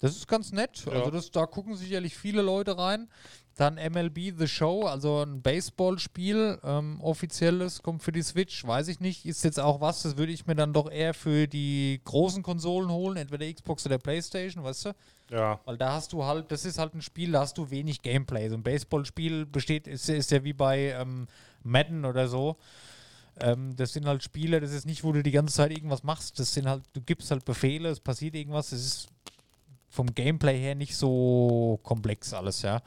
Das 0.05 0.16
ist 0.16 0.28
ganz 0.28 0.52
nett. 0.52 0.84
Ja. 0.84 0.92
Also 0.92 1.11
das, 1.11 1.30
da 1.30 1.46
gucken 1.46 1.76
sicherlich 1.76 2.14
viele 2.14 2.42
Leute 2.42 2.76
rein. 2.76 3.09
Dann 3.57 3.76
MLB 3.76 4.36
The 4.36 4.48
Show, 4.48 4.82
also 4.82 5.22
ein 5.22 5.40
Baseballspiel, 5.40 6.59
ähm, 6.62 7.00
offizielles, 7.00 7.82
kommt 7.82 8.02
für 8.02 8.12
die 8.12 8.20
Switch. 8.20 8.66
Weiß 8.66 8.88
ich 8.88 9.00
nicht. 9.00 9.24
Ist 9.24 9.44
jetzt 9.44 9.59
auch 9.59 9.80
was, 9.80 10.02
das 10.02 10.18
würde 10.18 10.32
ich 10.32 10.46
mir 10.46 10.57
dann 10.57 10.74
doch 10.74 10.90
eher 10.90 11.14
für 11.14 11.46
die 11.46 12.02
großen 12.05 12.42
Konsolen 12.42 12.90
holen, 12.90 13.16
entweder 13.16 13.50
Xbox 13.50 13.86
oder 13.86 13.96
Playstation, 13.96 14.62
weißt 14.62 14.86
du? 14.86 14.92
Ja, 15.30 15.59
Weil 15.64 15.78
da 15.78 15.92
hast 15.92 16.12
du 16.12 16.22
halt, 16.24 16.52
das 16.52 16.66
ist 16.66 16.78
halt 16.78 16.94
ein 16.94 17.00
Spiel, 17.00 17.32
da 17.32 17.40
hast 17.40 17.57
du 17.57 17.70
wenig 17.70 18.02
Gameplay. 18.02 18.50
So 18.50 18.57
ein 18.57 18.62
Baseballspiel 18.62 19.46
besteht, 19.46 19.86
ist, 19.86 20.11
ist 20.11 20.32
ja 20.32 20.44
wie 20.44 20.52
bei 20.52 20.90
ähm, 20.90 21.28
Madden 21.62 22.05
oder 22.05 22.28
so. 22.28 22.57
Ähm, 23.40 23.74
das 23.76 23.94
sind 23.94 24.07
halt 24.07 24.22
Spiele, 24.22 24.61
das 24.61 24.72
ist 24.72 24.84
nicht, 24.84 25.02
wo 25.02 25.12
du 25.12 25.22
die 25.22 25.30
ganze 25.30 25.55
Zeit 25.55 25.70
irgendwas 25.70 26.02
machst. 26.02 26.38
Das 26.38 26.52
sind 26.52 26.68
halt, 26.68 26.82
du 26.92 27.00
gibst 27.00 27.30
halt 27.30 27.44
Befehle, 27.44 27.88
es 27.88 28.00
passiert 28.00 28.34
irgendwas. 28.34 28.72
Es 28.72 28.84
ist 28.84 29.09
vom 29.95 30.14
Gameplay 30.14 30.59
her 30.59 30.74
nicht 30.74 30.97
so 30.97 31.78
komplex 31.82 32.32
alles, 32.34 32.62
ja. 32.62 32.82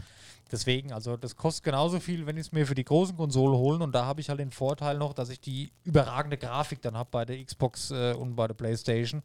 Deswegen, 0.51 0.93
also 0.93 1.18
das 1.18 1.36
kostet 1.36 1.66
genauso 1.66 1.99
viel, 1.99 2.26
wenn 2.26 2.38
ich 2.38 2.47
es 2.47 2.51
mir 2.51 2.66
für 2.66 2.76
die 2.76 2.86
großen 2.86 3.18
Konsolen 3.18 3.58
holen. 3.58 3.82
Und 3.82 3.93
da 3.93 4.05
habe 4.05 4.22
ich 4.22 4.30
halt 4.30 4.39
den 4.39 4.51
Vorteil 4.51 4.97
noch, 4.97 5.14
dass 5.14 5.30
ich 5.30 5.39
die 5.39 5.72
überragende 5.84 6.38
Grafik 6.38 6.82
dann 6.82 6.95
habe 6.95 7.10
bei 7.12 7.26
der 7.26 7.43
Xbox 7.43 7.91
äh, 7.91 8.14
und 8.14 8.36
bei 8.36 8.47
der 8.47 8.53
PlayStation. 8.53 9.24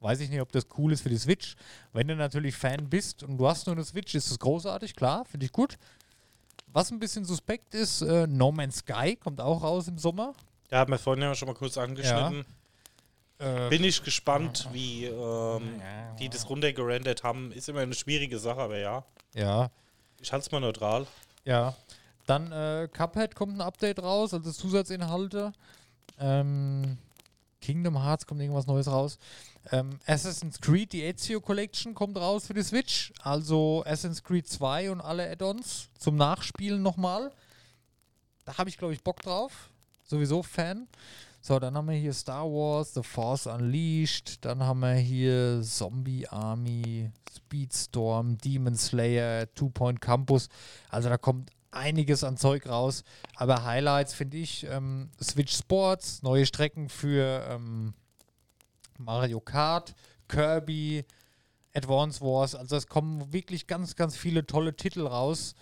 Weiß 0.00 0.20
ich 0.20 0.30
nicht, 0.30 0.40
ob 0.40 0.50
das 0.52 0.66
cool 0.76 0.92
ist 0.92 1.02
für 1.02 1.08
die 1.08 1.16
Switch. 1.16 1.54
Wenn 1.92 2.08
du 2.08 2.16
natürlich 2.16 2.56
Fan 2.56 2.88
bist 2.90 3.22
und 3.22 3.38
du 3.38 3.48
hast 3.48 3.66
nur 3.66 3.76
eine 3.76 3.84
Switch, 3.84 4.14
ist 4.14 4.30
das 4.30 4.38
großartig, 4.38 4.96
klar, 4.96 5.24
finde 5.24 5.46
ich 5.46 5.52
gut. 5.52 5.78
Was 6.66 6.90
ein 6.90 6.98
bisschen 6.98 7.24
suspekt 7.24 7.74
ist, 7.74 8.02
äh, 8.02 8.26
No 8.26 8.50
Man's 8.50 8.78
Sky 8.78 9.16
kommt 9.16 9.40
auch 9.40 9.62
raus 9.62 9.86
im 9.86 9.98
Sommer. 9.98 10.34
Ja, 10.70 10.78
haben 10.78 10.90
wir 10.90 10.98
vorhin 10.98 11.22
ja 11.22 11.34
schon 11.34 11.46
mal 11.46 11.54
kurz 11.54 11.78
angeschnitten. 11.78 12.44
Äh, 13.44 13.68
Bin 13.68 13.84
ich 13.84 14.02
gespannt, 14.02 14.68
wie 14.72 15.04
ähm, 15.04 15.80
die 16.18 16.28
das 16.28 16.48
runtergerendert 16.48 17.22
haben. 17.22 17.52
Ist 17.52 17.68
immer 17.68 17.80
eine 17.80 17.94
schwierige 17.94 18.38
Sache, 18.38 18.60
aber 18.60 18.78
ja. 18.78 19.04
ja, 19.34 19.70
Ich 20.20 20.32
halte 20.32 20.46
es 20.46 20.52
mal 20.52 20.60
neutral. 20.60 21.06
ja. 21.44 21.74
Dann 22.26 22.50
äh, 22.52 22.88
Cuphead 22.90 23.34
kommt 23.34 23.54
ein 23.54 23.60
Update 23.60 23.98
raus, 24.02 24.32
also 24.32 24.50
Zusatzinhalte. 24.50 25.52
Ähm, 26.18 26.96
Kingdom 27.60 28.02
Hearts 28.02 28.26
kommt 28.26 28.40
irgendwas 28.40 28.66
Neues 28.66 28.88
raus. 28.88 29.18
Ähm, 29.70 29.98
Assassin's 30.06 30.58
Creed, 30.58 30.94
die 30.94 31.02
Ezio 31.02 31.42
Collection 31.42 31.92
kommt 31.94 32.16
raus 32.16 32.46
für 32.46 32.54
die 32.54 32.62
Switch. 32.62 33.12
Also 33.20 33.82
Assassin's 33.84 34.22
Creed 34.22 34.48
2 34.48 34.90
und 34.90 35.02
alle 35.02 35.30
Add-ons 35.30 35.90
zum 35.98 36.16
Nachspielen 36.16 36.80
nochmal. 36.82 37.30
Da 38.46 38.56
habe 38.56 38.70
ich, 38.70 38.78
glaube 38.78 38.94
ich, 38.94 39.02
Bock 39.02 39.20
drauf. 39.20 39.68
Sowieso 40.04 40.42
Fan. 40.42 40.88
So, 41.46 41.58
dann 41.58 41.76
haben 41.76 41.88
wir 41.88 41.96
hier 41.96 42.14
Star 42.14 42.46
Wars, 42.46 42.94
The 42.94 43.02
Force 43.02 43.46
Unleashed. 43.46 44.42
Dann 44.46 44.62
haben 44.62 44.80
wir 44.80 44.94
hier 44.94 45.60
Zombie 45.62 46.26
Army, 46.26 47.10
Speedstorm, 47.36 48.38
Demon 48.38 48.74
Slayer, 48.76 49.54
Two 49.54 49.68
Point 49.68 50.00
Campus. 50.00 50.48
Also 50.88 51.10
da 51.10 51.18
kommt 51.18 51.50
einiges 51.70 52.24
an 52.24 52.38
Zeug 52.38 52.66
raus. 52.66 53.04
Aber 53.36 53.62
Highlights 53.62 54.14
finde 54.14 54.38
ich 54.38 54.64
ähm, 54.70 55.10
Switch 55.22 55.54
Sports, 55.54 56.22
neue 56.22 56.46
Strecken 56.46 56.88
für 56.88 57.46
ähm, 57.50 57.92
Mario 58.96 59.40
Kart, 59.40 59.94
Kirby, 60.28 61.04
Advance 61.74 62.22
Wars. 62.22 62.54
Also 62.54 62.76
es 62.76 62.86
kommen 62.86 63.34
wirklich 63.34 63.66
ganz, 63.66 63.96
ganz 63.96 64.16
viele 64.16 64.46
tolle 64.46 64.76
Titel 64.76 65.06
raus. 65.06 65.54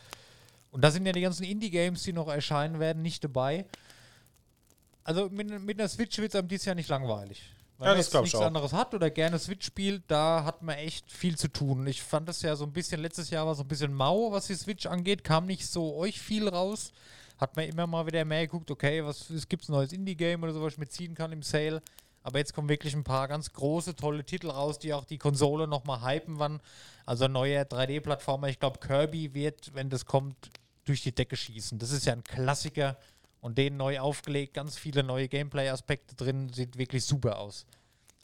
Und 0.71 0.85
da 0.85 0.93
sind 0.93 1.07
ja 1.07 1.13
die 1.13 1.23
ganzen 1.23 1.43
Indie-Games, 1.43 2.05
die 2.05 2.13
noch 2.13 2.29
erscheinen 2.29 2.79
werden, 2.79 3.03
nicht 3.03 3.25
dabei. 3.25 3.67
Also 5.05 5.29
mit, 5.31 5.49
mit 5.63 5.79
einer 5.81 5.89
Switch 5.89 6.19
wird 6.19 6.33
es 6.33 6.39
einem 6.39 6.49
dieses 6.49 6.67
Jahr 6.67 6.75
nicht 6.75 6.89
langweilig. 6.89 7.43
Wenn 7.79 7.87
Ja, 7.87 7.91
man 7.93 7.99
das 7.99 8.13
jetzt 8.13 8.21
nichts 8.23 8.35
auch. 8.37 8.43
anderes 8.47 8.73
hat 8.73 8.95
oder 8.95 9.11
gerne 9.11 9.39
Switch 9.39 9.67
spielt, 9.67 10.05
da 10.09 10.45
hat 10.45 10.63
man 10.63 10.77
echt 10.77 11.11
viel 11.11 11.37
zu 11.37 11.49
tun. 11.49 11.87
Ich 11.87 12.03
fand 12.03 12.29
das 12.29 12.43
ja 12.43 12.55
so 12.55 12.65
ein 12.65 12.73
bisschen, 12.73 13.01
letztes 13.01 13.31
Jahr 13.31 13.47
war 13.47 13.55
so 13.55 13.63
ein 13.63 13.69
bisschen 13.69 13.93
mau, 13.93 14.31
was 14.31 14.47
die 14.47 14.55
Switch 14.55 14.87
angeht, 14.87 15.25
kam 15.25 15.47
nicht 15.47 15.67
so 15.67 15.97
euch 15.97 16.21
viel 16.21 16.49
raus. 16.49 16.93
Hat 17.39 17.57
man 17.57 17.65
immer 17.67 17.89
mal 17.89 18.07
wieder 18.07 18.25
mehr 18.25 18.47
geguckt, 18.47 18.71
okay, 18.71 19.05
was 19.05 19.29
es 19.31 19.49
gibt 19.49 19.69
ein 19.69 19.73
neues 19.73 19.93
Indie-Game 19.93 20.43
oder 20.45 20.53
so, 20.53 20.63
was 20.63 20.75
ich 20.75 20.79
mir 20.79 20.89
ziehen 20.89 21.15
kann 21.15 21.33
im 21.33 21.43
Sale. 21.43 21.83
Aber 22.23 22.39
jetzt 22.39 22.55
kommen 22.55 22.69
wirklich 22.69 22.95
ein 22.95 23.03
paar 23.03 23.27
ganz 23.27 23.53
große, 23.53 23.97
tolle 23.97 24.23
Titel 24.25 24.49
raus, 24.51 24.79
die 24.79 24.95
auch 24.95 25.05
die 25.05 25.19
Konsole 25.19 25.67
nochmal 25.67 26.03
hypen 26.03 26.39
wann. 26.39 26.61
Also 27.05 27.27
neuer 27.27 27.65
3D-Plattformer, 27.65 28.49
ich 28.49 28.61
glaube 28.61 28.79
Kirby 28.79 29.35
wird, 29.35 29.75
wenn 29.75 29.91
das 29.91 30.07
kommt, 30.07 30.37
durch 30.85 31.03
die 31.03 31.13
Decke 31.13 31.37
schießen. 31.37 31.81
Das 31.81 31.91
ist 31.91 32.07
ja 32.07 32.13
ein 32.13 32.23
Klassiker 32.23 32.97
und 33.43 33.59
den 33.59 33.77
neu 33.77 33.99
aufgelegt, 33.99 34.55
ganz 34.55 34.79
viele 34.79 35.03
neue 35.03 35.29
Gameplay-Aspekte 35.29 36.15
drin, 36.15 36.49
sieht 36.49 36.79
wirklich 36.79 37.05
super 37.05 37.39
aus. 37.39 37.67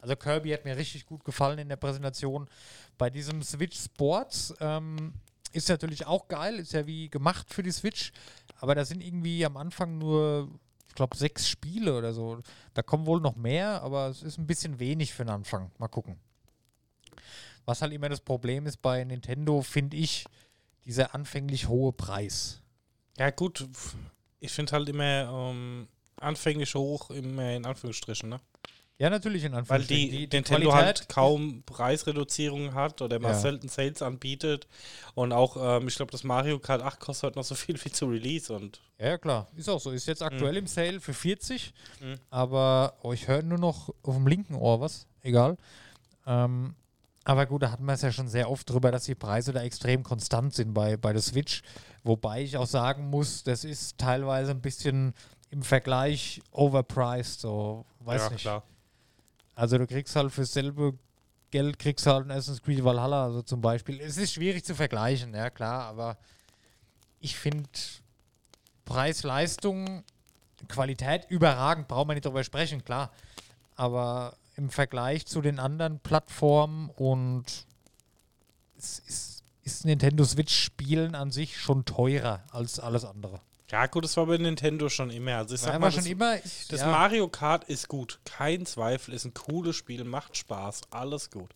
Also 0.00 0.14
Kirby 0.14 0.50
hat 0.50 0.64
mir 0.64 0.76
richtig 0.76 1.06
gut 1.06 1.24
gefallen 1.24 1.58
in 1.58 1.68
der 1.68 1.76
Präsentation. 1.76 2.48
Bei 2.96 3.10
diesem 3.10 3.42
Switch 3.42 3.76
Sports 3.76 4.54
ähm, 4.60 5.12
ist 5.52 5.68
natürlich 5.68 6.06
auch 6.06 6.28
geil, 6.28 6.60
ist 6.60 6.72
ja 6.72 6.86
wie 6.86 7.10
gemacht 7.10 7.52
für 7.52 7.64
die 7.64 7.72
Switch, 7.72 8.12
aber 8.60 8.76
da 8.76 8.84
sind 8.84 9.02
irgendwie 9.02 9.44
am 9.44 9.56
Anfang 9.56 9.98
nur, 9.98 10.48
ich 10.86 10.94
glaube, 10.94 11.16
sechs 11.16 11.48
Spiele 11.48 11.98
oder 11.98 12.12
so. 12.12 12.40
Da 12.74 12.82
kommen 12.82 13.06
wohl 13.06 13.20
noch 13.20 13.34
mehr, 13.34 13.82
aber 13.82 14.06
es 14.06 14.22
ist 14.22 14.38
ein 14.38 14.46
bisschen 14.46 14.78
wenig 14.78 15.12
für 15.12 15.24
den 15.24 15.30
Anfang. 15.30 15.72
Mal 15.78 15.88
gucken. 15.88 16.16
Was 17.64 17.82
halt 17.82 17.92
immer 17.92 18.08
das 18.08 18.20
Problem 18.20 18.66
ist 18.66 18.80
bei 18.80 19.02
Nintendo, 19.02 19.62
finde 19.62 19.96
ich, 19.96 20.26
dieser 20.84 21.12
anfänglich 21.12 21.66
hohe 21.66 21.92
Preis. 21.92 22.62
Ja, 23.18 23.30
gut. 23.30 23.66
Ich 24.40 24.52
finde 24.52 24.72
halt 24.72 24.88
immer 24.88 25.50
ähm, 25.50 25.88
anfänglich 26.20 26.74
hoch, 26.74 27.10
immer 27.10 27.50
in 27.52 27.66
Anführungsstrichen, 27.66 28.28
ne? 28.28 28.40
Ja, 29.00 29.10
natürlich 29.10 29.44
in 29.44 29.52
Weil 29.52 29.58
Anführungsstrichen. 29.60 30.10
die, 30.10 30.26
Nintendo 30.26 30.74
halt 30.74 31.08
kaum 31.08 31.62
Preisreduzierungen 31.64 32.74
hat 32.74 33.00
oder 33.00 33.20
mal 33.20 33.28
Ja. 33.30 33.38
selten 33.38 33.68
Sales 33.68 34.02
anbietet. 34.02 34.66
Und 35.14 35.32
auch, 35.32 35.56
ähm, 35.56 35.86
ich 35.86 35.94
glaube, 35.94 36.10
das 36.10 36.24
Mario 36.24 36.58
Kart 36.58 36.82
8 36.82 36.98
kostet 36.98 37.28
heute 37.28 37.38
noch 37.38 37.44
so 37.44 37.54
viel 37.54 37.78
wie 37.84 37.92
zu 37.92 38.06
Release. 38.06 38.52
Und 38.52 38.80
Ja, 38.98 39.16
klar. 39.16 39.46
Ist 39.56 39.68
auch 39.68 39.78
so. 39.80 39.92
Ist 39.92 40.08
jetzt 40.08 40.20
aktuell 40.22 40.56
im 40.56 40.66
Sale 40.66 41.00
für 41.00 41.14
40. 41.14 41.72
Mhm. 42.00 42.16
Aber 42.30 42.94
oh, 43.02 43.12
ich 43.12 43.28
höre 43.28 43.42
nur 43.42 43.58
noch 43.58 43.94
auf 44.02 44.16
dem 44.16 44.26
linken 44.26 44.56
Ohr 44.56 44.80
was. 44.80 45.06
Egal. 45.22 45.56
Ähm, 46.26 46.74
aber 47.22 47.46
gut, 47.46 47.62
da 47.62 47.70
hatten 47.70 47.84
wir 47.84 47.92
es 47.92 48.02
ja 48.02 48.10
schon 48.10 48.26
sehr 48.28 48.50
oft 48.50 48.68
drüber, 48.68 48.90
dass 48.90 49.04
die 49.04 49.14
Preise 49.14 49.52
da 49.52 49.62
extrem 49.62 50.02
konstant 50.02 50.54
sind 50.54 50.74
bei, 50.74 50.96
bei 50.96 51.12
der 51.12 51.22
Switch. 51.22 51.62
Wobei 52.08 52.42
ich 52.42 52.56
auch 52.56 52.66
sagen 52.66 53.10
muss, 53.10 53.42
das 53.44 53.64
ist 53.64 53.98
teilweise 53.98 54.52
ein 54.52 54.62
bisschen 54.62 55.14
im 55.50 55.62
Vergleich 55.62 56.40
overpriced. 56.52 57.40
So, 57.40 57.84
weiß 58.00 58.22
ja, 58.22 58.30
nicht. 58.30 58.40
klar. 58.40 58.62
Also 59.54 59.76
du 59.76 59.86
kriegst 59.86 60.16
halt 60.16 60.32
für 60.32 60.40
dasselbe 60.40 60.98
Geld 61.50 61.78
kriegst 61.78 62.06
halt 62.06 62.26
ein 62.26 62.30
Assassin's 62.30 62.62
Creed 62.62 62.82
Valhalla, 62.82 63.24
also 63.24 63.42
zum 63.42 63.60
Beispiel. 63.60 64.00
Es 64.00 64.16
ist 64.16 64.32
schwierig 64.32 64.64
zu 64.64 64.74
vergleichen, 64.74 65.34
ja 65.34 65.50
klar, 65.50 65.84
aber 65.84 66.16
ich 67.20 67.36
finde 67.36 67.68
Preis-Leistung, 68.84 70.02
Qualität 70.68 71.26
überragend, 71.28 71.88
brauchen 71.88 72.08
wir 72.08 72.14
nicht 72.14 72.26
drüber 72.26 72.44
sprechen, 72.44 72.84
klar. 72.84 73.12
Aber 73.76 74.34
im 74.56 74.70
Vergleich 74.70 75.26
zu 75.26 75.40
den 75.40 75.58
anderen 75.58 76.00
Plattformen 76.00 76.90
und 76.90 77.44
es 78.76 78.98
ist, 79.00 79.37
ist 79.72 79.84
Nintendo 79.84 80.24
Switch 80.24 80.54
Spielen 80.54 81.14
an 81.14 81.30
sich 81.30 81.58
schon 81.58 81.84
teurer 81.84 82.42
als 82.50 82.78
alles 82.80 83.04
andere. 83.04 83.40
Ja, 83.70 83.86
gut, 83.86 84.04
das 84.04 84.16
war 84.16 84.26
bei 84.26 84.38
Nintendo 84.38 84.88
schon 84.88 85.10
immer. 85.10 85.36
Also 85.36 85.54
ich 85.54 85.60
sag 85.60 85.78
mal, 85.78 85.90
schon 85.92 86.00
das, 86.00 86.06
immer. 86.10 86.36
Ich, 86.36 86.68
das 86.68 86.80
ja, 86.80 86.86
Mario 86.90 87.28
Kart 87.28 87.64
ist 87.64 87.88
gut. 87.88 88.18
Kein 88.24 88.64
Zweifel, 88.64 89.12
ist 89.12 89.26
ein 89.26 89.34
cooles 89.34 89.76
Spiel, 89.76 90.04
macht 90.04 90.36
Spaß, 90.38 90.80
alles 90.90 91.30
gut. 91.30 91.50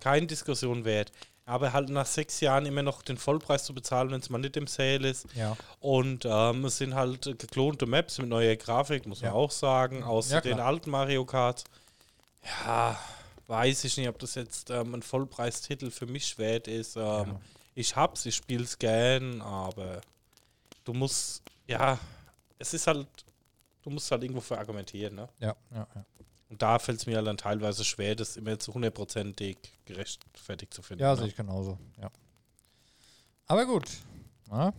Keine 0.00 0.26
Diskussion 0.26 0.84
wert. 0.86 1.12
Aber 1.44 1.72
halt 1.72 1.90
nach 1.90 2.06
sechs 2.06 2.40
Jahren 2.40 2.64
immer 2.64 2.82
noch 2.82 3.02
den 3.02 3.18
Vollpreis 3.18 3.64
zu 3.64 3.74
bezahlen, 3.74 4.10
wenn 4.10 4.20
es 4.20 4.30
mal 4.30 4.38
nicht 4.38 4.56
im 4.56 4.66
Sale 4.68 5.08
ist. 5.08 5.26
ja. 5.34 5.56
Und 5.80 6.24
ähm, 6.24 6.64
es 6.64 6.78
sind 6.78 6.94
halt 6.94 7.22
geklonte 7.38 7.86
Maps 7.86 8.18
mit 8.18 8.28
neuer 8.28 8.56
Grafik, 8.56 9.04
muss 9.06 9.20
man 9.20 9.32
Ja. 9.32 9.34
auch 9.36 9.50
sagen, 9.50 10.02
aus 10.04 10.28
den 10.28 10.60
alten 10.60 10.90
Mario 10.90 11.24
Kart. 11.26 11.64
Ja, 12.64 12.98
weiß 13.50 13.84
ich 13.84 13.96
nicht, 13.96 14.08
ob 14.08 14.18
das 14.18 14.36
jetzt 14.36 14.70
ähm, 14.70 14.94
ein 14.94 15.02
Vollpreistitel 15.02 15.90
für 15.90 16.06
mich 16.06 16.38
wert 16.38 16.68
ist. 16.68 16.96
Ähm, 16.96 17.02
Ja. 17.02 17.40
Ich 17.74 17.94
hab's, 17.96 18.26
ich 18.26 18.34
spiel's 18.34 18.78
gern, 18.78 19.40
aber 19.42 20.00
du 20.84 20.92
musst, 20.92 21.42
ja, 21.66 21.98
es 22.58 22.74
ist 22.74 22.86
halt, 22.86 23.06
du 23.82 23.90
musst 23.90 24.10
halt 24.10 24.22
irgendwo 24.22 24.40
für 24.40 24.58
argumentieren, 24.58 25.14
ne? 25.14 25.28
Ja, 25.38 25.54
ja, 25.70 25.86
ja. 25.94 26.04
Und 26.48 26.60
da 26.60 26.78
fällt 26.80 26.98
es 26.98 27.06
mir 27.06 27.16
halt 27.16 27.28
dann 27.28 27.36
teilweise 27.36 27.84
schwer, 27.84 28.16
das 28.16 28.36
immer 28.36 28.58
zu 28.58 28.74
hundertprozentig 28.74 29.56
gerechtfertigt 29.84 30.74
zu 30.74 30.82
finden. 30.82 31.02
Ja, 31.02 31.12
ne? 31.12 31.18
sehe 31.18 31.28
ich 31.28 31.36
genauso. 31.36 31.78
Ja. 32.00 32.10
Aber 33.46 33.66
gut. 33.66 33.88
Ja. 34.50 34.72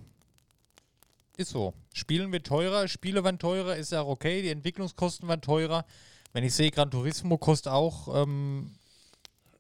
Ist 1.38 1.52
so. 1.52 1.74
Spielen 1.94 2.32
wird 2.34 2.46
teurer, 2.46 2.88
Spiele 2.90 3.24
werden 3.24 3.40
teurer, 3.40 3.78
ist 3.78 3.94
ja 3.94 4.02
auch 4.02 4.10
okay. 4.10 4.42
Die 4.42 4.50
Entwicklungskosten 4.50 5.30
werden 5.30 5.42
teurer. 5.42 5.86
Wenn 6.34 6.44
ich 6.44 6.54
sehe, 6.54 6.72
Gran 6.72 6.90
Turismo 6.90 7.38
kostet 7.38 7.72
auch, 7.72 8.24
ähm, 8.24 8.74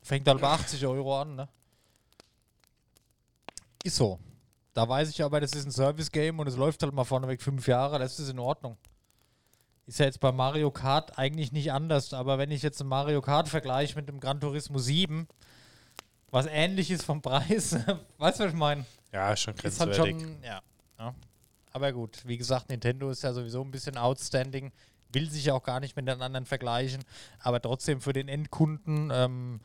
fängt 0.01 0.27
halt 0.27 0.41
bei 0.41 0.47
80 0.47 0.85
Euro 0.87 1.19
an, 1.21 1.35
ne? 1.35 1.49
Ist 3.83 3.95
so. 3.97 4.19
Da 4.73 4.87
weiß 4.87 5.09
ich 5.09 5.21
aber, 5.23 5.41
das 5.41 5.51
ist 5.51 5.65
ein 5.65 5.71
Service-Game 5.71 6.39
und 6.39 6.47
es 6.47 6.55
läuft 6.55 6.81
halt 6.81 6.93
mal 6.93 7.03
vorneweg 7.03 7.41
fünf 7.41 7.67
Jahre, 7.67 7.99
das 7.99 8.19
ist 8.19 8.29
in 8.29 8.39
Ordnung. 8.39 8.77
Ist 9.85 9.99
ja 9.99 10.05
jetzt 10.05 10.21
bei 10.21 10.31
Mario 10.31 10.71
Kart 10.71 11.17
eigentlich 11.17 11.51
nicht 11.51 11.73
anders, 11.73 12.13
aber 12.13 12.37
wenn 12.37 12.51
ich 12.51 12.61
jetzt 12.61 12.79
ein 12.79 12.87
Mario 12.87 13.21
Kart 13.21 13.49
vergleiche 13.49 13.95
mit 13.95 14.07
dem 14.07 14.21
Gran 14.21 14.39
Turismo 14.39 14.77
7, 14.77 15.27
was 16.29 16.45
ähnlich 16.45 16.89
ist 16.89 17.03
vom 17.03 17.21
Preis, 17.21 17.73
weißt 18.17 18.39
du, 18.39 18.43
was 18.45 18.51
ich 18.51 18.53
meine? 18.53 18.85
Ja, 19.11 19.35
schon 19.35 19.55
Ist 19.55 19.81
halt 19.81 19.91
grenzwertig. 19.91 20.21
schon, 20.21 20.43
ja, 20.43 20.61
ja. 20.97 21.13
Aber 21.73 21.91
gut, 21.91 22.21
wie 22.25 22.37
gesagt, 22.37 22.69
Nintendo 22.69 23.09
ist 23.09 23.23
ja 23.23 23.33
sowieso 23.33 23.61
ein 23.61 23.71
bisschen 23.71 23.97
outstanding, 23.97 24.71
will 25.13 25.29
sich 25.29 25.45
ja 25.45 25.53
auch 25.53 25.63
gar 25.63 25.79
nicht 25.79 25.95
mit 25.95 26.07
den 26.07 26.21
anderen 26.21 26.45
vergleichen, 26.45 27.03
aber 27.39 27.61
trotzdem 27.61 28.01
für 28.01 28.13
den 28.13 28.27
Endkunden 28.27 29.11
ähm, 29.13 29.61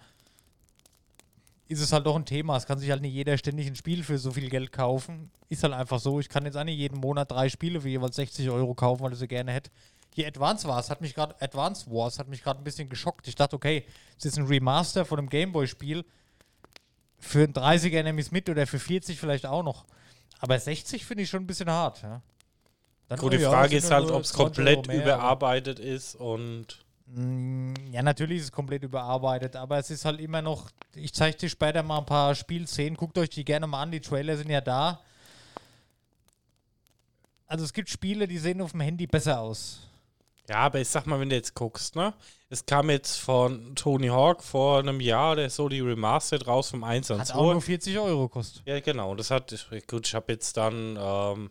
ist 1.69 1.81
es 1.81 1.93
halt 1.93 2.07
doch 2.07 2.17
ein 2.17 2.25
Thema. 2.25 2.57
Es 2.57 2.67
kann 2.67 2.79
sich 2.79 2.91
halt 2.91 3.03
nicht 3.03 3.13
jeder 3.13 3.37
ständig 3.39 3.67
ein 3.67 3.77
Spiel 3.77 4.05
für 4.05 4.19
so 4.19 4.31
viel 4.31 4.49
Geld 4.49 4.73
kaufen. 4.73 5.31
Ist 5.49 5.63
halt 5.63 5.73
einfach 5.73 5.99
so. 5.99 6.21
Ich 6.21 6.29
kann 6.29 6.45
jetzt 6.45 6.57
auch 6.57 6.65
nicht 6.65 6.79
jeden 6.79 6.99
Monat 6.99 7.31
drei 7.31 7.49
Spiele 7.49 7.81
für 7.81 7.89
jeweils 7.89 8.17
60 8.17 8.51
Euro 8.51 8.75
kaufen, 8.75 9.03
weil 9.03 9.13
ich 9.13 9.19
sie 9.19 9.29
gerne 9.29 9.53
hätte. 9.53 9.71
Die 10.17 10.25
Advance 10.25 10.67
Wars 10.67 10.91
hat 10.91 11.01
mich 11.01 11.15
gerade 11.15 11.35
Advance 11.41 11.91
Wars 11.91 12.19
hat 12.19 12.29
mich 12.29 12.43
gerade 12.43 12.61
ein 12.61 12.65
bisschen 12.65 12.89
geschockt. 12.89 13.29
Ich 13.29 13.35
dachte, 13.35 13.57
okay, 13.57 13.85
es 14.17 14.25
ist 14.25 14.39
ein 14.39 14.47
Remaster 14.47 15.05
von 15.05 15.19
einem 15.19 15.29
Gameboy-Spiel. 15.29 16.05
Für 17.19 17.43
ein 17.43 17.53
30er 17.53 18.03
nehme 18.03 18.23
mit 18.31 18.49
oder 18.49 18.67
für 18.67 18.79
40 18.79 19.19
vielleicht 19.19 19.47
auch 19.47 19.63
noch. 19.63 19.85
Aber 20.39 20.59
60 20.59 21.05
finde 21.05 21.25
ich 21.25 21.31
schon 21.31 21.43
ein 21.43 21.47
bisschen 21.47 21.71
hart. 21.71 22.03
Ja. 22.03 22.23
Dann, 23.09 23.19
Gut, 23.19 23.33
die 23.35 23.39
ja, 23.39 23.51
Frage 23.51 23.77
ist 23.77 23.91
halt, 23.91 24.11
ob 24.11 24.23
es 24.23 24.33
20 24.33 24.39
Euro 24.41 24.75
komplett 24.75 24.87
mehr, 24.89 25.03
überarbeitet 25.03 25.79
ist 25.79 26.17
und. 26.17 26.79
Mm, 27.07 27.75
Ja, 27.93 28.03
natürlich 28.03 28.39
ist 28.39 28.45
es 28.45 28.53
komplett 28.53 28.83
überarbeitet, 28.83 29.55
aber 29.55 29.79
es 29.79 29.91
ist 29.91 30.05
halt 30.05 30.21
immer 30.21 30.43
noch. 30.43 30.71
Ich 30.95 31.13
zeige 31.15 31.37
dir 31.37 31.49
später 31.49 31.83
mal 31.83 31.99
ein 31.99 32.07
paar 32.07 32.35
Spielszenen. 32.35 32.97
Guckt 32.97 33.17
euch 33.19 33.31
die 33.31 33.45
gerne 33.45 33.67
mal 33.67 33.83
an. 33.83 33.93
Die 33.93 34.01
Trailer 34.01 34.37
sind 34.37 34.51
ja 34.51 34.61
da. 34.61 35.01
Also 37.47 37.65
es 37.65 37.73
gibt 37.73 37.89
Spiele, 37.89 38.27
die 38.27 38.39
sehen 38.39 38.61
auf 38.61 38.73
dem 38.73 38.81
Handy 38.81 39.07
besser 39.07 39.39
aus. 39.41 39.81
Ja, 40.49 40.59
aber 40.59 40.81
ich 40.81 40.89
sag 40.89 41.07
mal, 41.07 41.19
wenn 41.19 41.29
du 41.29 41.37
jetzt 41.37 41.55
guckst, 41.55 41.97
ne? 41.97 42.15
Es 42.49 42.65
kam 42.67 42.91
jetzt 42.91 43.19
von 43.19 43.75
Tony 43.75 44.09
Hawk 44.09 44.43
vor 44.43 44.79
einem 44.79 45.01
Jahr, 45.01 45.35
der 45.35 45.51
so 45.51 45.69
die 45.69 45.81
Remastered 45.81 46.47
raus 46.47 46.71
vom 46.71 46.85
1 46.85 47.11
und 47.11 47.21
Hat 47.21 47.29
2. 47.29 47.35
auch 47.35 47.53
nur 47.53 47.63
40 47.63 47.99
Euro 47.99 48.29
gekostet. 48.29 48.63
Ja, 48.65 48.79
genau. 48.81 49.11
Und 49.13 49.19
das 49.19 49.31
hat, 49.31 49.55
gut, 49.89 50.07
ich 50.07 50.15
habe 50.15 50.33
jetzt 50.33 50.57
dann 50.57 50.97
ähm, 51.01 51.51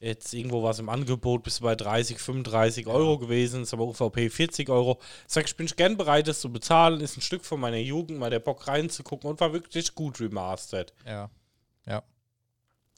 jetzt 0.00 0.32
irgendwo 0.32 0.62
was 0.62 0.78
im 0.78 0.88
Angebot 0.88 1.42
bis 1.42 1.60
bei 1.60 1.74
30, 1.76 2.18
35 2.18 2.86
Euro 2.86 3.18
gewesen, 3.18 3.62
ist 3.62 3.74
aber 3.74 3.84
UVP 3.84 4.30
40 4.30 4.68
Euro. 4.70 4.98
Sag 5.26 5.44
ich, 5.44 5.56
bin 5.56 5.66
ich 5.66 5.76
gern 5.76 5.96
bereit, 5.96 6.26
das 6.26 6.40
zu 6.40 6.50
bezahlen, 6.50 7.00
ist 7.00 7.16
ein 7.18 7.20
Stück 7.20 7.44
von 7.44 7.60
meiner 7.60 7.76
Jugend, 7.76 8.18
mal 8.18 8.30
der 8.30 8.40
Bock 8.40 8.66
reinzugucken 8.66 9.28
und 9.28 9.40
war 9.40 9.52
wirklich 9.52 9.94
gut 9.94 10.18
remastered. 10.20 10.94
Ja. 11.06 11.28
Ja. 11.86 12.02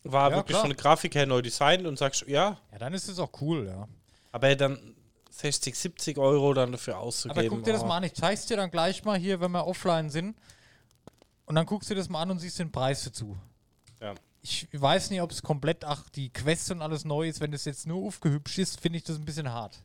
War 0.05 0.31
Ja, 0.31 0.37
wirklich 0.37 0.55
klar. 0.55 0.61
von 0.63 0.71
der 0.71 0.77
Grafik 0.77 1.15
her 1.17 1.27
neu 1.27 1.43
designt 1.43 1.87
und 1.87 1.99
sagst, 1.99 2.25
ja, 2.29 2.59
Ja, 2.73 2.79
dann 2.79 2.95
ist 2.95 3.09
es 3.09 3.19
auch 3.19 3.31
cool, 3.41 3.67
ja. 3.67 3.89
aber 4.31 4.55
dann 4.55 4.95
60, 5.31 5.77
70 5.77 6.19
Euro 6.19 6.55
dann 6.55 6.71
dafür 6.73 6.95
Aber 6.97 7.05
auszugeben. 7.05 7.49
guck 7.49 7.65
dir 7.65 7.73
das 7.73 7.83
oh. 7.83 7.87
mal 7.87 7.97
an. 7.97 8.05
Ich 8.05 8.15
zeig's 8.15 8.47
dir 8.47 8.57
dann 8.57 8.71
gleich 8.71 9.03
mal 9.05 9.19
hier, 9.19 9.41
wenn 9.41 9.51
wir 9.51 9.67
offline 9.67 10.11
sind. 10.11 10.37
Und 11.47 11.55
dann 11.57 11.67
guckst 11.67 11.91
du 11.91 11.95
dir 11.95 12.01
das 12.01 12.09
mal 12.09 12.23
an 12.23 12.31
und 12.31 12.39
siehst 12.39 12.59
den 12.59 12.71
Preis 12.71 13.03
dazu. 13.05 13.37
Ja. 14.01 14.15
Ich 14.43 14.69
weiß 14.73 15.11
nicht, 15.11 15.23
ob 15.23 15.31
es 15.31 15.43
komplett, 15.43 15.85
ach, 15.85 16.09
die 16.11 16.31
Quest 16.31 16.71
und 16.73 16.83
alles 16.83 17.05
neu 17.05 17.29
ist. 17.29 17.41
Wenn 17.41 17.53
das 17.53 17.65
jetzt 17.65 17.87
nur 17.87 18.07
aufgehübscht 18.07 18.59
ist, 18.59 18.81
finde 18.81 18.99
ich 18.99 19.05
das 19.05 19.17
ein 19.17 19.25
bisschen 19.25 19.51
hart. 19.51 19.81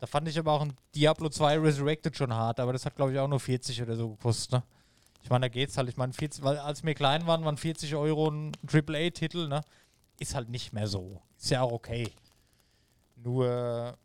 Da 0.00 0.06
fand 0.06 0.28
ich 0.28 0.38
aber 0.38 0.52
auch 0.52 0.62
ein 0.62 0.74
Diablo 0.94 1.28
2 1.28 1.58
Resurrected 1.58 2.16
schon 2.16 2.32
hart, 2.32 2.60
aber 2.60 2.72
das 2.72 2.84
hat, 2.84 2.96
glaube 2.96 3.12
ich, 3.12 3.18
auch 3.18 3.28
nur 3.28 3.40
40 3.40 3.82
oder 3.82 3.96
so 3.96 4.10
gekostet, 4.10 4.52
ne? 4.52 4.62
Ich 5.22 5.30
meine, 5.30 5.46
da 5.46 5.48
geht's 5.48 5.76
halt. 5.76 5.88
Ich 5.88 5.96
meine, 5.96 6.12
40, 6.12 6.42
weil 6.42 6.58
als 6.58 6.84
wir 6.84 6.94
klein 6.94 7.26
waren, 7.26 7.44
waren 7.44 7.56
40 7.56 7.94
Euro 7.96 8.30
ein 8.30 8.52
AAA-Titel, 8.66 9.48
ne? 9.48 9.62
Ist 10.18 10.34
halt 10.34 10.48
nicht 10.48 10.72
mehr 10.72 10.86
so. 10.86 11.20
Ist 11.38 11.50
ja 11.50 11.62
auch 11.62 11.72
okay. 11.72 12.10
Nur, 13.16 13.96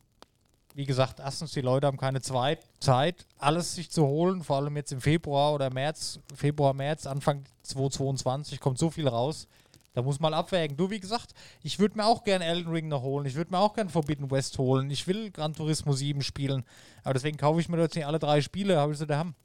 wie 0.74 0.86
gesagt, 0.86 1.20
erstens, 1.20 1.52
die 1.52 1.62
Leute 1.62 1.88
haben 1.88 1.98
keine 1.98 2.22
Zwei 2.22 2.58
Zeit, 2.80 3.26
alles 3.38 3.76
sich 3.76 3.92
zu 3.92 4.06
holen, 4.06 4.44
vor 4.44 4.58
allem 4.58 4.76
jetzt 4.76 4.92
im 4.92 5.02
Februar 5.02 5.54
oder 5.54 5.70
März, 5.70 6.20
Februar, 6.36 6.74
März, 6.74 7.06
Anfang 7.06 7.44
2022 7.64 8.60
kommt 8.60 8.80
so 8.80 8.90
viel 8.90 9.08
raus. 9.08 9.48
Da 9.94 10.02
muss 10.02 10.20
man 10.20 10.34
abwägen. 10.34 10.76
Du, 10.76 10.89
wie 10.89 11.00
gesagt, 11.00 11.34
ich 11.62 11.78
würde 11.78 11.98
mir 11.98 12.06
auch 12.06 12.24
gerne 12.24 12.46
Elden 12.46 12.72
Ring 12.72 12.88
noch 12.88 13.04
holen. 13.04 13.26
Ich 13.28 13.36
würde 13.36 13.52
mir 13.52 13.60
auch 13.60 13.74
gerne 13.74 13.89
Forbidden 13.91 14.32
West 14.32 14.58
holen. 14.58 14.89
Ich 14.89 15.08
will 15.08 15.30
Gran 15.30 15.54
Turismo 15.54 15.94
7 15.94 16.22
spielen. 16.24 16.64
Aber 17.04 17.14
deswegen 17.14 17.38
kaufe 17.38 17.60
ich 17.62 17.70
mir 17.70 17.80
jetzt 17.80 17.96
nicht 17.96 18.06
alle 18.08 18.18
drei 18.20 18.41
Spiele, 18.41 18.78
habe 18.78 18.94
ich 18.94 18.98
sie 18.98 19.06
daheim. 19.08 19.36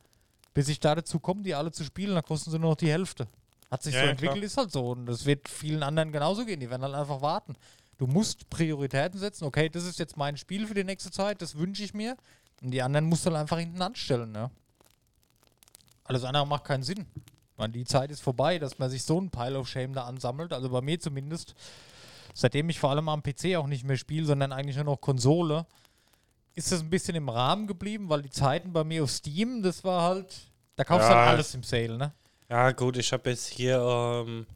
Bis 0.54 0.68
ich 0.68 0.80
da 0.80 0.94
dazu 0.94 1.20
komme, 1.20 1.42
die 1.42 1.54
alle 1.54 1.70
zu 1.70 1.84
spielen, 1.84 2.14
dann 2.14 2.24
kosten 2.24 2.50
sie 2.50 2.58
nur 2.58 2.70
noch 2.70 2.76
die 2.76 2.90
Hälfte. 2.90 3.28
Hat 3.70 3.82
sich 3.82 3.92
Ja, 3.94 4.00
so 4.00 4.06
ja, 4.06 4.10
entwickelt, 4.12 4.36
klar. 4.38 4.46
ist 4.46 4.56
halt 4.56 4.72
so. 4.72 4.90
Und 4.90 5.04
das 5.06 5.26
wird 5.26 5.48
vielen 5.50 5.82
anderen 5.82 6.12
genauso 6.12 6.46
gehen. 6.46 6.60
Die 6.60 6.70
werden 6.70 6.82
halt 6.82 6.94
einfach 6.94 7.20
warten. 7.20 7.54
Du 7.98 8.06
musst 8.06 8.48
Prioritäten 8.48 9.18
setzen. 9.20 9.44
Okay, 9.44 9.68
das 9.68 9.84
ist 9.84 9.98
jetzt 9.98 10.16
mein 10.16 10.38
Spiel 10.38 10.66
für 10.66 10.74
die 10.74 10.84
nächste 10.84 11.10
Zeit, 11.10 11.42
das 11.42 11.58
wünsche 11.58 11.84
ich 11.84 11.92
mir. 11.92 12.16
Und 12.62 12.70
die 12.70 12.80
anderen 12.80 13.04
musst 13.04 13.26
du 13.26 13.30
halt 13.30 13.40
einfach 13.40 13.58
hinten 13.58 13.82
anstellen, 13.82 14.34
ja. 14.34 14.50
Alles 16.04 16.24
andere 16.24 16.46
macht 16.46 16.64
keinen 16.64 16.82
Sinn. 16.84 17.04
Man, 17.58 17.72
die 17.72 17.84
Zeit 17.84 18.10
ist 18.10 18.20
vorbei, 18.22 18.58
dass 18.58 18.78
man 18.78 18.88
sich 18.88 19.02
so 19.02 19.20
ein 19.20 19.30
Pile 19.30 19.58
of 19.58 19.68
Shame 19.68 19.92
da 19.92 20.04
ansammelt. 20.04 20.52
Also 20.52 20.70
bei 20.70 20.80
mir 20.80 20.98
zumindest. 21.00 21.54
Seitdem 22.34 22.68
ich 22.70 22.78
vor 22.78 22.90
allem 22.90 23.08
am 23.08 23.22
PC 23.22 23.56
auch 23.56 23.66
nicht 23.66 23.84
mehr 23.84 23.96
spiele, 23.96 24.24
sondern 24.24 24.52
eigentlich 24.52 24.76
nur 24.76 24.84
noch 24.84 25.00
Konsole, 25.00 25.66
ist 26.54 26.70
das 26.70 26.80
ein 26.80 26.90
bisschen 26.90 27.16
im 27.16 27.28
Rahmen 27.28 27.66
geblieben, 27.66 28.08
weil 28.08 28.22
die 28.22 28.30
Zeiten 28.30 28.72
bei 28.72 28.84
mir 28.84 29.02
auf 29.02 29.10
Steam, 29.10 29.62
das 29.62 29.82
war 29.82 30.02
halt. 30.02 30.34
Da 30.76 30.84
kaufst 30.84 31.08
du 31.08 31.12
Ja. 31.12 31.18
halt 31.20 31.28
alles 31.30 31.54
im 31.54 31.64
Sale, 31.64 31.98
ne? 31.98 32.12
Ja, 32.48 32.70
gut, 32.70 32.96
ich 32.96 33.12
habe 33.12 33.28
jetzt 33.30 33.48
hier, 33.48 33.78
ähm, 33.80 34.46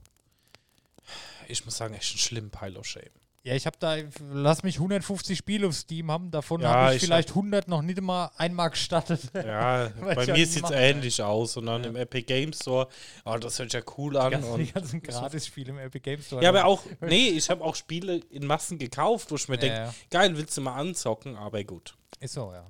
ich 1.48 1.64
muss 1.64 1.76
sagen, 1.76 1.94
echt 1.94 2.12
einen 2.12 2.18
schlimmen 2.18 2.50
Pile 2.50 2.78
of 2.78 2.86
Shame. 2.86 3.11
Ja, 3.45 3.55
ich 3.57 3.66
habe 3.66 3.76
da, 3.80 3.97
lass 4.30 4.62
mich 4.62 4.76
150 4.76 5.36
Spiele 5.36 5.66
auf 5.66 5.74
Steam 5.74 6.12
haben, 6.12 6.30
davon 6.30 6.61
Ja, 6.61 6.68
habe 6.68 6.90
ich 6.90 7.03
ich 7.03 7.09
vielleicht 7.09 7.30
100 7.30 7.66
noch 7.66 7.82
nicht 7.82 8.01
mal 8.01 8.30
einmal 8.36 8.70
gestattet. 8.70 9.20
Ja, 9.34 9.88
bei 10.01 10.24
ja 10.24 10.34
mir 10.34 10.47
sieht 10.47 10.62
es 10.64 10.70
ähnlich 10.70 11.20
aus. 11.20 11.57
Und 11.57 11.66
dann 11.66 11.82
im 11.82 11.97
Epic 11.97 12.22
Game 12.24 12.53
Store, 12.53 12.86
oh, 13.24 13.36
das 13.38 13.59
hört 13.59 13.72
ja 13.72 13.80
cool 13.99 14.16
an. 14.16 14.30
Die 14.30 14.36
ganzen, 14.36 14.57
die 14.59 14.62
Und 14.62 14.74
ganzen 14.74 15.03
Gratis-Spiele 15.03 15.70
im 15.70 15.78
Epic 15.78 16.03
Games 16.09 16.26
Store. 16.26 16.40
ja, 16.40 16.51
aber 16.51 16.66
auch, 16.66 16.84
nee, 17.01 17.30
ich 17.30 17.51
habe 17.51 17.64
auch 17.64 17.74
Spiele 17.74 18.20
in 18.30 18.47
Massen 18.47 18.78
gekauft, 18.78 19.32
wo 19.32 19.34
ich 19.34 19.49
mir 19.49 19.57
Ja, 19.57 19.61
denke, 19.61 19.76
ja. 19.76 19.95
geil, 20.11 20.36
willst 20.36 20.57
du 20.57 20.61
mal 20.61 20.74
anzocken? 20.76 21.34
Aber 21.36 21.64
gut. 21.64 21.97
Ist 22.20 22.34
so, 22.34 22.53
ja. 22.53 22.64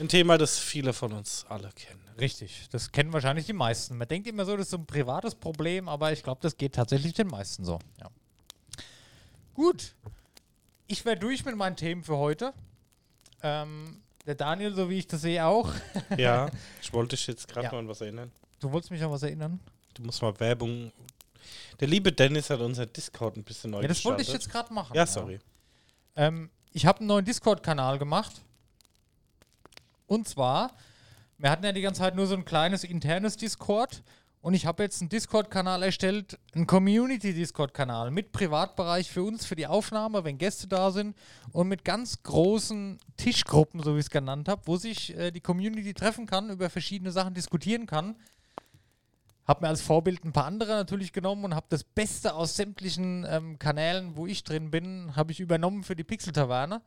Ein 0.00 0.08
Thema, 0.08 0.36
das 0.36 0.58
viele 0.58 0.92
von 0.92 1.12
uns 1.12 1.46
alle 1.48 1.70
kennen. 1.76 2.00
Richtig. 2.18 2.66
Das 2.72 2.90
kennen 2.90 3.12
wahrscheinlich 3.12 3.46
die 3.46 3.52
meisten. 3.52 3.96
Man 3.96 4.08
denkt 4.08 4.26
immer 4.26 4.44
so, 4.44 4.56
das 4.56 4.66
ist 4.66 4.70
so 4.70 4.78
ein 4.78 4.86
privates 4.86 5.36
Problem, 5.36 5.88
aber 5.88 6.10
ich 6.12 6.24
glaube, 6.24 6.40
das 6.42 6.56
geht 6.56 6.74
tatsächlich 6.74 7.12
den 7.14 7.28
meisten 7.28 7.64
so. 7.64 7.78
Ja. 8.00 8.10
Gut. 9.54 9.94
Ich 10.86 11.04
wäre 11.04 11.16
durch 11.16 11.44
mit 11.44 11.56
meinen 11.56 11.76
Themen 11.76 12.02
für 12.02 12.16
heute. 12.16 12.52
Ähm, 13.42 14.02
der 14.26 14.34
Daniel, 14.34 14.74
so 14.74 14.90
wie 14.90 14.98
ich 14.98 15.06
das 15.06 15.22
sehe, 15.22 15.44
auch. 15.44 15.72
Ja, 16.16 16.48
ich 16.82 16.92
wollte 16.92 17.16
dich 17.16 17.26
jetzt 17.26 17.48
gerade 17.48 17.66
Ja. 17.66 17.72
mal 17.72 17.78
an 17.78 17.88
was 17.88 18.00
erinnern. 18.00 18.30
Du 18.58 18.70
wolltest 18.72 18.90
mich 18.90 19.02
an 19.02 19.10
was 19.10 19.22
erinnern? 19.22 19.60
Du 19.94 20.02
musst 20.02 20.20
mal 20.22 20.38
Werbung. 20.40 20.92
Der 21.80 21.88
liebe 21.88 22.12
Dennis 22.12 22.50
hat 22.50 22.60
unser 22.60 22.86
Discord 22.86 23.36
ein 23.36 23.42
bisschen 23.44 23.70
neu 23.70 23.80
Ja, 23.82 23.88
das 23.88 24.04
wollte 24.04 24.22
ich 24.22 24.32
jetzt 24.32 24.50
gerade 24.50 24.72
machen. 24.72 24.94
Ja, 24.94 25.06
sorry. 25.06 25.40
Ähm, 26.16 26.50
ich 26.72 26.84
habe 26.86 26.98
einen 26.98 27.08
neuen 27.08 27.24
Discord-Kanal 27.24 27.98
gemacht. 27.98 28.42
Und 30.06 30.28
zwar, 30.28 30.72
wir 31.38 31.50
hatten 31.50 31.64
ja 31.64 31.72
die 31.72 31.80
ganze 31.80 32.00
Zeit 32.00 32.14
nur 32.14 32.26
so 32.26 32.34
ein 32.34 32.44
kleines 32.44 32.84
internes 32.84 33.36
Discord. 33.36 34.02
Und 34.42 34.54
ich 34.54 34.64
habe 34.64 34.82
jetzt 34.82 35.02
einen 35.02 35.10
Discord-Kanal 35.10 35.82
erstellt, 35.82 36.38
einen 36.54 36.66
Community-Discord-Kanal 36.66 38.10
mit 38.10 38.32
Privatbereich 38.32 39.10
für 39.10 39.22
uns, 39.22 39.44
für 39.44 39.54
die 39.54 39.66
Aufnahme, 39.66 40.24
wenn 40.24 40.38
Gäste 40.38 40.66
da 40.66 40.90
sind. 40.90 41.14
Und 41.52 41.68
mit 41.68 41.84
ganz 41.84 42.22
großen 42.22 42.98
Tischgruppen, 43.18 43.82
so 43.82 43.94
wie 43.94 43.98
ich 43.98 44.06
es 44.06 44.10
genannt 44.10 44.48
habe, 44.48 44.62
wo 44.64 44.76
sich 44.76 45.14
äh, 45.16 45.30
die 45.30 45.42
Community 45.42 45.92
treffen 45.92 46.24
kann, 46.24 46.48
über 46.48 46.70
verschiedene 46.70 47.12
Sachen 47.12 47.34
diskutieren 47.34 47.86
kann. 47.86 48.16
Habe 49.46 49.64
mir 49.64 49.68
als 49.68 49.82
Vorbild 49.82 50.24
ein 50.24 50.32
paar 50.32 50.46
andere 50.46 50.72
natürlich 50.72 51.12
genommen 51.12 51.44
und 51.44 51.54
habe 51.54 51.66
das 51.68 51.84
Beste 51.84 52.34
aus 52.34 52.56
sämtlichen 52.56 53.26
ähm, 53.28 53.58
Kanälen, 53.58 54.16
wo 54.16 54.26
ich 54.26 54.42
drin 54.42 54.70
bin, 54.70 55.14
habe 55.16 55.32
ich 55.32 55.40
übernommen 55.40 55.84
für 55.84 55.96
die 55.96 56.04
Pixel-Taverne. 56.04 56.80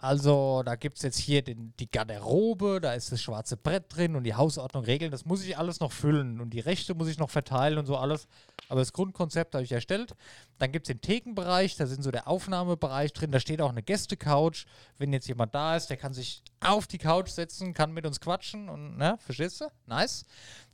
Also 0.00 0.62
da 0.64 0.76
gibt 0.76 0.98
es 0.98 1.02
jetzt 1.02 1.18
hier 1.18 1.42
den, 1.42 1.74
die 1.80 1.90
Garderobe, 1.90 2.80
da 2.80 2.94
ist 2.94 3.10
das 3.10 3.20
schwarze 3.20 3.56
Brett 3.56 3.86
drin 3.88 4.14
und 4.14 4.22
die 4.22 4.34
Hausordnung 4.34 4.84
regeln. 4.84 5.10
Das 5.10 5.24
muss 5.24 5.42
ich 5.42 5.58
alles 5.58 5.80
noch 5.80 5.90
füllen 5.90 6.40
und 6.40 6.50
die 6.50 6.60
Rechte 6.60 6.94
muss 6.94 7.08
ich 7.08 7.18
noch 7.18 7.30
verteilen 7.30 7.78
und 7.78 7.86
so 7.86 7.96
alles. 7.96 8.28
Aber 8.68 8.78
das 8.78 8.92
Grundkonzept 8.92 9.54
habe 9.56 9.64
ich 9.64 9.72
erstellt. 9.72 10.14
Dann 10.58 10.70
gibt 10.70 10.86
es 10.86 10.94
den 10.94 11.00
Thekenbereich, 11.00 11.74
da 11.76 11.86
sind 11.86 12.04
so 12.04 12.12
der 12.12 12.28
Aufnahmebereich 12.28 13.12
drin. 13.12 13.32
Da 13.32 13.40
steht 13.40 13.60
auch 13.60 13.70
eine 13.70 13.82
Gästecouch. 13.82 14.66
Wenn 14.98 15.12
jetzt 15.12 15.26
jemand 15.26 15.52
da 15.52 15.74
ist, 15.74 15.88
der 15.90 15.96
kann 15.96 16.14
sich 16.14 16.44
auf 16.60 16.86
die 16.86 16.98
Couch 16.98 17.30
setzen, 17.30 17.74
kann 17.74 17.92
mit 17.92 18.06
uns 18.06 18.20
quatschen 18.20 18.68
und, 18.68 18.98
ne, 18.98 19.18
verstehst 19.18 19.60
du? 19.60 19.66
Nice. 19.86 20.24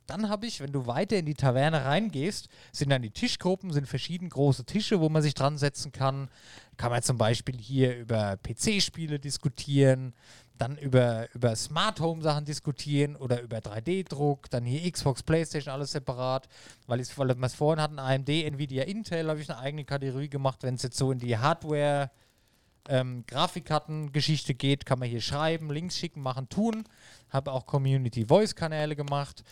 Dann 0.07 0.29
habe 0.29 0.45
ich, 0.45 0.61
wenn 0.61 0.71
du 0.71 0.85
weiter 0.85 1.17
in 1.17 1.25
die 1.25 1.33
Taverne 1.33 1.85
reingehst, 1.85 2.47
sind 2.71 2.89
dann 2.89 3.01
die 3.01 3.09
Tischgruppen, 3.09 3.73
sind 3.73 3.87
verschieden 3.87 4.29
große 4.29 4.65
Tische, 4.65 4.99
wo 4.99 5.09
man 5.09 5.21
sich 5.21 5.33
dran 5.33 5.57
setzen 5.57 5.91
kann. 5.91 6.29
Kann 6.77 6.91
man 6.91 7.01
zum 7.01 7.17
Beispiel 7.17 7.57
hier 7.57 7.97
über 7.97 8.37
PC-Spiele 8.37 9.19
diskutieren, 9.19 10.13
dann 10.57 10.77
über, 10.77 11.27
über 11.33 11.55
Smart 11.55 11.99
Home 11.99 12.21
Sachen 12.21 12.45
diskutieren 12.45 13.15
oder 13.15 13.41
über 13.41 13.57
3D-Druck, 13.57 14.49
dann 14.49 14.63
hier 14.63 14.89
Xbox, 14.89 15.23
Playstation, 15.23 15.73
alles 15.73 15.91
separat. 15.91 16.47
Weil, 16.87 16.99
ich, 16.99 17.17
weil 17.17 17.27
wir 17.27 17.45
es 17.45 17.55
vorhin 17.55 17.81
hatten, 17.81 17.99
AMD, 17.99 18.29
Nvidia, 18.29 18.83
Intel, 18.83 19.27
habe 19.29 19.41
ich 19.41 19.49
eine 19.49 19.59
eigene 19.59 19.85
Kategorie 19.85 20.29
gemacht. 20.29 20.63
Wenn 20.63 20.75
es 20.75 20.83
jetzt 20.83 20.97
so 20.97 21.11
in 21.11 21.19
die 21.19 21.37
Hardware, 21.37 22.11
ähm, 22.87 23.23
Grafikkarten-Geschichte 23.27 24.53
geht, 24.53 24.85
kann 24.85 24.99
man 24.99 25.09
hier 25.09 25.21
schreiben, 25.21 25.71
Links 25.71 25.97
schicken, 25.97 26.21
machen, 26.21 26.47
tun. 26.49 26.83
Habe 27.29 27.51
auch 27.51 27.65
Community-Voice-Kanäle 27.65 28.95
gemacht. 28.95 29.43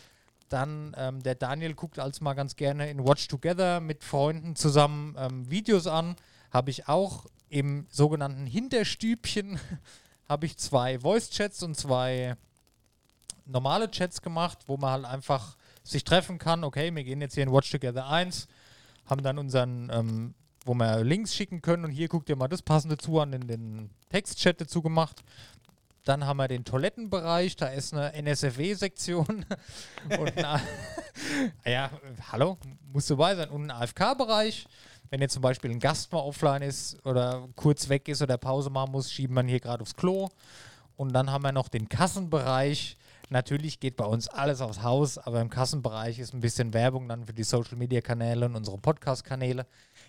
Dann 0.54 0.96
ähm, 0.98 1.24
der 1.24 1.34
Daniel 1.34 1.74
guckt 1.74 1.98
als 1.98 2.22
mal 2.22 2.36
ganz 2.36 2.56
gerne 2.56 2.88
in 2.92 3.04
Watch 3.04 3.28
Together 3.28 3.80
mit 3.80 4.04
Freunden 4.04 4.56
zusammen 4.56 5.16
ähm, 5.18 5.50
Videos 5.50 5.88
an. 5.88 6.16
Habe 6.52 6.70
ich 6.70 6.88
auch 6.88 7.26
im 7.50 7.88
sogenannten 7.90 8.46
Hinterstübchen 8.46 9.60
habe 10.30 10.46
ich 10.46 10.58
zwei 10.58 11.00
Voice-Chats 11.00 11.64
und 11.64 11.76
zwei 11.76 12.36
normale 13.46 13.90
Chats 13.90 14.22
gemacht, 14.22 14.60
wo 14.68 14.78
man 14.78 14.92
halt 14.92 15.06
einfach 15.06 15.58
sich 15.84 16.04
treffen 16.04 16.38
kann. 16.38 16.64
Okay, 16.64 16.94
wir 16.94 17.04
gehen 17.04 17.22
jetzt 17.22 17.34
hier 17.34 17.44
in 17.44 17.52
Watch 17.52 17.72
Together 17.72 18.08
1, 18.08 18.48
haben 19.08 19.24
dann 19.24 19.40
unseren 19.40 19.90
ähm, 19.92 20.36
wo 20.66 20.74
wir 20.74 21.04
Links 21.04 21.36
schicken 21.36 21.62
können 21.62 21.86
und 21.86 21.92
hier 21.92 22.08
guckt 22.08 22.30
ihr 22.30 22.36
mal 22.36 22.48
das 22.48 22.62
passende 22.62 22.98
zu 22.98 23.20
an 23.20 23.34
in 23.34 23.48
den 23.48 23.90
Textchat 24.10 24.62
dazu 24.62 24.82
gemacht. 24.82 25.24
Dann 26.04 26.26
haben 26.26 26.38
wir 26.38 26.48
den 26.48 26.66
Toilettenbereich, 26.66 27.56
da 27.56 27.68
ist 27.68 27.94
eine 27.94 28.14
NSFW-Sektion 28.14 29.46
und 30.20 30.38
ein 30.38 30.62
ja, 31.66 31.90
hallo, 32.32 32.58
muss 32.92 33.08
dabei 33.08 33.36
sein. 33.36 33.50
Und 33.50 33.70
ein 33.70 33.72
AFK-Bereich. 33.72 34.68
Wenn 35.10 35.22
jetzt 35.22 35.34
zum 35.34 35.42
Beispiel 35.42 35.72
ein 35.72 35.80
Gast 35.80 36.12
mal 36.12 36.20
offline 36.20 36.64
ist 36.64 37.06
oder 37.06 37.48
kurz 37.56 37.88
weg 37.88 38.08
ist 38.08 38.22
oder 38.22 38.38
Pause 38.38 38.70
machen 38.70 38.92
muss, 38.92 39.12
schieben 39.12 39.36
wir 39.36 39.44
ihn 39.44 39.48
hier 39.48 39.60
gerade 39.60 39.82
aufs 39.82 39.96
Klo. 39.96 40.30
Und 40.96 41.14
dann 41.14 41.32
haben 41.32 41.44
wir 41.44 41.52
noch 41.52 41.70
den 41.70 41.88
Kassenbereich. 41.88 42.98
Natürlich 43.30 43.80
geht 43.80 43.96
bei 43.96 44.06
uns 44.06 44.28
alles 44.28 44.62
aufs 44.62 44.82
Haus, 44.84 45.18
aber 45.18 45.42
im 45.42 45.50
Kassenbereich 45.50 46.20
ist 46.20 46.34
ein 46.34 46.40
bisschen 46.40 46.74
Werbung 46.74 47.08
dann 47.08 47.26
für 47.26 47.34
die 47.34 47.44
Social 47.44 47.78
Media 47.78 48.02
Kanäle 48.02 48.46
und 48.46 48.56
unsere 48.56 48.78
Podcast 48.78 49.24
Kanäle. 49.24 49.66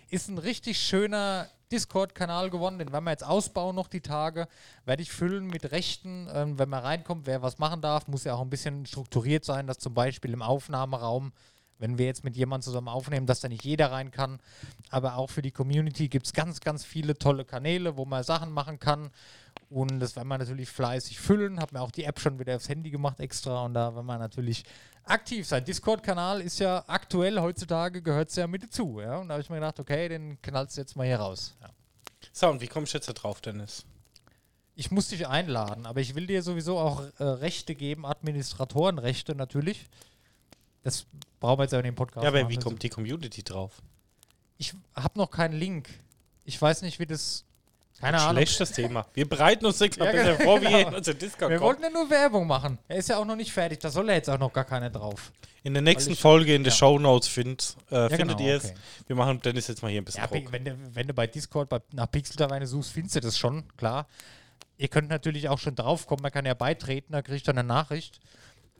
Ist 0.09 0.29
ein 0.29 0.37
richtig 0.37 0.79
schöner 0.79 1.47
Discord-Kanal 1.71 2.51
geworden, 2.51 2.77
den 2.77 2.91
werden 2.91 3.05
wir 3.05 3.11
jetzt 3.11 3.25
ausbauen 3.25 3.75
noch 3.75 3.87
die 3.87 4.01
Tage. 4.01 4.47
Werde 4.85 5.01
ich 5.01 5.11
füllen 5.11 5.47
mit 5.47 5.71
Rechten, 5.71 6.29
ähm, 6.31 6.59
wenn 6.59 6.69
man 6.69 6.83
reinkommt, 6.83 7.25
wer 7.25 7.41
was 7.41 7.57
machen 7.57 7.81
darf, 7.81 8.07
muss 8.07 8.23
ja 8.23 8.35
auch 8.35 8.41
ein 8.41 8.49
bisschen 8.49 8.85
strukturiert 8.85 9.45
sein, 9.45 9.65
dass 9.65 9.79
zum 9.79 9.93
Beispiel 9.93 10.31
im 10.31 10.43
Aufnahmeraum, 10.43 11.33
wenn 11.79 11.97
wir 11.97 12.05
jetzt 12.05 12.23
mit 12.23 12.37
jemandem 12.37 12.65
zusammen 12.65 12.87
aufnehmen, 12.87 13.25
dass 13.25 13.39
da 13.39 13.49
nicht 13.49 13.65
jeder 13.65 13.91
rein 13.91 14.11
kann. 14.11 14.39
Aber 14.91 15.17
auch 15.17 15.31
für 15.31 15.41
die 15.41 15.51
Community 15.51 16.07
gibt 16.07 16.27
es 16.27 16.33
ganz, 16.33 16.59
ganz 16.59 16.85
viele 16.85 17.17
tolle 17.17 17.43
Kanäle, 17.43 17.97
wo 17.97 18.05
man 18.05 18.23
Sachen 18.23 18.51
machen 18.51 18.79
kann. 18.79 19.09
Und 19.69 19.99
das 19.99 20.15
werden 20.15 20.27
wir 20.27 20.37
natürlich 20.37 20.69
fleißig 20.69 21.19
füllen. 21.19 21.59
Habe 21.59 21.75
mir 21.75 21.81
auch 21.81 21.91
die 21.91 22.03
App 22.03 22.19
schon 22.19 22.39
wieder 22.39 22.55
aufs 22.55 22.69
Handy 22.69 22.91
gemacht 22.91 23.19
extra. 23.19 23.63
Und 23.65 23.73
da 23.73 23.93
werden 23.95 24.05
wir 24.05 24.17
natürlich 24.17 24.63
aktiv 25.03 25.47
sein. 25.47 25.65
Discord-Kanal 25.65 26.41
ist 26.41 26.59
ja 26.59 26.83
aktuell, 26.87 27.39
heutzutage 27.39 28.01
gehört 28.01 28.29
es 28.29 28.35
ja 28.35 28.47
mit 28.47 28.63
dazu. 28.63 28.99
Ja? 29.01 29.17
Und 29.17 29.27
da 29.29 29.33
habe 29.33 29.41
ich 29.41 29.49
mir 29.49 29.55
gedacht, 29.57 29.79
okay, 29.79 30.07
den 30.09 30.41
knallst 30.41 30.77
du 30.77 30.81
jetzt 30.81 30.95
mal 30.95 31.05
hier 31.07 31.17
raus. 31.19 31.55
Ja. 31.61 31.69
So, 32.31 32.49
und 32.49 32.61
wie 32.61 32.67
kommst 32.67 32.93
du 32.93 32.97
jetzt 32.97 33.07
da 33.09 33.13
drauf, 33.13 33.41
Dennis? 33.41 33.85
Ich 34.75 34.91
muss 34.91 35.07
dich 35.07 35.25
einladen, 35.25 35.85
aber 35.85 36.01
ich 36.01 36.15
will 36.15 36.27
dir 36.27 36.43
sowieso 36.43 36.77
auch 36.77 37.01
äh, 37.17 37.23
Rechte 37.23 37.75
geben, 37.75 38.05
Administratorenrechte 38.05 39.33
natürlich. 39.33 39.85
Das 40.83 41.05
brauchen 41.39 41.59
wir 41.59 41.63
jetzt 41.63 41.71
ja 41.71 41.79
in 41.79 41.85
dem 41.85 41.95
Podcast. 41.95 42.23
Ja, 42.23 42.29
aber 42.29 42.39
machen. 42.41 42.49
wie 42.49 42.55
Das- 42.55 42.63
kommt 42.63 42.83
die 42.83 42.89
Community 42.89 43.41
drauf? 43.41 43.81
Ich 44.57 44.73
habe 44.93 45.17
noch 45.17 45.31
keinen 45.31 45.53
Link. 45.57 45.89
Ich 46.43 46.61
weiß 46.61 46.81
nicht, 46.81 46.99
wie 46.99 47.05
das. 47.05 47.44
Keine 48.05 48.21
Ahnung. 48.21 48.35
Schlechtes 48.35 48.71
Thema. 48.71 49.07
Wir 49.15 49.27
bereiten 49.27 49.65
uns 49.65 49.81
extra 49.81 50.05
Ja, 50.05 50.11
genau. 50.11 50.43
vor, 50.43 50.61
wie 50.61 50.71
ihr 50.71 50.87
in 50.87 50.93
unser 50.93 51.15
Discord 51.15 51.49
Wir 51.51 51.59
wollten 51.59 51.81
ja 51.81 51.89
nur 51.89 52.07
Werbung 52.09 52.45
machen. 52.45 52.77
Er 52.87 52.97
ist 52.97 53.09
ja 53.09 53.17
auch 53.17 53.25
noch 53.25 53.35
nicht 53.35 53.51
fertig. 53.51 53.79
Da 53.79 53.89
soll 53.89 54.07
ja 54.09 54.13
jetzt 54.13 54.29
auch 54.29 54.37
noch 54.37 54.53
gar 54.53 54.63
keiner 54.63 54.91
drauf. 54.91 55.31
In 55.63 55.73
der 55.73 55.81
nächsten 55.81 56.15
Folge 56.15 56.53
in 56.53 56.63
den 56.63 56.69
ja. 56.69 56.77
Show 56.77 56.99
Notes 56.99 57.27
find, 57.27 57.75
äh, 57.89 58.07
findet 58.09 58.37
genau, 58.37 58.39
ihr 58.39 58.57
es. 58.57 58.65
okay. 58.65 58.75
Wir 59.07 59.15
machen 59.15 59.41
Dennis 59.41 59.67
jetzt 59.67 59.81
mal 59.81 59.89
hier 59.89 60.03
ein 60.03 60.05
bisschen 60.05 60.21
Ja, 60.21 60.27
Druck. 60.27 60.51
wenn 60.51 60.65
du, 60.65 60.77
wenn 60.93 61.07
du 61.07 61.13
bei 61.15 61.25
Discord 61.25 61.67
bei, 61.67 61.79
nach 61.93 62.11
Pixel 62.11 62.37
suchst, 62.67 62.91
findest 62.91 63.15
du 63.15 63.21
das 63.21 63.39
schon, 63.39 63.63
klar. 63.75 64.05
Ihr 64.77 64.89
könnt 64.89 65.09
natürlich 65.09 65.49
auch 65.49 65.57
schon 65.57 65.73
draufkommen, 65.73 66.21
man 66.21 66.31
kann 66.31 66.45
ja 66.45 66.53
beitreten, 66.53 67.13
da 67.13 67.23
kriegt 67.23 67.47
ihr 67.47 67.53
eine 67.53 67.63
Nachricht. 67.63 68.19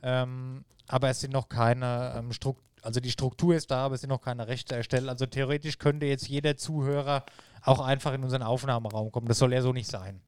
Ähm, 0.04 0.64
aber 0.86 1.08
es 1.08 1.20
sind 1.20 1.32
noch 1.32 1.48
keine 1.48 2.14
ähm, 2.16 2.32
Struktur, 2.32 2.62
also 2.82 3.00
die 3.00 3.10
Struktur 3.10 3.56
ist 3.56 3.72
da, 3.72 3.86
aber 3.86 3.96
es 3.96 4.02
sind 4.02 4.10
noch 4.10 4.20
keine 4.20 4.46
Rechte 4.46 4.76
erstellt. 4.76 5.08
Also 5.08 5.26
theoretisch 5.26 5.78
könnte 5.78 6.06
jetzt 6.06 6.28
jeder 6.28 6.56
Zuhörer 6.56 7.24
auch 7.66 7.80
einfach 7.80 8.12
in 8.14 8.22
unseren 8.22 8.42
Aufnahmeraum 8.42 9.10
kommen. 9.12 9.26
Das 9.26 9.38
soll 9.38 9.52
ja 9.52 9.62
so 9.62 9.72
nicht 9.72 9.90
sein. 9.90 10.20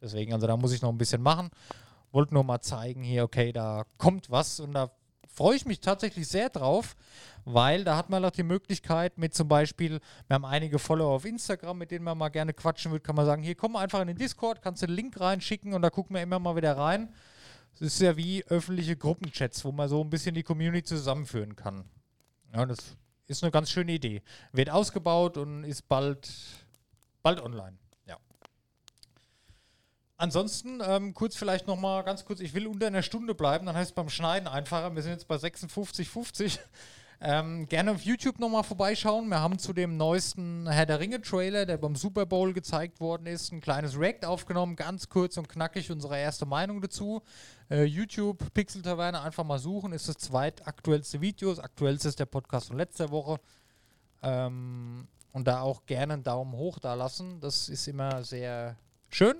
Deswegen, 0.00 0.32
also 0.32 0.46
da 0.46 0.56
muss 0.56 0.72
ich 0.72 0.82
noch 0.82 0.90
ein 0.90 0.98
bisschen 0.98 1.22
machen. 1.22 1.50
Wollte 2.12 2.34
nur 2.34 2.44
mal 2.44 2.60
zeigen 2.60 3.02
hier, 3.02 3.24
okay, 3.24 3.52
da 3.52 3.84
kommt 3.98 4.30
was 4.30 4.60
und 4.60 4.72
da 4.72 4.90
freue 5.36 5.56
ich 5.56 5.66
mich 5.66 5.80
tatsächlich 5.80 6.28
sehr 6.28 6.48
drauf, 6.48 6.96
weil 7.44 7.84
da 7.84 7.96
hat 7.96 8.08
man 8.08 8.24
auch 8.24 8.30
die 8.30 8.42
Möglichkeit 8.42 9.18
mit 9.18 9.34
zum 9.34 9.48
Beispiel, 9.48 10.00
wir 10.26 10.34
haben 10.34 10.46
einige 10.46 10.78
Follower 10.78 11.14
auf 11.14 11.26
Instagram, 11.26 11.76
mit 11.76 11.90
denen 11.90 12.04
man 12.04 12.16
mal 12.16 12.30
gerne 12.30 12.54
quatschen 12.54 12.90
will, 12.90 13.00
kann 13.00 13.16
man 13.16 13.26
sagen, 13.26 13.42
hier 13.42 13.54
komm 13.54 13.76
einfach 13.76 14.00
in 14.00 14.06
den 14.06 14.16
Discord, 14.16 14.62
kannst 14.62 14.82
den 14.82 14.90
Link 14.90 15.20
reinschicken 15.20 15.74
und 15.74 15.82
da 15.82 15.90
gucken 15.90 16.16
wir 16.16 16.22
immer 16.22 16.38
mal 16.38 16.56
wieder 16.56 16.76
rein. 16.76 17.12
Es 17.74 17.82
ist 17.82 18.00
ja 18.00 18.16
wie 18.16 18.44
öffentliche 18.44 18.96
Gruppenchats, 18.96 19.62
wo 19.64 19.72
man 19.72 19.88
so 19.88 20.00
ein 20.00 20.08
bisschen 20.08 20.34
die 20.34 20.42
Community 20.42 20.84
zusammenführen 20.84 21.54
kann. 21.54 21.84
Ja, 22.54 22.64
das 22.64 22.96
ist 23.26 23.42
eine 23.42 23.52
ganz 23.52 23.70
schöne 23.70 23.92
Idee. 23.92 24.22
Wird 24.52 24.70
ausgebaut 24.70 25.36
und 25.36 25.64
ist 25.64 25.86
bald, 25.86 26.32
bald 27.26 27.40
online. 27.42 27.76
Ja. 28.06 28.18
Ansonsten, 30.16 30.80
ähm, 30.80 31.12
kurz 31.12 31.34
vielleicht 31.34 31.66
nochmal 31.66 32.04
ganz 32.04 32.24
kurz, 32.24 32.38
ich 32.38 32.54
will 32.54 32.68
unter 32.68 32.86
einer 32.86 33.02
Stunde 33.02 33.34
bleiben, 33.34 33.66
dann 33.66 33.74
heißt 33.74 33.90
es 33.90 33.94
beim 33.96 34.08
Schneiden 34.08 34.46
einfacher. 34.46 34.94
Wir 34.94 35.02
sind 35.02 35.10
jetzt 35.12 35.26
bei 35.26 35.34
56,50. 35.34 36.58
Ähm, 37.18 37.66
gerne 37.66 37.92
auf 37.92 38.02
YouTube 38.02 38.38
nochmal 38.38 38.62
vorbeischauen. 38.62 39.28
Wir 39.28 39.40
haben 39.40 39.58
zu 39.58 39.72
dem 39.72 39.96
neuesten 39.96 40.68
Herr 40.68 40.84
der 40.84 41.00
Ringe-Trailer, 41.00 41.64
der 41.64 41.78
beim 41.78 41.96
Super 41.96 42.26
Bowl 42.26 42.52
gezeigt 42.52 43.00
worden 43.00 43.26
ist, 43.26 43.52
ein 43.52 43.62
kleines 43.62 43.98
React 43.98 44.26
aufgenommen, 44.26 44.76
ganz 44.76 45.08
kurz 45.08 45.38
und 45.38 45.48
knackig 45.48 45.90
unsere 45.90 46.18
erste 46.18 46.44
Meinung 46.44 46.82
dazu. 46.82 47.22
Äh, 47.70 47.84
YouTube, 47.84 48.52
Pixel 48.52 48.82
Taverne, 48.82 49.22
einfach 49.22 49.44
mal 49.44 49.58
suchen, 49.58 49.94
ist 49.94 50.10
das 50.10 50.18
zweitaktuellste 50.18 51.22
Video. 51.22 51.48
Das 51.48 51.58
aktuellste 51.58 52.08
ist 52.08 52.20
der 52.20 52.26
Podcast 52.26 52.68
von 52.68 52.76
letzter 52.76 53.10
Woche. 53.10 53.40
Ähm, 54.22 55.08
und 55.36 55.46
da 55.46 55.60
auch 55.60 55.84
gerne 55.84 56.14
einen 56.14 56.22
Daumen 56.22 56.54
hoch 56.54 56.78
da 56.78 56.94
lassen. 56.94 57.40
Das 57.40 57.68
ist 57.68 57.86
immer 57.88 58.24
sehr 58.24 58.74
schön. 59.10 59.36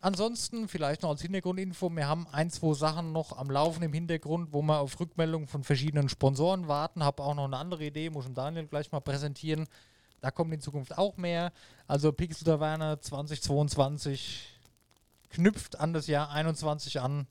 Ansonsten 0.00 0.66
vielleicht 0.66 1.02
noch 1.02 1.10
als 1.10 1.20
Hintergrundinfo, 1.20 1.90
wir 1.90 2.08
haben 2.08 2.26
ein, 2.32 2.48
zwei 2.48 2.72
Sachen 2.72 3.12
noch 3.12 3.36
am 3.36 3.50
Laufen 3.50 3.82
im 3.82 3.92
Hintergrund, 3.92 4.54
wo 4.54 4.62
wir 4.62 4.78
auf 4.78 4.98
Rückmeldungen 4.98 5.46
von 5.46 5.62
verschiedenen 5.62 6.08
Sponsoren 6.08 6.68
warten. 6.68 7.04
Habe 7.04 7.22
auch 7.22 7.34
noch 7.34 7.44
eine 7.44 7.58
andere 7.58 7.84
Idee, 7.84 8.08
muss 8.08 8.24
ich 8.24 8.32
Daniel 8.32 8.66
gleich 8.66 8.92
mal 8.92 9.00
präsentieren. 9.00 9.66
Da 10.22 10.30
kommt 10.30 10.54
in 10.54 10.62
Zukunft 10.62 10.96
auch 10.96 11.18
mehr. 11.18 11.52
Also 11.86 12.10
Pixel 12.10 12.46
Taverne 12.46 12.98
2022 12.98 14.58
knüpft 15.28 15.78
an 15.78 15.92
das 15.92 16.06
Jahr 16.06 16.30
21 16.30 17.02
an. 17.02 17.26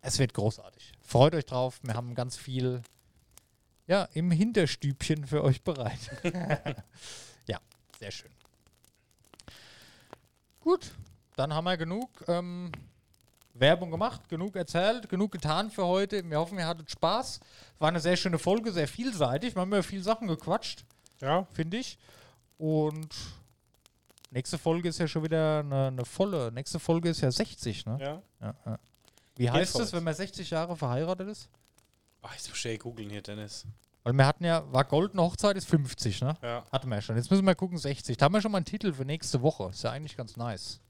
Es 0.00 0.18
wird 0.18 0.34
großartig. 0.34 0.90
Freut 1.00 1.36
euch 1.36 1.46
drauf. 1.46 1.78
Wir 1.84 1.94
haben 1.94 2.16
ganz 2.16 2.36
viel 2.36 2.82
ja, 3.92 4.08
im 4.14 4.30
Hinterstübchen 4.30 5.26
für 5.26 5.44
euch 5.44 5.62
bereit. 5.62 5.98
ja, 7.46 7.58
sehr 7.98 8.10
schön. 8.10 8.30
Gut, 10.60 10.92
dann 11.36 11.52
haben 11.52 11.64
wir 11.64 11.76
genug 11.76 12.08
ähm, 12.26 12.72
Werbung 13.52 13.90
gemacht, 13.90 14.30
genug 14.30 14.56
erzählt, 14.56 15.10
genug 15.10 15.32
getan 15.32 15.70
für 15.70 15.84
heute. 15.84 16.24
Wir 16.24 16.38
hoffen, 16.38 16.58
ihr 16.58 16.66
hattet 16.66 16.90
Spaß. 16.90 17.40
War 17.80 17.88
eine 17.88 18.00
sehr 18.00 18.16
schöne 18.16 18.38
Folge, 18.38 18.72
sehr 18.72 18.88
vielseitig. 18.88 19.54
Wir 19.54 19.60
haben 19.60 19.68
über 19.68 19.82
viele 19.82 20.02
Sachen 20.02 20.26
gequatscht, 20.26 20.86
Ja, 21.20 21.46
finde 21.52 21.76
ich. 21.76 21.98
Und 22.56 23.14
nächste 24.30 24.56
Folge 24.56 24.88
ist 24.88 25.00
ja 25.00 25.06
schon 25.06 25.22
wieder 25.22 25.58
eine, 25.58 25.88
eine 25.88 26.04
volle. 26.06 26.50
Nächste 26.50 26.78
Folge 26.78 27.10
ist 27.10 27.20
ja 27.20 27.30
60, 27.30 27.84
ne? 27.84 27.98
ja. 28.00 28.22
Ja, 28.40 28.54
ja. 28.64 28.78
Wie 29.36 29.50
heißt 29.50 29.78
es, 29.80 29.92
wenn 29.92 30.04
man 30.04 30.14
60 30.14 30.48
Jahre 30.48 30.78
verheiratet 30.78 31.28
ist? 31.28 31.50
Ach, 32.22 32.32
jetzt 32.34 32.48
muss 32.48 32.64
ich 32.64 32.78
googeln 32.78 33.10
hier, 33.10 33.22
Dennis. 33.22 33.66
Weil 34.04 34.14
wir 34.14 34.26
hatten 34.26 34.44
ja, 34.44 34.64
war 34.72 34.84
goldene 34.84 35.22
Hochzeit 35.22 35.56
ist 35.56 35.68
50, 35.68 36.22
ne? 36.22 36.34
Ja. 36.42 36.64
Hatten 36.72 36.88
wir 36.88 36.96
ja 36.96 37.02
schon. 37.02 37.16
Jetzt 37.16 37.30
müssen 37.30 37.44
wir 37.44 37.54
gucken, 37.54 37.78
60. 37.78 38.16
Da 38.16 38.24
haben 38.24 38.32
wir 38.32 38.40
schon 38.40 38.50
mal 38.50 38.58
einen 38.58 38.64
Titel 38.64 38.92
für 38.92 39.04
nächste 39.04 39.42
Woche. 39.42 39.70
Ist 39.70 39.84
ja 39.84 39.90
eigentlich 39.90 40.16
ganz 40.16 40.36
nice. 40.36 40.80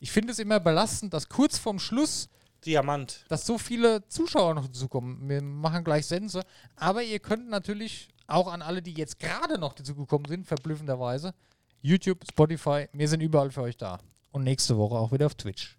Ich 0.00 0.10
finde 0.10 0.32
es 0.32 0.38
immer 0.38 0.60
belastend, 0.60 1.14
dass 1.14 1.28
kurz 1.28 1.58
vorm 1.58 1.78
Schluss, 1.78 2.28
Diamant. 2.64 3.24
dass 3.28 3.46
so 3.46 3.58
viele 3.58 4.06
Zuschauer 4.08 4.54
noch 4.54 4.66
dazukommen. 4.66 5.28
Wir 5.28 5.42
machen 5.42 5.84
gleich 5.84 6.06
Sense. 6.06 6.42
Aber 6.74 7.02
ihr 7.02 7.20
könnt 7.20 7.48
natürlich 7.48 8.08
auch 8.26 8.48
an 8.48 8.62
alle, 8.62 8.82
die 8.82 8.92
jetzt 8.92 9.18
gerade 9.18 9.58
noch 9.58 9.72
dazugekommen 9.72 10.26
sind, 10.28 10.46
verblüffenderweise, 10.46 11.34
YouTube, 11.80 12.24
Spotify, 12.28 12.88
wir 12.92 13.08
sind 13.08 13.20
überall 13.20 13.50
für 13.50 13.62
euch 13.62 13.76
da. 13.76 13.98
Und 14.32 14.42
nächste 14.42 14.76
Woche 14.76 14.96
auch 14.96 15.12
wieder 15.12 15.26
auf 15.26 15.34
Twitch. 15.34 15.78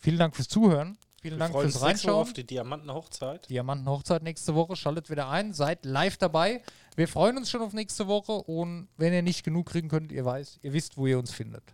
Vielen 0.00 0.18
Dank 0.18 0.36
fürs 0.36 0.48
Zuhören. 0.48 0.96
Vielen 1.20 1.34
Wir 1.34 1.48
Dank 1.48 1.52
fürs 1.60 1.82
Reinschauen. 1.82 2.14
auf 2.22 2.32
die 2.32 2.44
Diamantenhochzeit. 2.44 3.48
Diamantenhochzeit 3.50 4.22
nächste 4.22 4.54
Woche. 4.54 4.76
Schaltet 4.76 5.10
wieder 5.10 5.28
ein, 5.28 5.52
seid 5.52 5.84
live 5.84 6.16
dabei. 6.16 6.62
Wir 6.94 7.08
freuen 7.08 7.36
uns 7.36 7.50
schon 7.50 7.60
auf 7.60 7.72
nächste 7.72 8.06
Woche 8.06 8.32
und 8.32 8.88
wenn 8.96 9.12
ihr 9.12 9.22
nicht 9.22 9.44
genug 9.44 9.66
kriegen 9.66 9.88
könnt, 9.88 10.12
ihr 10.12 10.24
weiß, 10.24 10.60
ihr 10.62 10.72
wisst, 10.72 10.96
wo 10.96 11.06
ihr 11.06 11.18
uns 11.18 11.32
findet. 11.32 11.64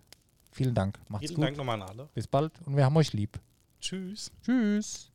Vielen 0.51 0.75
Dank. 0.75 0.99
Macht's 1.09 1.27
Vielen 1.27 1.37
gut. 1.37 1.45
Dank 1.45 1.57
nochmal 1.59 1.83
an 1.83 1.89
alle. 1.89 2.09
Bis 2.15 2.27
bald 2.27 2.53
und 2.65 2.77
wir 2.77 2.85
haben 2.85 2.97
euch 2.97 3.13
lieb. 3.13 3.39
Tschüss. 3.81 4.31
Tschüss. 4.43 5.11